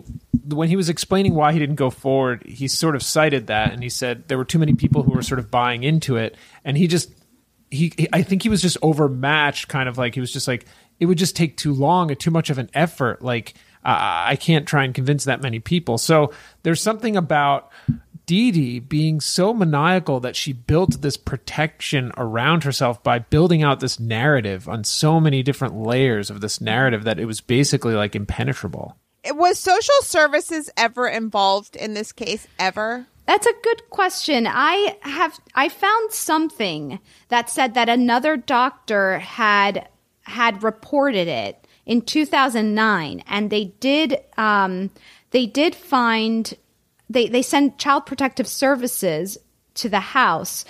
when 0.44 0.68
he 0.68 0.76
was 0.76 0.88
explaining 0.88 1.34
why 1.34 1.52
he 1.52 1.58
didn't 1.58 1.76
go 1.76 1.90
forward, 1.90 2.44
he 2.46 2.68
sort 2.68 2.94
of 2.94 3.02
cited 3.02 3.48
that, 3.48 3.72
and 3.72 3.82
he 3.82 3.88
said 3.88 4.28
there 4.28 4.38
were 4.38 4.44
too 4.44 4.58
many 4.58 4.74
people 4.74 5.02
who 5.02 5.12
were 5.12 5.22
sort 5.22 5.38
of 5.38 5.50
buying 5.50 5.82
into 5.82 6.16
it, 6.16 6.36
and 6.64 6.76
he 6.76 6.86
just 6.86 7.12
he, 7.70 7.92
he 7.96 8.08
I 8.12 8.22
think 8.22 8.42
he 8.42 8.48
was 8.48 8.62
just 8.62 8.78
overmatched, 8.82 9.68
kind 9.68 9.88
of 9.88 9.98
like 9.98 10.14
he 10.14 10.20
was 10.20 10.32
just 10.32 10.46
like 10.46 10.66
it 11.00 11.06
would 11.06 11.18
just 11.18 11.34
take 11.34 11.56
too 11.56 11.72
long 11.72 12.10
and 12.10 12.20
too 12.20 12.30
much 12.30 12.50
of 12.50 12.58
an 12.58 12.70
effort, 12.74 13.22
like. 13.22 13.54
Uh, 13.82 13.96
I 14.26 14.36
can't 14.36 14.68
try 14.68 14.84
and 14.84 14.94
convince 14.94 15.24
that 15.24 15.40
many 15.40 15.58
people. 15.58 15.96
So 15.96 16.34
there's 16.64 16.82
something 16.82 17.16
about 17.16 17.72
Dee 18.31 18.53
Dee 18.53 18.78
being 18.78 19.20
so 19.20 19.53
maniacal 19.53 20.20
that 20.20 20.37
she 20.37 20.53
built 20.53 21.03
this 21.03 21.16
protection 21.16 22.12
around 22.16 22.62
herself 22.62 23.03
by 23.03 23.18
building 23.18 23.64
out 23.64 23.81
this 23.81 23.99
narrative 23.99 24.68
on 24.68 24.85
so 24.85 25.18
many 25.18 25.43
different 25.43 25.74
layers 25.74 26.31
of 26.31 26.41
this 26.41 26.61
narrative 26.61 27.03
that 27.03 27.18
it 27.18 27.24
was 27.24 27.41
basically 27.41 27.95
like 27.95 28.14
impenetrable. 28.14 28.97
Was 29.33 29.59
social 29.59 30.01
services 30.03 30.70
ever 30.76 31.09
involved 31.09 31.74
in 31.74 31.95
this 31.95 32.12
case 32.12 32.47
ever? 32.57 33.09
That's 33.26 33.49
a 33.49 33.62
good 33.64 33.91
question. 33.91 34.47
I 34.49 34.97
have 35.01 35.41
I 35.57 35.68
found 35.68 36.12
something 36.12 37.01
that 37.31 37.51
said 37.51 37.74
that 37.74 37.89
another 37.89 38.37
doctor 38.37 39.18
had 39.18 39.89
had 40.22 40.62
reported 40.62 41.26
it 41.26 41.66
in 41.85 42.03
2009 42.03 43.24
and 43.26 43.51
they 43.51 43.64
did 43.81 44.20
um, 44.37 44.91
they 45.33 45.47
did 45.47 45.74
find 45.74 46.55
they 47.11 47.28
they 47.28 47.42
sent 47.42 47.76
child 47.76 48.06
protective 48.06 48.48
services 48.48 49.36
to 49.74 49.90
the 49.90 50.00
house 50.00 50.64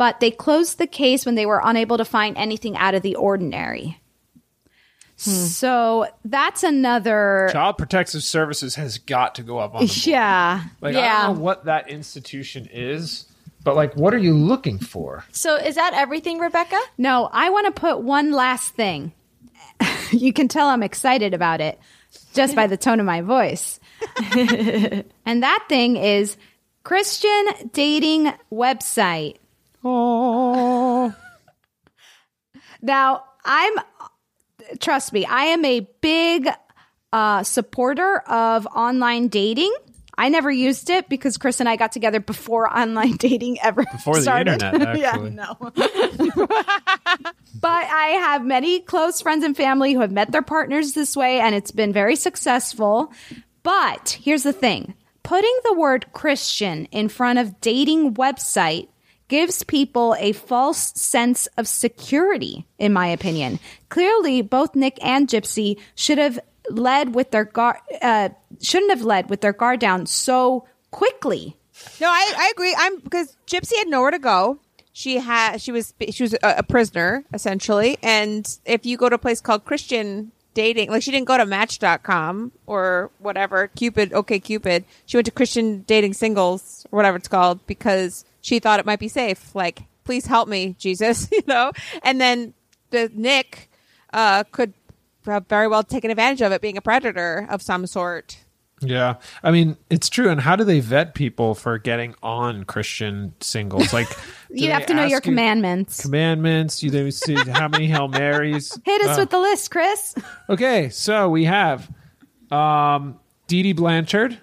but 0.00 0.18
they 0.18 0.30
closed 0.30 0.78
the 0.78 0.86
case 0.86 1.26
when 1.26 1.34
they 1.34 1.44
were 1.44 1.60
unable 1.62 1.98
to 1.98 2.06
find 2.06 2.34
anything 2.38 2.74
out 2.74 2.94
of 2.94 3.02
the 3.02 3.16
ordinary. 3.16 4.00
Hmm. 5.22 5.30
So 5.30 6.06
that's 6.24 6.62
another 6.62 7.50
Child 7.52 7.76
Protective 7.76 8.22
Services 8.22 8.76
has 8.76 8.96
got 8.96 9.34
to 9.34 9.42
go 9.42 9.58
up 9.58 9.74
on 9.74 9.82
the 9.82 9.88
board. 9.88 10.06
yeah. 10.06 10.64
Like 10.80 10.96
I 10.96 11.26
don't 11.26 11.36
know 11.36 11.42
what 11.42 11.66
that 11.66 11.90
institution 11.90 12.66
is, 12.72 13.26
but 13.62 13.76
like 13.76 13.94
what 13.94 14.14
are 14.14 14.18
you 14.18 14.32
looking 14.32 14.78
for? 14.78 15.22
So 15.32 15.56
is 15.56 15.74
that 15.74 15.92
everything, 15.92 16.38
Rebecca? 16.38 16.80
No, 16.96 17.28
I 17.30 17.50
want 17.50 17.66
to 17.66 17.78
put 17.78 18.00
one 18.00 18.32
last 18.32 18.74
thing. 18.74 19.12
you 20.12 20.32
can 20.32 20.48
tell 20.48 20.68
I'm 20.68 20.82
excited 20.82 21.34
about 21.34 21.60
it 21.60 21.78
just 22.32 22.56
by 22.56 22.66
the 22.66 22.78
tone 22.78 23.00
of 23.00 23.06
my 23.06 23.20
voice. 23.20 23.79
and 25.26 25.42
that 25.42 25.64
thing 25.68 25.96
is 25.96 26.36
Christian 26.84 27.46
dating 27.72 28.32
website. 28.52 29.36
Oh. 29.84 31.14
Now, 32.82 33.24
I'm 33.44 33.72
trust 34.78 35.12
me, 35.12 35.24
I 35.24 35.44
am 35.44 35.64
a 35.64 35.80
big 36.00 36.48
a 37.12 37.40
supporter 37.44 38.18
of 38.20 38.66
online 38.66 39.28
dating. 39.28 39.74
I 40.16 40.28
never 40.28 40.50
used 40.50 40.90
it 40.90 41.08
because 41.08 41.38
Chris 41.38 41.60
and 41.60 41.68
I 41.68 41.76
got 41.76 41.92
together 41.92 42.20
before 42.20 42.70
online 42.70 43.12
dating 43.18 43.58
ever 43.62 43.84
Before 43.90 44.16
the 44.16 44.22
started. 44.22 44.62
internet, 44.62 44.98
yeah, 44.98 45.16
no. 45.16 45.56
but 45.58 45.74
I 47.64 48.16
have 48.20 48.44
many 48.44 48.80
close 48.80 49.22
friends 49.22 49.44
and 49.44 49.56
family 49.56 49.94
who 49.94 50.00
have 50.00 50.12
met 50.12 50.30
their 50.30 50.42
partners 50.42 50.92
this 50.92 51.16
way, 51.16 51.40
and 51.40 51.54
it's 51.54 51.70
been 51.70 51.92
very 51.92 52.16
successful. 52.16 53.12
But 53.62 54.18
here's 54.22 54.42
the 54.42 54.52
thing 54.52 54.94
putting 55.22 55.56
the 55.64 55.74
word 55.74 56.12
Christian 56.12 56.86
in 56.86 57.08
front 57.08 57.38
of 57.38 57.60
dating 57.60 58.14
website 58.14 58.88
gives 59.28 59.62
people 59.62 60.16
a 60.18 60.32
false 60.32 60.92
sense 61.00 61.46
of 61.56 61.68
security, 61.68 62.66
in 62.78 62.92
my 62.92 63.06
opinion. 63.06 63.60
Clearly, 63.88 64.42
both 64.42 64.74
Nick 64.74 64.98
and 65.04 65.28
Gypsy 65.28 65.78
should 65.94 66.18
have 66.18 66.40
led 66.68 67.14
with 67.14 67.30
their 67.30 67.44
guard, 67.44 67.76
uh, 68.02 68.30
shouldn't 68.60 68.90
have 68.90 69.02
led 69.02 69.30
with 69.30 69.40
their 69.40 69.52
guard 69.52 69.78
down 69.78 70.06
so 70.06 70.66
quickly. 70.90 71.56
No, 72.00 72.08
I, 72.08 72.34
I 72.36 72.50
agree. 72.52 72.74
I'm 72.76 72.98
because 72.98 73.36
Gypsy 73.46 73.76
had 73.76 73.88
nowhere 73.88 74.10
to 74.10 74.18
go. 74.18 74.58
She 74.92 75.18
had 75.18 75.60
she 75.60 75.70
was 75.70 75.94
she 76.10 76.24
was 76.24 76.34
a, 76.34 76.56
a 76.58 76.62
prisoner 76.62 77.24
essentially, 77.32 77.98
and 78.02 78.58
if 78.64 78.84
you 78.84 78.96
go 78.96 79.08
to 79.08 79.14
a 79.14 79.18
place 79.18 79.40
called 79.40 79.64
Christian 79.64 80.32
dating, 80.54 80.90
like 80.90 81.02
she 81.02 81.10
didn't 81.10 81.26
go 81.26 81.36
to 81.36 81.46
Match.com 81.46 82.52
or 82.66 83.10
whatever 83.18 83.68
Cupid, 83.68 84.12
okay 84.12 84.40
Cupid. 84.40 84.84
She 85.06 85.16
went 85.16 85.26
to 85.26 85.32
Christian 85.32 85.82
dating 85.82 86.14
singles 86.14 86.86
or 86.90 86.96
whatever 86.96 87.16
it's 87.16 87.28
called 87.28 87.66
because 87.66 88.24
she 88.40 88.58
thought 88.58 88.80
it 88.80 88.86
might 88.86 89.00
be 89.00 89.08
safe. 89.08 89.54
Like, 89.54 89.82
please 90.04 90.26
help 90.26 90.48
me, 90.48 90.76
Jesus, 90.78 91.28
you 91.32 91.42
know. 91.46 91.72
And 92.02 92.20
then 92.20 92.54
the 92.90 93.10
Nick 93.14 93.70
uh, 94.12 94.44
could 94.44 94.74
have 95.26 95.46
very 95.46 95.68
well 95.68 95.82
taken 95.82 96.10
advantage 96.10 96.42
of 96.42 96.52
it, 96.52 96.60
being 96.60 96.76
a 96.76 96.82
predator 96.82 97.46
of 97.48 97.62
some 97.62 97.86
sort. 97.86 98.38
Yeah, 98.82 99.16
I 99.42 99.50
mean 99.50 99.76
it's 99.90 100.08
true. 100.08 100.30
And 100.30 100.40
how 100.40 100.56
do 100.56 100.64
they 100.64 100.80
vet 100.80 101.14
people 101.14 101.54
for 101.54 101.76
getting 101.78 102.14
on 102.22 102.64
Christian 102.64 103.34
singles? 103.40 103.92
Like, 103.92 104.08
You 104.50 104.70
have 104.70 104.86
to 104.86 104.94
know 104.94 105.04
your 105.04 105.20
commandments. 105.20 106.00
Commandments. 106.02 106.82
You 106.82 106.90
they 106.90 107.10
see 107.10 107.34
how 107.34 107.68
many 107.68 107.86
hail 107.86 108.08
marys? 108.08 108.76
Hit 108.84 109.02
us 109.02 109.16
Uh, 109.18 109.20
with 109.20 109.30
the 109.30 109.38
list, 109.38 109.70
Chris. 109.70 110.14
Okay, 110.48 110.88
so 110.88 111.28
we 111.28 111.44
have 111.44 111.88
um, 112.50 113.20
Dee 113.46 113.62
Dee 113.62 113.72
Blanchard, 113.74 114.38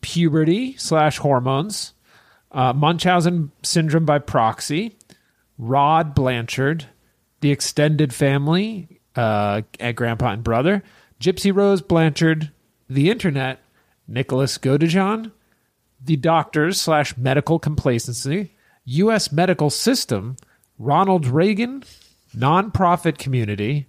puberty 0.00 0.76
slash 0.76 1.18
hormones, 1.18 1.94
uh, 2.52 2.72
Munchausen 2.72 3.50
syndrome 3.62 4.04
by 4.04 4.18
proxy, 4.18 4.96
Rod 5.58 6.14
Blanchard, 6.14 6.86
the 7.40 7.50
extended 7.50 8.12
family, 8.12 9.00
uh, 9.16 9.62
and 9.80 9.96
grandpa 9.96 10.32
and 10.32 10.44
brother, 10.44 10.82
Gypsy 11.20 11.54
Rose 11.54 11.80
Blanchard, 11.80 12.50
the 12.88 13.10
internet, 13.10 13.60
Nicholas 14.06 14.58
Godejohn, 14.58 15.32
the 16.02 16.16
doctors 16.16 16.80
slash 16.80 17.16
medical 17.16 17.58
complacency, 17.58 18.52
U.S. 18.84 19.32
medical 19.32 19.70
system, 19.70 20.36
Ronald 20.78 21.26
Reagan, 21.26 21.84
nonprofit 22.36 23.18
community, 23.18 23.86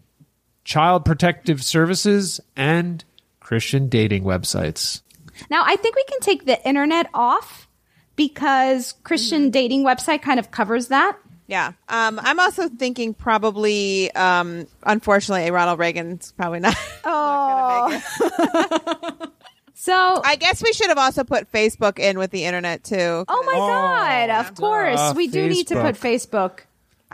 child 0.63 1.03
protective 1.05 1.63
services, 1.63 2.39
and 2.55 3.03
Christian 3.39 3.89
dating 3.89 4.23
websites. 4.23 5.01
Now, 5.49 5.63
I 5.65 5.75
think 5.75 5.95
we 5.95 6.05
can 6.07 6.19
take 6.21 6.45
the 6.45 6.65
internet 6.65 7.09
off 7.13 7.67
because 8.15 8.93
Christian 9.03 9.49
dating 9.49 9.83
website 9.83 10.21
kind 10.21 10.39
of 10.39 10.51
covers 10.51 10.87
that. 10.87 11.17
Yeah. 11.47 11.73
Um, 11.89 12.19
I'm 12.21 12.39
also 12.39 12.69
thinking 12.69 13.13
probably, 13.13 14.11
um, 14.15 14.67
unfortunately, 14.83 15.51
Ronald 15.51 15.79
Reagan's 15.79 16.31
probably 16.33 16.59
not. 16.59 16.75
Oh. 17.07 18.01
so 19.75 19.93
I 20.25 20.37
guess 20.37 20.63
we 20.63 20.73
should 20.73 20.89
have 20.89 20.97
also 20.97 21.23
put 21.23 21.51
Facebook 21.51 21.99
in 21.99 22.17
with 22.17 22.31
the 22.31 22.45
internet 22.45 22.83
too. 22.83 23.25
Oh 23.27 23.43
my 23.45 23.53
God. 23.53 24.29
Of 24.31 24.55
course. 24.55 24.99
Uh, 24.99 25.13
we 25.15 25.27
do 25.27 25.47
need 25.47 25.67
to 25.67 25.75
put 25.75 25.93
Facebook. 25.95 26.61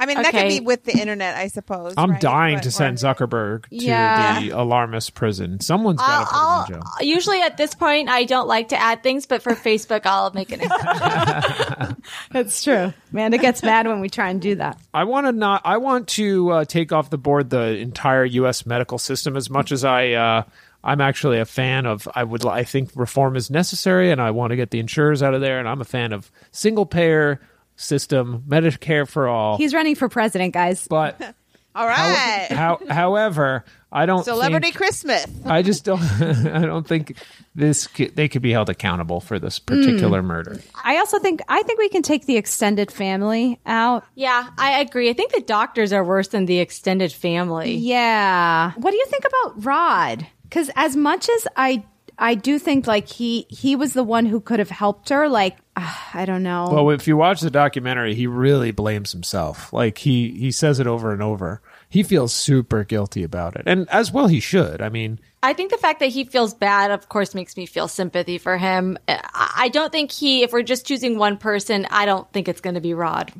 I 0.01 0.05
mean, 0.07 0.17
that 0.17 0.25
could 0.31 0.35
Okay. 0.35 0.59
be 0.59 0.65
with 0.65 0.83
the 0.83 0.97
internet, 0.97 1.35
I 1.37 1.47
suppose. 1.47 1.93
I'm 1.95 2.11
right? 2.11 2.19
dying 2.21 2.55
But- 2.57 2.63
to 2.63 2.71
send 2.71 2.97
Zuckerberg 2.97 3.63
to 3.69 3.75
Yeah. 3.75 4.39
the 4.41 4.49
alarmist 4.49 5.13
prison. 5.13 5.59
Someone's 5.59 5.99
got 5.99 6.27
to 6.27 6.35
I'll, 6.35 6.61
put 6.63 6.69
him 6.69 6.75
in 6.75 6.81
jail. 6.81 6.91
I'll- 6.99 7.05
usually 7.05 7.41
at 7.41 7.57
this 7.57 7.75
point, 7.75 8.09
I 8.09 8.23
don't 8.23 8.47
like 8.47 8.69
to 8.69 8.81
add 8.81 9.03
things, 9.03 9.27
but 9.27 9.43
for 9.43 9.51
Facebook, 9.53 10.01
I'll 10.05 10.31
make 10.33 10.51
an 10.51 10.61
exception. 10.63 12.01
That's 12.31 12.63
true. 12.63 12.93
Amanda 13.11 13.37
gets 13.37 13.61
mad 13.63 13.87
when 13.87 13.99
we 13.99 14.09
try 14.09 14.29
and 14.29 14.41
do 14.41 14.55
that. 14.55 14.77
I 14.93 15.03
want 15.03 15.27
to 15.27 15.31
not. 15.31 15.61
I 15.65 15.77
want 15.77 16.07
to 16.09 16.49
uh, 16.51 16.65
take 16.65 16.91
off 16.91 17.09
the 17.09 17.17
board 17.17 17.49
the 17.49 17.77
entire 17.77 18.25
U.S. 18.25 18.65
medical 18.65 18.97
system 18.97 19.37
as 19.37 19.49
much 19.49 19.71
as 19.71 19.83
I. 19.85 20.11
Uh, 20.13 20.43
I'm 20.83 20.99
actually 20.99 21.39
a 21.39 21.45
fan 21.45 21.85
of. 21.85 22.07
I 22.15 22.23
would. 22.23 22.43
I 22.45 22.63
think 22.63 22.89
reform 22.95 23.35
is 23.35 23.51
necessary, 23.51 24.09
and 24.11 24.19
I 24.19 24.31
want 24.31 24.49
to 24.51 24.55
get 24.55 24.71
the 24.71 24.79
insurers 24.79 25.21
out 25.21 25.33
of 25.35 25.41
there. 25.41 25.59
And 25.59 25.67
I'm 25.69 25.79
a 25.81 25.85
fan 25.85 26.11
of 26.13 26.31
single 26.51 26.85
payer 26.87 27.39
system, 27.81 28.43
Medicare 28.47 29.07
for 29.07 29.27
all. 29.27 29.57
He's 29.57 29.73
running 29.73 29.95
for 29.95 30.09
president, 30.09 30.53
guys. 30.53 30.87
But 30.87 31.19
All 31.73 31.87
right. 31.87 32.47
how, 32.49 32.79
however, 32.89 33.63
I 33.91 34.05
don't. 34.05 34.23
Celebrity 34.25 34.67
think- 34.67 34.75
Chris 34.75 34.99
Smith. 34.99 35.29
I 35.45 35.61
just 35.61 35.85
don't. 35.85 36.01
I 36.21 36.65
don't 36.65 36.85
think 36.85 37.17
this. 37.55 37.87
c- 37.93 38.07
They 38.07 38.27
could 38.27 38.41
be 38.41 38.51
held 38.51 38.69
accountable 38.69 39.21
for 39.21 39.39
this 39.39 39.59
hmm. 39.59 39.65
particular 39.75 40.21
murder. 40.21 40.59
I 40.83 40.97
also 40.97 41.17
think 41.19 41.41
I 41.47 41.63
think 41.63 41.79
we 41.79 41.89
can 41.89 42.01
take 42.01 42.25
the 42.25 42.35
extended 42.35 42.91
family 42.91 43.59
out. 43.65 44.03
yeah, 44.15 44.49
I 44.57 44.81
agree. 44.81 45.09
I 45.09 45.13
think 45.13 45.31
the 45.31 45.41
doctors 45.41 45.93
are 45.93 46.03
worse 46.03 46.27
than 46.29 46.45
the 46.45 46.59
extended 46.59 47.11
family. 47.13 47.75
Yeah. 47.75 48.71
What 48.75 48.91
do 48.91 48.97
you 48.97 49.05
think 49.05 49.23
about 49.25 49.65
Rod? 49.65 50.27
Because 50.43 50.69
as 50.75 50.97
much 50.97 51.29
as 51.29 51.47
I 51.55 51.85
I 52.21 52.35
do 52.35 52.59
think 52.59 52.85
like 52.85 53.07
he 53.07 53.47
he 53.49 53.75
was 53.75 53.93
the 53.93 54.03
one 54.03 54.27
who 54.27 54.39
could 54.39 54.59
have 54.59 54.69
helped 54.69 55.09
her. 55.09 55.27
Like 55.27 55.57
ah, 55.75 56.09
I 56.13 56.25
don't 56.25 56.43
know. 56.43 56.69
Well, 56.71 56.91
if 56.91 57.07
you 57.07 57.17
watch 57.17 57.41
the 57.41 57.49
documentary, 57.49 58.13
he 58.13 58.27
really 58.27 58.71
blames 58.71 59.11
himself. 59.11 59.73
Like 59.73 59.97
he 59.97 60.29
he 60.31 60.51
says 60.51 60.79
it 60.79 60.85
over 60.85 61.11
and 61.11 61.23
over. 61.23 61.61
He 61.89 62.03
feels 62.03 62.31
super 62.31 62.83
guilty 62.83 63.23
about 63.23 63.55
it, 63.55 63.63
and 63.65 63.89
as 63.89 64.11
well 64.11 64.27
he 64.27 64.39
should. 64.39 64.81
I 64.81 64.89
mean, 64.89 65.19
I 65.41 65.53
think 65.53 65.71
the 65.71 65.77
fact 65.77 65.99
that 65.99 66.09
he 66.09 66.23
feels 66.23 66.53
bad, 66.53 66.91
of 66.91 67.09
course, 67.09 67.33
makes 67.33 67.57
me 67.57 67.65
feel 67.65 67.87
sympathy 67.87 68.37
for 68.37 68.57
him. 68.57 68.99
I 69.07 69.51
I 69.61 69.69
don't 69.69 69.91
think 69.91 70.11
he, 70.11 70.43
if 70.43 70.53
we're 70.53 70.61
just 70.61 70.85
choosing 70.85 71.17
one 71.17 71.37
person, 71.37 71.87
I 71.89 72.05
don't 72.05 72.31
think 72.31 72.47
it's 72.47 72.61
going 72.61 72.75
to 72.75 72.81
be 72.81 72.93
Rod. 72.93 73.33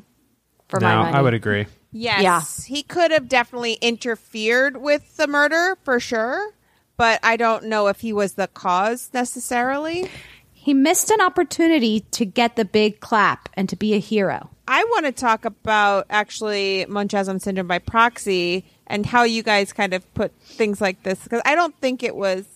For 0.68 0.80
no, 0.80 0.86
my 0.86 0.96
money, 0.96 1.16
I 1.16 1.22
would 1.22 1.34
agree. 1.34 1.66
Yes. 1.92 2.22
Yeah. 2.22 2.42
He 2.66 2.82
could 2.82 3.10
have 3.10 3.28
definitely 3.28 3.74
interfered 3.74 4.76
with 4.76 5.16
the 5.16 5.26
murder 5.26 5.76
for 5.84 6.00
sure, 6.00 6.52
but 6.96 7.20
I 7.22 7.36
don't 7.36 7.64
know 7.64 7.88
if 7.88 8.00
he 8.00 8.12
was 8.12 8.34
the 8.34 8.48
cause 8.48 9.10
necessarily. 9.12 10.08
he 10.52 10.74
missed 10.74 11.10
an 11.10 11.20
opportunity 11.20 12.00
to 12.12 12.24
get 12.24 12.56
the 12.56 12.64
big 12.64 13.00
clap 13.00 13.48
and 13.54 13.68
to 13.68 13.76
be 13.76 13.94
a 13.94 13.98
hero. 13.98 14.50
I 14.68 14.84
want 14.84 15.06
to 15.06 15.12
talk 15.12 15.44
about 15.44 16.06
actually 16.08 16.86
Munchausen 16.88 17.40
syndrome 17.40 17.66
by 17.66 17.78
proxy 17.80 18.64
and 18.86 19.04
how 19.04 19.24
you 19.24 19.42
guys 19.42 19.72
kind 19.72 19.92
of 19.92 20.14
put 20.14 20.32
things 20.40 20.80
like 20.80 21.02
this 21.02 21.22
because 21.24 21.42
I 21.44 21.54
don't 21.56 21.74
think 21.80 22.02
it 22.02 22.14
was. 22.14 22.46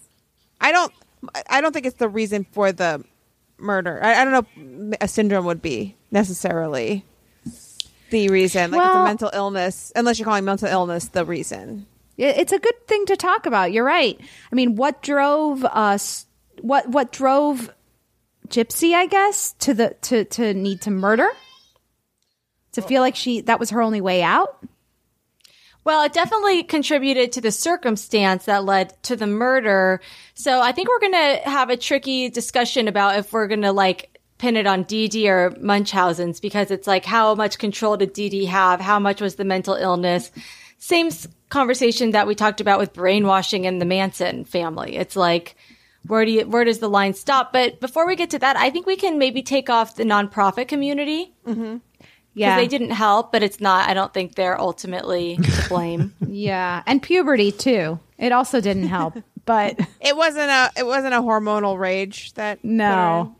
I 0.61 0.71
don't. 0.71 0.93
I 1.51 1.61
don't 1.61 1.73
think 1.73 1.87
it's 1.87 1.97
the 1.97 2.09
reason 2.09 2.47
for 2.53 2.71
the 2.71 3.03
murder. 3.59 3.99
I, 4.03 4.23
I 4.23 4.25
don't 4.25 4.33
know. 4.33 4.97
A 5.01 5.09
syndrome 5.09 5.47
would 5.47 5.61
be 5.61 5.97
necessarily 6.13 7.05
the 8.11 8.29
reason. 8.29 8.71
Like 8.71 8.87
it's 8.87 8.97
a 8.97 9.05
mental 9.05 9.31
illness, 9.33 9.93
unless 9.97 10.19
you're 10.19 10.27
calling 10.27 10.45
mental 10.45 10.69
illness 10.69 11.09
the 11.09 11.25
reason. 11.25 11.87
It- 12.17 12.37
It's 12.39 12.53
a 12.53 12.59
good 12.59 12.87
thing 12.87 13.07
to 13.07 13.17
talk 13.17 13.47
about. 13.47 13.73
You're 13.73 13.85
right. 13.85 14.19
I 14.51 14.55
mean, 14.55 14.77
what 14.77 15.03
drove 15.03 15.65
us? 15.65 16.27
What 16.61 16.89
what 16.89 17.13
drove 17.13 17.71
Gypsy? 18.49 18.95
I 18.95 19.07
guess 19.07 19.53
to 19.61 19.75
the 19.75 19.97
to 20.03 20.25
to 20.25 20.55
need 20.55 20.81
to 20.83 20.91
murder. 20.91 21.29
To 22.73 22.83
feel 22.83 23.01
like 23.03 23.17
she 23.17 23.41
that 23.43 23.59
was 23.61 23.71
her 23.71 23.81
only 23.83 24.01
way 24.01 24.23
out. 24.23 24.59
Well, 25.85 26.03
it 26.03 26.13
definitely 26.13 26.65
contributed 26.65 27.31
to 27.33 27.41
the 27.41 27.53
circumstance 27.53 28.47
that 28.47 28.65
led 28.65 29.01
to 29.05 29.15
the 29.15 29.27
murder. 29.29 30.01
So 30.35 30.61
I 30.61 30.73
think 30.73 30.89
we're 30.89 30.99
going 30.99 31.13
to 31.13 31.49
have 31.49 31.71
a 31.71 31.77
tricky 31.77 32.29
discussion 32.29 32.89
about 32.89 33.19
if 33.21 33.33
we're 33.33 33.47
going 33.47 33.63
to 33.63 33.71
like 33.73 34.19
pin 34.39 34.57
it 34.57 34.67
on 34.67 34.83
Dee 34.83 35.29
or 35.29 35.55
Munchausen's 35.61 36.41
because 36.41 36.73
it's 36.73 36.89
like 36.89 37.05
how 37.05 37.37
much 37.37 37.59
control 37.59 37.97
did 37.97 38.13
Dee 38.13 38.47
have? 38.47 38.81
How 38.81 38.99
much 38.99 39.21
was 39.21 39.37
the 39.37 39.45
mental 39.45 39.75
illness? 39.75 40.33
Same 40.79 41.11
conversation 41.49 42.11
that 42.13 42.27
we 42.27 42.35
talked 42.35 42.61
about 42.61 42.79
with 42.79 42.93
brainwashing 42.93 43.67
and 43.67 43.81
the 43.81 43.85
Manson 43.87 44.45
family. 44.45 44.97
It's 44.97 45.17
like, 45.17 45.57
where 46.07 46.25
do 46.25 46.31
you, 46.31 46.47
where 46.47 46.65
does 46.65 46.79
the 46.79 46.89
line 46.89 47.15
stop? 47.15 47.53
But 47.53 47.81
before 47.81 48.07
we 48.07 48.15
get 48.17 48.31
to 48.31 48.39
that, 48.39 48.57
I 48.57 48.71
think 48.71 48.87
we 48.87 48.97
can 48.97 49.19
maybe 49.19 49.43
take 49.43 49.69
off 49.71 49.97
the 49.97 50.05
nonprofit 50.05 50.69
community. 50.69 51.35
Mm-hmm. 51.47 51.79
Because 52.35 52.57
they 52.59 52.69
didn't 52.69 52.91
help, 52.91 53.33
but 53.33 53.43
it's 53.43 53.61
not, 53.63 53.89
I 53.89 53.95
don't 53.95 54.13
think 54.13 54.35
they're 54.35 54.61
ultimately 54.61 55.37
to 55.39 55.65
blame. 55.71 56.13
Yeah, 56.21 56.83
and 56.87 57.03
puberty 57.03 57.51
too. 57.51 57.99
It 58.19 58.31
also 58.31 58.61
didn't 58.61 58.89
help, 58.89 59.17
but 59.47 59.81
It 60.03 60.15
wasn't 60.15 60.51
a. 60.51 60.71
It 60.77 60.85
wasn't 60.85 61.15
a 61.15 61.23
hormonal 61.23 61.79
rage 61.79 62.35
that. 62.35 62.63
no. 62.63 63.35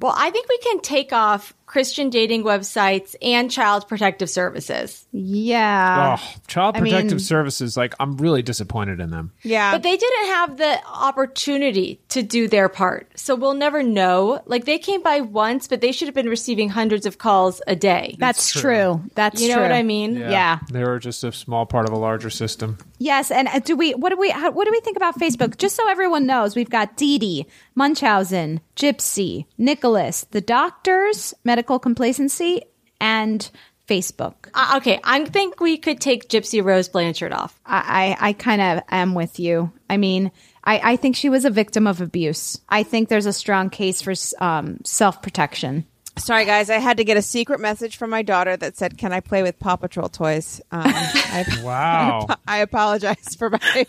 Well, 0.00 0.14
I 0.16 0.30
think 0.30 0.48
we 0.48 0.58
can 0.58 0.78
take 0.80 1.12
off 1.12 1.52
Christian 1.68 2.10
dating 2.10 2.42
websites, 2.42 3.14
and 3.22 3.50
child 3.50 3.86
protective 3.86 4.28
services. 4.28 5.06
Yeah. 5.12 6.18
oh, 6.18 6.40
child 6.48 6.76
I 6.76 6.80
mean- 6.80 6.92
protective 6.92 7.20
services. 7.22 7.76
Like, 7.76 7.94
I'm 8.00 8.16
really 8.16 8.42
disappointed 8.42 8.98
in 8.98 9.10
them. 9.10 9.32
Yeah. 9.42 9.70
But 9.72 9.82
they 9.84 9.96
didn't 9.96 10.26
have 10.28 10.56
the 10.56 10.80
opportunity 10.86 12.00
to 12.08 12.22
do 12.22 12.48
their 12.48 12.68
part. 12.68 13.08
So 13.18 13.34
we'll 13.34 13.54
never 13.54 13.82
know. 13.82 14.42
Like 14.46 14.64
they 14.64 14.78
came 14.78 15.02
by 15.02 15.20
once, 15.20 15.68
but 15.68 15.80
they 15.80 15.92
should 15.92 16.08
have 16.08 16.14
been 16.14 16.28
receiving 16.28 16.68
hundreds 16.70 17.04
of 17.06 17.18
calls 17.18 17.60
a 17.66 17.76
day. 17.76 18.16
That's 18.18 18.50
true. 18.50 18.60
true. 18.62 19.02
That's 19.14 19.40
You 19.40 19.48
know 19.48 19.54
true. 19.56 19.62
what 19.64 19.72
I 19.72 19.82
mean? 19.82 20.16
Yeah. 20.16 20.58
They 20.72 20.82
were 20.82 20.98
just 20.98 21.22
a 21.22 21.32
small 21.32 21.66
part 21.66 21.86
of 21.86 21.92
a 21.92 21.98
larger 21.98 22.30
system. 22.30 22.78
Yes, 23.00 23.30
and 23.30 23.46
uh, 23.46 23.60
do 23.60 23.76
we? 23.76 23.92
What 23.94 24.08
do 24.10 24.16
we? 24.16 24.30
How, 24.30 24.50
what 24.50 24.64
do 24.64 24.72
we 24.72 24.80
think 24.80 24.96
about 24.96 25.20
Facebook? 25.20 25.56
Just 25.56 25.76
so 25.76 25.88
everyone 25.88 26.26
knows, 26.26 26.56
we've 26.56 26.68
got 26.68 26.96
Dee 26.96 27.18
Dee, 27.18 27.46
Munchausen, 27.76 28.60
Gypsy, 28.74 29.46
Nicholas, 29.56 30.26
the 30.32 30.40
doctors, 30.40 31.32
medical 31.58 31.80
complacency, 31.80 32.62
and 33.00 33.50
Facebook. 33.88 34.48
Uh, 34.54 34.74
okay, 34.76 35.00
I 35.02 35.24
think 35.24 35.58
we 35.58 35.76
could 35.76 36.00
take 36.00 36.28
Gypsy 36.28 36.62
Rose 36.62 36.88
Blanchard 36.88 37.32
off. 37.32 37.58
I, 37.66 38.16
I, 38.20 38.28
I 38.28 38.32
kind 38.34 38.62
of 38.62 38.84
am 38.88 39.14
with 39.14 39.40
you. 39.40 39.72
I 39.90 39.96
mean, 39.96 40.30
I, 40.62 40.92
I 40.92 40.96
think 40.96 41.16
she 41.16 41.28
was 41.28 41.44
a 41.44 41.50
victim 41.50 41.88
of 41.88 42.00
abuse. 42.00 42.60
I 42.68 42.84
think 42.84 43.08
there's 43.08 43.26
a 43.26 43.32
strong 43.32 43.70
case 43.70 44.00
for 44.00 44.14
um, 44.40 44.78
self 44.84 45.20
protection. 45.20 45.84
Sorry, 46.18 46.44
guys. 46.44 46.68
I 46.70 46.78
had 46.78 46.96
to 46.98 47.04
get 47.04 47.16
a 47.16 47.22
secret 47.22 47.60
message 47.60 47.96
from 47.96 48.10
my 48.10 48.22
daughter 48.22 48.56
that 48.56 48.76
said, 48.76 48.98
"Can 48.98 49.12
I 49.12 49.20
play 49.20 49.42
with 49.42 49.58
Paw 49.58 49.76
Patrol 49.76 50.08
toys?" 50.08 50.60
Um, 50.70 50.82
I, 50.84 51.44
Wow. 51.62 52.26
I 52.46 52.58
apologize 52.58 53.34
for 53.36 53.50
my 53.50 53.86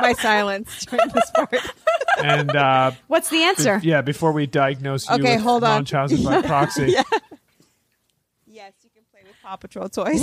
my 0.00 0.12
silence 0.14 0.84
during 0.86 1.08
this 1.08 1.30
part. 1.34 1.56
And 2.22 2.54
uh, 2.54 2.92
What's 3.08 3.30
the 3.30 3.42
answer? 3.42 3.78
be- 3.80 3.88
yeah, 3.88 4.02
before 4.02 4.32
we 4.32 4.46
diagnose 4.46 5.08
you 5.08 5.16
Okay, 5.16 5.36
with 5.36 5.42
hold 5.44 5.64
on. 5.64 5.70
Munchausen 5.78 6.22
by 6.22 6.42
proxy. 6.46 6.92
Yeah. 6.92 7.02
Yes, 8.46 8.72
you 8.82 8.90
can 8.94 9.02
play 9.12 9.22
with 9.24 9.34
Paw 9.42 9.56
Patrol 9.56 9.88
toys. 9.88 10.20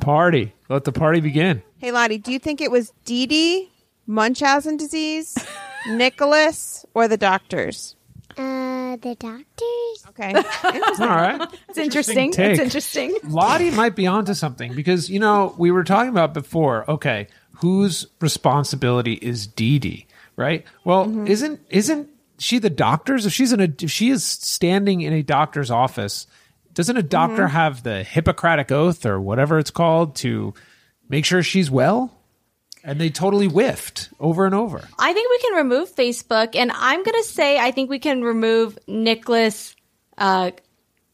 Party. 0.00 0.52
Let 0.68 0.84
the 0.84 0.92
party 0.92 1.20
begin. 1.20 1.62
hey, 1.78 1.92
Lottie, 1.92 2.18
do 2.18 2.32
you 2.32 2.38
think 2.38 2.60
it 2.60 2.70
was 2.70 2.92
Dee 3.04 3.26
Dee, 3.26 3.70
Munchausen 4.06 4.76
disease, 4.76 5.36
Nicholas, 5.88 6.84
or 6.94 7.06
the 7.08 7.16
doctors? 7.16 7.94
Uh, 8.38 8.96
the 8.96 9.14
doctors? 9.18 10.06
Okay. 10.10 10.34
All 11.04 11.08
right. 11.08 11.48
It's 11.68 11.78
interesting. 11.78 12.30
take. 12.32 12.52
It's 12.52 12.60
interesting. 12.60 13.16
Lottie 13.24 13.70
might 13.70 13.96
be 13.96 14.06
onto 14.06 14.34
something 14.34 14.74
because 14.74 15.08
you 15.10 15.18
know 15.20 15.54
we 15.58 15.70
were 15.70 15.84
talking 15.84 16.10
about 16.10 16.34
before. 16.34 16.88
Okay, 16.90 17.28
whose 17.60 18.06
responsibility 18.20 19.14
is 19.14 19.46
Dee 19.46 19.78
Dee? 19.78 20.06
Right. 20.36 20.64
Well, 20.84 21.06
Mm-hmm. 21.06 21.26
isn't 21.26 21.60
isn't 21.70 22.08
she 22.38 22.58
the 22.58 22.70
doctor's? 22.70 23.26
If 23.26 23.32
she's 23.32 23.52
in 23.52 23.60
a 23.60 23.68
if 23.80 23.90
she 23.90 24.10
is 24.10 24.24
standing 24.24 25.00
in 25.02 25.12
a 25.12 25.22
doctor's 25.22 25.70
office, 25.70 26.26
doesn't 26.74 26.96
a 26.96 27.02
doctor 27.02 27.44
Mm-hmm. 27.44 27.52
have 27.56 27.82
the 27.82 28.02
Hippocratic 28.02 28.72
oath 28.72 29.04
or 29.06 29.20
whatever 29.20 29.58
it's 29.58 29.70
called 29.70 30.16
to 30.16 30.54
make 31.08 31.24
sure 31.24 31.42
she's 31.42 31.70
well? 31.70 32.12
And 32.84 33.00
they 33.00 33.10
totally 33.10 33.46
whiffed 33.46 34.10
over 34.18 34.44
and 34.44 34.54
over. 34.54 34.82
I 34.98 35.12
think 35.12 35.30
we 35.30 35.38
can 35.38 35.54
remove 35.64 35.94
Facebook, 35.94 36.56
and 36.56 36.72
I'm 36.74 37.02
going 37.02 37.22
to 37.22 37.28
say 37.28 37.58
I 37.58 37.70
think 37.70 37.90
we 37.90 37.98
can 37.98 38.22
remove 38.22 38.78
Nicholas, 38.88 39.76
uh, 40.18 40.50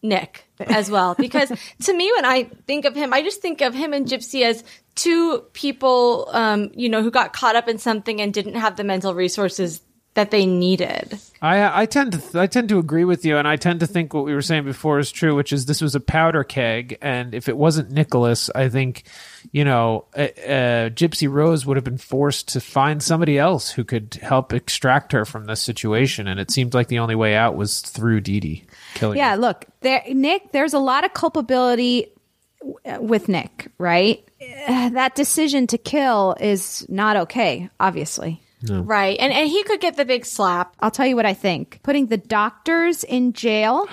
Nick 0.03 0.49
as 0.61 0.91
well, 0.91 1.15
because 1.19 1.53
to 1.85 1.93
me, 1.93 2.11
when 2.17 2.25
I 2.25 2.45
think 2.67 2.85
of 2.87 2.95
him, 2.95 3.13
I 3.13 3.23
just 3.23 3.43
think 3.43 3.61
of 3.61 3.75
him 3.75 3.93
and 3.93 4.07
Gypsy 4.07 4.45
as 4.45 4.65
two 4.95 5.45
people, 5.53 6.29
um, 6.33 6.71
you 6.75 6.89
know, 6.89 7.03
who 7.03 7.11
got 7.11 7.33
caught 7.33 7.55
up 7.55 7.69
in 7.69 7.79
something 7.79 8.21
and 8.21 8.33
didn't 8.33 8.55
have 8.55 8.77
the 8.77 8.85
mental 8.85 9.15
resources 9.15 9.81
that 10.19 10.33
they 10.33 10.47
needed. 10.47 11.17
I 11.41 11.83
I 11.83 11.87
tend 11.87 12.13
to 12.13 12.41
I 12.41 12.49
tend 12.49 12.69
to 12.71 12.81
agree 12.81 13.05
with 13.05 13.25
you, 13.25 13.37
and 13.37 13.47
I 13.47 13.55
tend 13.55 13.79
to 13.81 13.87
think 13.87 14.13
what 14.13 14.25
we 14.25 14.35
were 14.35 14.43
saying 14.43 14.65
before 14.65 14.99
is 14.99 15.13
true, 15.13 15.37
which 15.37 15.53
is 15.53 15.67
this 15.67 15.81
was 15.81 15.95
a 15.95 16.01
powder 16.01 16.43
keg, 16.43 16.99
and 17.01 17.37
if 17.37 17.49
it 17.49 17.57
wasn't 17.57 17.93
Nicholas, 17.93 18.51
I 18.53 18.69
think 18.69 19.05
you 19.53 19.65
know 19.65 20.07
uh, 20.17 20.23
uh, 20.23 20.91
Gypsy 20.91 21.31
Rose 21.31 21.65
would 21.65 21.77
have 21.77 21.85
been 21.85 21.99
forced 21.99 22.49
to 22.49 22.61
find 22.61 23.01
somebody 23.01 23.39
else 23.39 23.71
who 23.71 23.85
could 23.85 24.19
help 24.21 24.53
extract 24.53 25.13
her 25.13 25.25
from 25.25 25.45
this 25.45 25.63
situation, 25.63 26.27
and 26.27 26.41
it 26.41 26.51
seemed 26.51 26.75
like 26.75 26.89
the 26.89 26.99
only 26.99 27.15
way 27.15 27.37
out 27.37 27.55
was 27.55 27.81
through 27.81 28.21
Dee 28.21 28.41
Dee 28.41 28.65
killing. 28.95 29.19
Yeah, 29.19 29.37
her. 29.37 29.37
look, 29.37 29.67
there, 29.83 30.03
Nick. 30.09 30.51
There's 30.51 30.75
a 30.75 30.81
lot 30.81 31.05
of 31.05 31.15
culpability 31.15 32.09
with 32.99 33.29
Nick, 33.29 33.69
right? 33.79 34.29
That 34.67 35.15
decision 35.15 35.69
to 35.69 35.79
kill 35.79 36.35
is 36.41 36.85
not 36.89 37.17
okay. 37.17 37.71
Obviously, 37.79 38.43
Right. 38.63 39.19
And, 39.21 39.33
and 39.33 39.49
he 39.49 39.63
could 39.65 39.81
get 39.81 39.97
the 39.97 40.05
big 40.05 40.25
slap. 40.27 40.75
I'll 40.81 40.91
tell 40.91 41.07
you 41.07 41.17
what 41.17 41.27
I 41.27 41.35
think: 41.35 41.81
putting 41.83 42.07
the 42.07 42.17
doctors 42.17 43.05
in 43.05 43.33
jail 43.33 43.87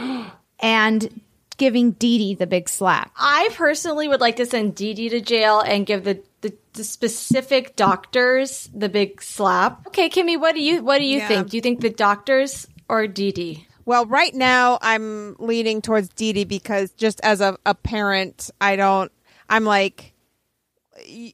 and 0.60 1.22
giving 1.58 1.92
Dee 1.92 2.18
Dee 2.18 2.36
the 2.36 2.48
big 2.48 2.68
slap. 2.68 3.12
I 3.18 3.50
personally 3.54 4.08
would 4.08 4.22
like 4.22 4.36
to 4.38 4.46
send 4.46 4.76
Dee 4.76 4.94
Dee 4.94 5.10
to 5.10 5.22
jail 5.22 5.62
and 5.62 5.86
give 5.86 6.04
the, 6.04 6.22
the, 6.42 6.54
the 6.74 6.84
specific 6.84 7.76
doctors 7.78 8.70
the 8.74 8.90
big 8.90 9.22
slap. 9.22 9.88
Okay, 9.88 10.10
Kimmy, 10.10 10.38
what 10.40 10.54
do 10.56 10.62
you 10.62 10.84
what 10.84 10.98
do 10.98 11.06
you 11.06 11.20
Yeah. 11.20 11.28
think? 11.28 11.50
Do 11.52 11.58
you 11.58 11.62
think 11.62 11.80
the 11.82 11.90
doctors 11.90 12.68
or 12.90 13.08
Dee 13.08 13.32
Dee? 13.32 13.68
Well, 13.86 14.06
right 14.08 14.34
now 14.34 14.80
I'm 14.82 15.36
leaning 15.38 15.82
towards 15.82 16.10
Dee 16.10 16.34
Dee 16.34 16.44
because 16.44 16.92
just 16.92 17.22
as 17.22 17.40
a, 17.40 17.58
a 17.66 17.76
parent, 17.76 18.50
I 18.60 18.76
don't. 18.76 19.12
I'm 19.48 19.64
like, 19.64 20.14
y- 21.08 21.34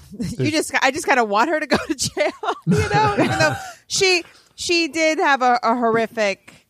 you 0.38 0.50
just. 0.50 0.72
I 0.82 0.90
just 0.90 1.06
kind 1.06 1.20
of 1.20 1.28
want 1.28 1.50
her 1.50 1.60
to 1.60 1.66
go 1.66 1.76
to 1.76 1.94
jail, 1.94 2.32
you 2.66 2.88
know. 2.88 3.14
Even 3.14 3.38
though 3.38 3.54
she 3.86 4.24
she 4.54 4.88
did 4.88 5.18
have 5.18 5.42
a, 5.42 5.58
a 5.62 5.74
horrific 5.76 6.66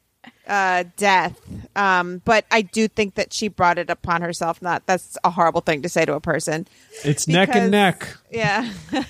uh, 0.46 0.84
death, 0.96 1.40
um, 1.76 2.20
but 2.24 2.44
I 2.50 2.62
do 2.62 2.88
think 2.88 3.14
that 3.14 3.32
she 3.32 3.48
brought 3.48 3.78
it 3.78 3.90
upon 3.90 4.22
herself. 4.22 4.60
Not 4.62 4.86
that's 4.86 5.16
a 5.24 5.30
horrible 5.30 5.60
thing 5.60 5.82
to 5.82 5.88
say 5.88 6.04
to 6.04 6.14
a 6.14 6.20
person. 6.20 6.66
it's 7.04 7.28
neck 7.28 7.50
and 7.54 7.70
neck. 7.70 8.16
Yeah. 8.30 8.72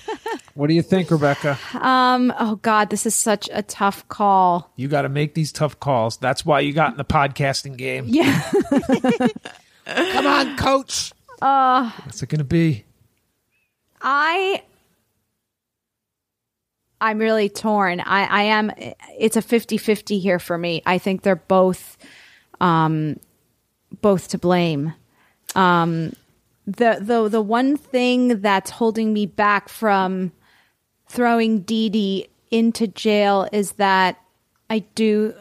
What 0.55 0.67
do 0.67 0.75
you 0.75 0.83
think, 0.83 1.09
Rebecca? 1.09 1.57
Um. 1.73 2.31
Oh 2.37 2.57
God, 2.57 2.91
this 2.91 3.07
is 3.07 3.15
such 3.15 3.49
a 3.51 3.63
tough 3.63 4.07
call. 4.07 4.71
You 4.75 4.87
got 4.87 5.01
to 5.01 5.09
make 5.09 5.33
these 5.33 5.51
tough 5.51 5.79
calls. 5.79 6.17
That's 6.17 6.45
why 6.45 6.59
you 6.59 6.73
got 6.73 6.91
in 6.91 6.97
the 6.97 7.03
podcasting 7.05 7.75
game. 7.75 8.05
Yeah. 8.07 8.39
Come 9.87 10.27
on, 10.27 10.55
coach. 10.57 11.11
Uh. 11.41 11.89
What's 12.05 12.21
it 12.21 12.29
going 12.29 12.37
to 12.37 12.43
be? 12.45 12.85
I 14.03 14.61
I'm 17.01 17.17
really 17.17 17.49
torn. 17.49 17.99
I, 18.01 18.23
I 18.25 18.41
am 18.43 18.71
it's 19.17 19.35
a 19.35 19.41
50-50 19.41 20.21
here 20.21 20.39
for 20.39 20.57
me. 20.57 20.81
I 20.85 20.97
think 20.97 21.21
they're 21.21 21.35
both 21.35 21.97
um 22.61 23.19
both 24.01 24.27
to 24.29 24.37
blame. 24.37 24.93
Um 25.55 26.13
the 26.65 26.97
the 27.01 27.29
the 27.29 27.41
one 27.41 27.77
thing 27.77 28.41
that's 28.41 28.69
holding 28.71 29.13
me 29.13 29.25
back 29.25 29.69
from 29.69 30.31
throwing 31.07 31.61
Dee 31.61 31.89
Dee 31.89 32.27
into 32.51 32.87
jail 32.87 33.47
is 33.51 33.73
that 33.73 34.17
I 34.69 34.79
do 34.95 35.33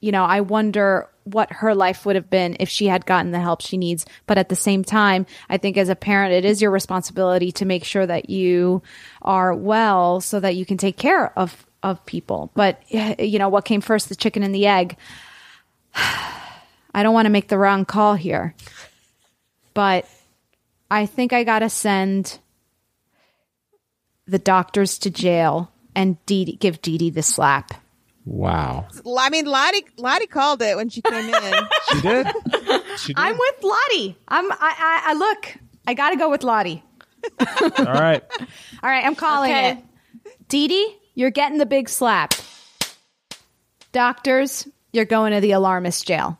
you 0.00 0.12
know, 0.12 0.24
I 0.24 0.40
wonder 0.40 1.08
what 1.24 1.52
her 1.52 1.74
life 1.74 2.06
would 2.06 2.16
have 2.16 2.30
been 2.30 2.56
if 2.58 2.68
she 2.68 2.86
had 2.86 3.06
gotten 3.06 3.30
the 3.30 3.40
help 3.40 3.60
she 3.60 3.76
needs. 3.76 4.06
But 4.26 4.38
at 4.38 4.48
the 4.48 4.56
same 4.56 4.82
time, 4.82 5.26
I 5.48 5.58
think 5.58 5.76
as 5.76 5.88
a 5.88 5.96
parent, 5.96 6.32
it 6.32 6.44
is 6.44 6.62
your 6.62 6.70
responsibility 6.70 7.52
to 7.52 7.64
make 7.64 7.84
sure 7.84 8.06
that 8.06 8.30
you 8.30 8.82
are 9.22 9.54
well 9.54 10.20
so 10.20 10.40
that 10.40 10.56
you 10.56 10.64
can 10.64 10.78
take 10.78 10.96
care 10.96 11.38
of, 11.38 11.66
of 11.82 12.04
people. 12.06 12.50
But, 12.54 12.82
you 12.90 13.38
know, 13.38 13.48
what 13.48 13.64
came 13.64 13.80
first, 13.80 14.08
the 14.08 14.16
chicken 14.16 14.42
and 14.42 14.54
the 14.54 14.66
egg? 14.66 14.96
I 15.94 17.02
don't 17.02 17.14
want 17.14 17.26
to 17.26 17.30
make 17.30 17.48
the 17.48 17.58
wrong 17.58 17.84
call 17.84 18.14
here. 18.14 18.54
But 19.74 20.08
I 20.90 21.06
think 21.06 21.32
I 21.32 21.44
got 21.44 21.60
to 21.60 21.70
send 21.70 22.38
the 24.26 24.38
doctors 24.38 24.98
to 24.98 25.10
jail 25.10 25.70
and 25.94 26.24
Dee 26.26 26.44
Dee, 26.44 26.56
give 26.56 26.82
Dee 26.82 26.98
Dee 26.98 27.10
the 27.10 27.22
slap. 27.22 27.74
Wow. 28.24 28.86
I 29.18 29.30
mean, 29.30 29.46
Lottie 29.46 29.84
Lottie 29.96 30.26
called 30.26 30.60
it 30.62 30.76
when 30.76 30.88
she 30.88 31.02
came 31.02 31.28
in. 31.28 31.54
She 31.90 32.00
did. 32.00 32.26
She 32.98 33.14
did. 33.14 33.20
I'm 33.20 33.36
with 33.36 33.62
Lottie. 33.62 34.16
I'm. 34.28 34.52
I. 34.52 34.56
I, 34.60 35.02
I 35.06 35.12
look. 35.14 35.56
I 35.86 35.94
got 35.94 36.10
to 36.10 36.16
go 36.16 36.30
with 36.30 36.44
Lottie. 36.44 36.82
All 37.40 37.84
right. 37.84 38.22
All 38.82 38.90
right. 38.90 39.04
I'm 39.04 39.14
calling 39.16 39.50
Okay. 39.50 39.70
it. 39.70 39.78
Dee 40.48 40.68
Dee, 40.68 40.98
you're 41.14 41.30
getting 41.30 41.58
the 41.58 41.66
big 41.66 41.88
slap. 41.88 42.34
Doctors, 43.92 44.68
you're 44.92 45.04
going 45.04 45.32
to 45.32 45.40
the 45.40 45.52
alarmist 45.52 46.06
jail. 46.06 46.38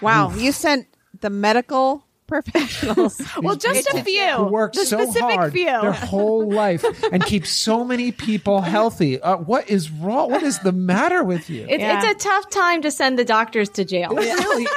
Wow, 0.00 0.32
you 0.34 0.52
sent 0.52 0.86
the 1.20 1.30
medical 1.30 2.03
professionals. 2.26 3.20
Well, 3.42 3.56
just 3.56 3.86
a 3.90 4.02
few. 4.02 4.26
who 4.32 4.44
work 4.44 4.72
the 4.72 4.86
so 4.86 4.98
specific 5.02 5.22
hard 5.36 5.52
few. 5.52 5.66
their 5.66 5.92
whole 5.92 6.48
life 6.50 6.84
and 7.12 7.22
keep 7.24 7.46
so 7.46 7.84
many 7.84 8.12
people 8.12 8.60
healthy. 8.62 9.20
Uh, 9.20 9.36
what 9.36 9.68
is 9.68 9.90
wrong? 9.90 10.30
What 10.30 10.42
is 10.42 10.58
the 10.60 10.72
matter 10.72 11.22
with 11.22 11.50
you? 11.50 11.66
It, 11.68 11.80
It's 11.80 12.04
a 12.04 12.14
tough 12.14 12.48
time 12.50 12.82
to 12.82 12.90
send 12.90 13.18
the 13.18 13.24
doctors 13.24 13.68
to 13.70 13.84
jail. 13.84 14.16
It 14.18 14.38
really 14.38 14.66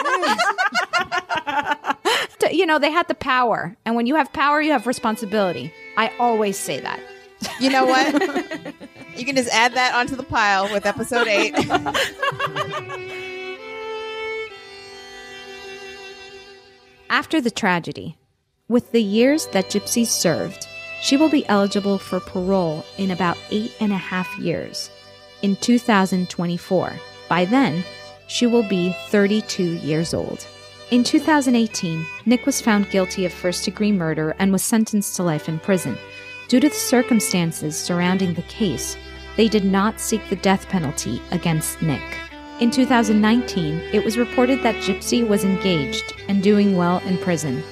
To- 2.39 2.56
you 2.56 2.66
know, 2.66 2.80
they 2.80 2.91
had 2.91 3.08
the 3.08 3.16
power, 3.16 3.76
and 3.86 3.95
when 3.95 4.06
you 4.06 4.16
have 4.16 4.32
power, 4.34 4.62
you 4.62 4.72
have 4.72 4.86
responsibility. 4.88 5.74
I 5.98 6.12
always 6.20 6.58
say 6.58 6.80
that. 6.82 7.00
You 7.60 7.70
know 7.70 7.86
what? 7.86 8.14
you 9.16 9.26
can 9.26 9.36
just 9.36 9.50
add 9.50 9.74
that 9.74 9.95
onto 9.95 10.16
the 10.16 10.24
pile 10.24 10.72
with 10.72 10.86
episode 10.86 11.28
eight. 11.28 11.56
After 17.10 17.39
the 17.39 17.51
tragedy, 17.51 18.18
with 18.68 18.91
the 18.91 19.01
years 19.01 19.47
that 19.47 19.70
Gypsy 19.70 20.05
served, 20.05 20.68
she 21.01 21.16
will 21.16 21.30
be 21.30 21.47
eligible 21.47 21.97
for 21.97 22.20
parole 22.20 22.84
in 22.97 23.12
about 23.12 23.38
eight 23.49 23.74
and 23.80 23.93
a 23.93 23.97
half 23.97 24.38
years 24.39 24.89
in 25.41 25.55
2024. 25.55 26.93
By 27.30 27.45
then, 27.45 27.84
she 28.28 28.45
will 28.45 28.68
be 28.68 28.93
32 29.08 29.64
years 29.64 30.14
old. 30.14 30.45
In 30.91 31.05
2018, 31.05 32.05
Nick 32.26 32.45
was 32.45 32.60
found 32.60 32.89
guilty 32.89 33.26
of 33.26 33.32
first 33.32 33.64
degree 33.64 33.93
murder 33.93 34.36
and 34.38 34.51
was 34.51 34.64
sentenced 34.64 35.16
to 35.16 35.24
life 35.24 35.47
in 35.47 35.60
prison. 35.60 35.97
Due 36.49 36.60
to 36.60 36.68
the 36.68 36.76
circumstances 36.76 37.78
surrounding 37.78 38.34
the 38.34 38.41
case, 38.43 38.97
they 39.38 39.47
did 39.47 39.64
not 39.64 40.01
seek 40.01 40.28
the 40.30 40.36
death 40.36 40.68
penalty 40.68 41.22
against 41.32 41.82
Nick. 41.82 42.18
In 42.60 42.72
2019, 42.72 43.82
it 43.93 44.03
was 44.03 44.18
reported 44.18 44.64
that 44.64 44.74
Gypsy 44.78 45.28
was 45.28 45.43
engaged 45.43 46.16
and 46.28 46.41
doing 46.41 46.76
well 46.76 46.97
in 47.05 47.20
prison. 47.20 47.64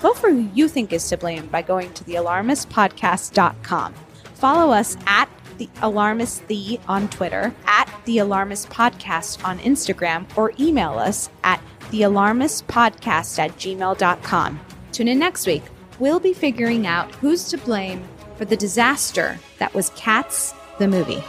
Vote 0.00 0.16
for 0.16 0.30
who 0.30 0.48
you 0.54 0.68
think 0.68 0.94
is 0.94 1.06
to 1.10 1.18
blame 1.18 1.48
by 1.48 1.60
going 1.60 1.92
to 1.92 2.02
thealarmistpodcast.com. 2.04 3.94
Follow 4.34 4.72
us 4.72 4.96
at 5.06 5.28
the 5.58 5.68
Alarmist 5.82 6.48
The 6.48 6.80
on 6.88 7.10
Twitter, 7.10 7.54
at 7.66 7.92
The 8.06 8.18
Alarmist 8.18 8.70
Podcast 8.70 9.44
on 9.44 9.58
Instagram, 9.58 10.26
or 10.34 10.52
email 10.58 10.98
us 10.98 11.28
at 11.44 11.60
thealarmistpodcast 11.90 13.38
at 13.38 13.50
gmail.com. 13.58 14.60
Tune 14.92 15.08
in 15.08 15.18
next 15.18 15.46
week. 15.46 15.62
We'll 15.98 16.20
be 16.20 16.32
figuring 16.32 16.86
out 16.86 17.14
who's 17.16 17.44
to 17.50 17.58
blame 17.58 18.02
for 18.42 18.46
the 18.46 18.56
disaster 18.56 19.38
that 19.58 19.72
was 19.72 19.90
Cats, 19.90 20.52
the 20.80 20.88
movie. 20.88 21.22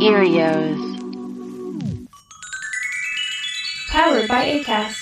Earios. 0.00 0.80
Powered 3.90 4.26
by 4.26 4.46
ACAST. 4.46 5.01